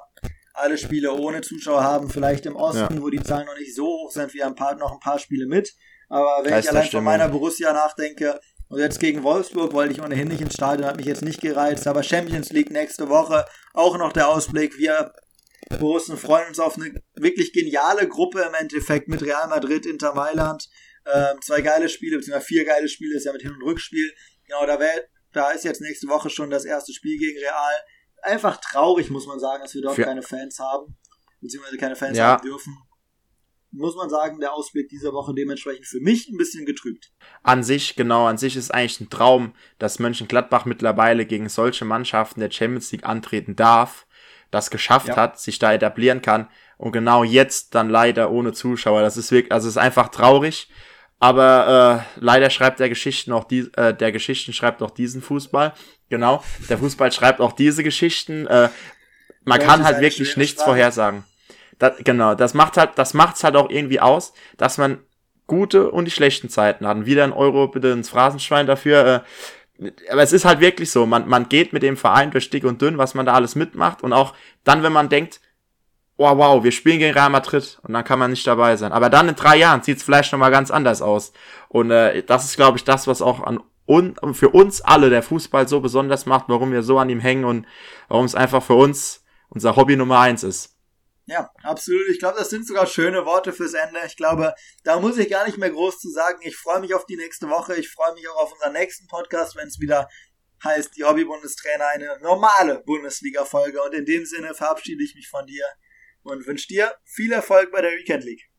alle 0.52 0.76
Spiele 0.76 1.14
ohne 1.14 1.40
Zuschauer 1.40 1.82
haben, 1.82 2.10
vielleicht 2.10 2.44
im 2.44 2.56
Osten, 2.56 2.96
ja. 2.96 3.02
wo 3.02 3.08
die 3.08 3.22
Zahlen 3.22 3.46
noch 3.46 3.56
nicht 3.56 3.74
so 3.74 3.86
hoch 3.86 4.12
sind, 4.12 4.34
wir 4.34 4.44
haben 4.44 4.52
ein 4.52 4.56
paar, 4.56 4.76
noch 4.76 4.92
ein 4.92 5.00
paar 5.00 5.18
Spiele 5.18 5.46
mit. 5.46 5.74
Aber 6.10 6.40
wenn 6.44 6.58
ich 6.58 6.68
allein 6.68 6.88
von 6.88 7.02
meiner 7.02 7.28
Borussia 7.28 7.72
nachdenke, 7.72 8.38
und 8.74 8.80
jetzt 8.80 8.98
gegen 8.98 9.22
Wolfsburg 9.22 9.72
wollte 9.72 9.92
ich 9.92 10.02
ohnehin 10.02 10.26
nicht 10.26 10.40
ins 10.40 10.54
Stadion, 10.54 10.88
hat 10.88 10.96
mich 10.96 11.06
jetzt 11.06 11.22
nicht 11.22 11.40
gereizt. 11.40 11.86
Aber 11.86 12.02
Champions 12.02 12.50
League 12.50 12.72
nächste 12.72 13.08
Woche, 13.08 13.44
auch 13.72 13.96
noch 13.96 14.12
der 14.12 14.28
Ausblick. 14.28 14.76
Wir 14.78 15.12
Borussen 15.78 16.16
freuen 16.16 16.48
uns 16.48 16.58
auf 16.58 16.76
eine 16.76 17.00
wirklich 17.14 17.52
geniale 17.52 18.08
Gruppe 18.08 18.42
im 18.42 18.52
Endeffekt 18.54 19.06
mit 19.06 19.22
Real 19.22 19.46
Madrid, 19.46 19.86
Inter 19.86 20.12
Mailand. 20.14 20.68
Ähm, 21.06 21.36
zwei 21.40 21.60
geile 21.60 21.88
Spiele, 21.88 22.16
beziehungsweise 22.16 22.46
vier 22.46 22.64
geile 22.64 22.88
Spiele, 22.88 23.16
ist 23.16 23.24
ja 23.24 23.32
mit 23.32 23.42
Hin- 23.42 23.54
und 23.54 23.62
Rückspiel. 23.62 24.12
Genau, 24.48 24.66
da, 24.66 24.80
wär, 24.80 25.04
da 25.32 25.52
ist 25.52 25.64
jetzt 25.64 25.80
nächste 25.80 26.08
Woche 26.08 26.28
schon 26.28 26.50
das 26.50 26.64
erste 26.64 26.92
Spiel 26.92 27.16
gegen 27.16 27.38
Real. 27.38 27.74
Einfach 28.22 28.56
traurig, 28.56 29.08
muss 29.08 29.28
man 29.28 29.38
sagen, 29.38 29.62
dass 29.62 29.72
wir 29.74 29.82
dort 29.82 29.94
Für 29.94 30.04
keine 30.04 30.22
Fans 30.22 30.58
haben, 30.58 30.96
beziehungsweise 31.40 31.76
keine 31.76 31.94
Fans 31.94 32.18
ja. 32.18 32.26
haben 32.26 32.42
dürfen 32.42 32.76
muss 33.74 33.96
man 33.96 34.08
sagen, 34.08 34.40
der 34.40 34.52
Ausblick 34.52 34.88
dieser 34.88 35.12
Woche 35.12 35.34
dementsprechend 35.34 35.86
für 35.86 36.00
mich 36.00 36.28
ein 36.28 36.36
bisschen 36.36 36.64
getrübt. 36.64 37.12
An 37.42 37.62
sich, 37.62 37.96
genau, 37.96 38.26
an 38.26 38.38
sich 38.38 38.56
ist 38.56 38.72
eigentlich 38.72 39.00
ein 39.00 39.10
Traum, 39.10 39.54
dass 39.78 39.98
Mönchengladbach 39.98 40.64
mittlerweile 40.64 41.26
gegen 41.26 41.48
solche 41.48 41.84
Mannschaften 41.84 42.40
der 42.40 42.50
Champions 42.50 42.92
League 42.92 43.04
antreten 43.04 43.56
darf, 43.56 44.06
das 44.50 44.70
geschafft 44.70 45.08
ja. 45.08 45.16
hat, 45.16 45.40
sich 45.40 45.58
da 45.58 45.72
etablieren 45.72 46.22
kann 46.22 46.48
und 46.76 46.92
genau 46.92 47.24
jetzt 47.24 47.74
dann 47.74 47.88
leider 47.90 48.30
ohne 48.30 48.52
Zuschauer. 48.52 49.02
Das 49.02 49.16
ist 49.16 49.32
wirklich, 49.32 49.52
also 49.52 49.68
es 49.68 49.74
ist 49.74 49.82
einfach 49.82 50.08
traurig. 50.08 50.68
Aber 51.20 52.04
äh, 52.16 52.20
leider 52.20 52.50
schreibt 52.50 52.80
der 52.80 52.88
Geschichten 52.88 53.32
auch 53.32 53.44
die, 53.44 53.70
äh, 53.76 53.94
der 53.94 54.12
Geschichten 54.12 54.52
schreibt 54.52 54.82
auch 54.82 54.90
diesen 54.90 55.22
Fußball. 55.22 55.72
Genau, 56.10 56.44
der 56.68 56.76
Fußball 56.76 57.10
schreibt 57.12 57.40
auch 57.40 57.52
diese 57.52 57.82
Geschichten. 57.82 58.46
Äh, 58.46 58.68
man 59.44 59.60
ja, 59.60 59.66
kann 59.66 59.84
halt 59.84 60.00
wirklich 60.00 60.36
nichts 60.36 60.60
Sprache. 60.60 60.70
vorhersagen. 60.70 61.24
Das, 61.78 61.94
genau, 61.98 62.34
das 62.34 62.54
macht 62.54 62.76
halt, 62.76 62.92
das 62.96 63.14
macht's 63.14 63.44
halt 63.44 63.56
auch 63.56 63.70
irgendwie 63.70 64.00
aus, 64.00 64.32
dass 64.56 64.78
man 64.78 64.98
gute 65.46 65.90
und 65.90 66.06
die 66.06 66.10
schlechten 66.10 66.48
Zeiten 66.48 66.86
hat. 66.86 66.96
Und 66.96 67.06
wieder 67.06 67.24
ein 67.24 67.32
Euro 67.32 67.68
bitte 67.68 67.88
ins 67.88 68.08
Phrasenschwein 68.08 68.66
dafür. 68.66 69.24
Äh, 69.80 69.90
aber 70.10 70.22
es 70.22 70.32
ist 70.32 70.44
halt 70.44 70.60
wirklich 70.60 70.90
so, 70.90 71.04
man, 71.06 71.28
man 71.28 71.48
geht 71.48 71.72
mit 71.72 71.82
dem 71.82 71.96
Verein 71.96 72.30
durch 72.30 72.50
dick 72.50 72.64
und 72.64 72.80
dünn, 72.80 72.98
was 72.98 73.14
man 73.14 73.26
da 73.26 73.34
alles 73.34 73.54
mitmacht. 73.54 74.02
Und 74.02 74.12
auch 74.12 74.34
dann, 74.62 74.82
wenn 74.82 74.92
man 74.92 75.08
denkt, 75.08 75.40
wow, 76.16 76.36
wow, 76.38 76.62
wir 76.62 76.72
spielen 76.72 77.00
gegen 77.00 77.14
Real 77.14 77.30
Madrid 77.30 77.78
und 77.82 77.92
dann 77.92 78.04
kann 78.04 78.18
man 78.18 78.30
nicht 78.30 78.46
dabei 78.46 78.76
sein. 78.76 78.92
Aber 78.92 79.10
dann 79.10 79.28
in 79.28 79.34
drei 79.34 79.56
Jahren 79.56 79.82
sieht's 79.82 80.04
vielleicht 80.04 80.32
nochmal 80.32 80.52
ganz 80.52 80.70
anders 80.70 81.02
aus. 81.02 81.32
Und 81.68 81.90
äh, 81.90 82.22
das 82.22 82.44
ist, 82.44 82.56
glaube 82.56 82.78
ich, 82.78 82.84
das, 82.84 83.06
was 83.06 83.20
auch 83.20 83.42
an 83.42 83.60
und 83.86 84.16
für 84.32 84.48
uns 84.48 84.80
alle 84.80 85.10
der 85.10 85.22
Fußball 85.22 85.68
so 85.68 85.80
besonders 85.80 86.24
macht, 86.24 86.46
warum 86.48 86.72
wir 86.72 86.82
so 86.82 86.98
an 86.98 87.10
ihm 87.10 87.20
hängen 87.20 87.44
und 87.44 87.66
warum 88.08 88.24
es 88.24 88.34
einfach 88.34 88.62
für 88.62 88.74
uns 88.74 89.24
unser 89.50 89.76
Hobby 89.76 89.94
Nummer 89.94 90.20
eins 90.20 90.42
ist. 90.42 90.73
Ja, 91.26 91.50
absolut. 91.62 92.06
Ich 92.10 92.18
glaube, 92.18 92.38
das 92.38 92.50
sind 92.50 92.66
sogar 92.66 92.86
schöne 92.86 93.24
Worte 93.24 93.52
fürs 93.52 93.72
Ende. 93.72 93.98
Ich 94.06 94.16
glaube, 94.16 94.54
da 94.82 95.00
muss 95.00 95.16
ich 95.16 95.30
gar 95.30 95.46
nicht 95.46 95.56
mehr 95.56 95.70
groß 95.70 95.98
zu 95.98 96.10
sagen. 96.10 96.38
Ich 96.42 96.56
freue 96.56 96.80
mich 96.80 96.94
auf 96.94 97.06
die 97.06 97.16
nächste 97.16 97.48
Woche. 97.48 97.76
Ich 97.76 97.90
freue 97.90 98.12
mich 98.12 98.28
auch 98.28 98.42
auf 98.42 98.52
unseren 98.52 98.74
nächsten 98.74 99.06
Podcast, 99.06 99.56
wenn 99.56 99.68
es 99.68 99.80
wieder 99.80 100.08
heißt, 100.62 100.96
die 100.96 101.04
Hobby-Bundestrainer, 101.04 101.86
eine 101.94 102.18
normale 102.22 102.82
Bundesliga-Folge. 102.84 103.82
Und 103.82 103.94
in 103.94 104.04
dem 104.04 104.26
Sinne 104.26 104.54
verabschiede 104.54 105.02
ich 105.02 105.14
mich 105.14 105.28
von 105.28 105.46
dir 105.46 105.64
und 106.22 106.46
wünsche 106.46 106.68
dir 106.68 106.92
viel 107.04 107.32
Erfolg 107.32 107.70
bei 107.72 107.80
der 107.80 107.92
Weekend 107.92 108.24
League. 108.24 108.50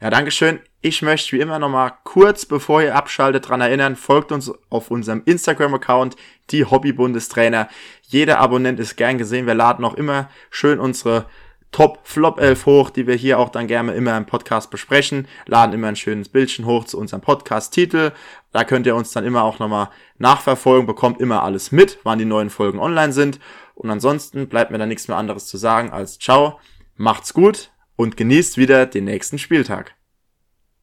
Ja, 0.00 0.10
Dankeschön. 0.10 0.60
Ich 0.80 1.02
möchte 1.02 1.32
wie 1.32 1.40
immer 1.40 1.60
nochmal 1.60 1.92
kurz, 2.02 2.44
bevor 2.44 2.82
ihr 2.82 2.96
abschaltet, 2.96 3.48
dran 3.48 3.60
erinnern, 3.60 3.94
folgt 3.94 4.32
uns 4.32 4.50
auf 4.68 4.90
unserem 4.90 5.22
Instagram-Account, 5.24 6.16
die 6.50 6.64
Hobby-Bundestrainer. 6.64 7.68
Jeder 8.02 8.38
Abonnent 8.40 8.80
ist 8.80 8.96
gern 8.96 9.18
gesehen. 9.18 9.46
Wir 9.46 9.54
laden 9.54 9.84
auch 9.84 9.94
immer 9.94 10.28
schön 10.50 10.80
unsere 10.80 11.28
Top-Flop-11 11.72 12.66
hoch, 12.66 12.90
die 12.90 13.06
wir 13.06 13.14
hier 13.14 13.38
auch 13.38 13.48
dann 13.48 13.66
gerne 13.66 13.94
immer 13.94 14.16
im 14.16 14.26
Podcast 14.26 14.70
besprechen. 14.70 15.26
Laden 15.46 15.74
immer 15.74 15.88
ein 15.88 15.96
schönes 15.96 16.28
Bildchen 16.28 16.66
hoch 16.66 16.84
zu 16.84 16.98
unserem 16.98 17.22
Podcast-Titel. 17.22 18.12
Da 18.52 18.64
könnt 18.64 18.86
ihr 18.86 18.94
uns 18.94 19.12
dann 19.12 19.24
immer 19.24 19.42
auch 19.42 19.58
nochmal 19.58 19.88
nachverfolgen, 20.18 20.86
bekommt 20.86 21.20
immer 21.20 21.42
alles 21.42 21.72
mit, 21.72 21.98
wann 22.04 22.18
die 22.18 22.24
neuen 22.24 22.50
Folgen 22.50 22.78
online 22.78 23.12
sind. 23.12 23.40
Und 23.74 23.90
ansonsten 23.90 24.48
bleibt 24.48 24.70
mir 24.70 24.78
dann 24.78 24.90
nichts 24.90 25.08
mehr 25.08 25.16
anderes 25.16 25.46
zu 25.46 25.56
sagen 25.56 25.90
als 25.90 26.18
ciao. 26.18 26.60
Macht's 26.96 27.32
gut 27.32 27.70
und 27.96 28.16
genießt 28.16 28.58
wieder 28.58 28.86
den 28.86 29.04
nächsten 29.04 29.38
Spieltag. 29.38 29.94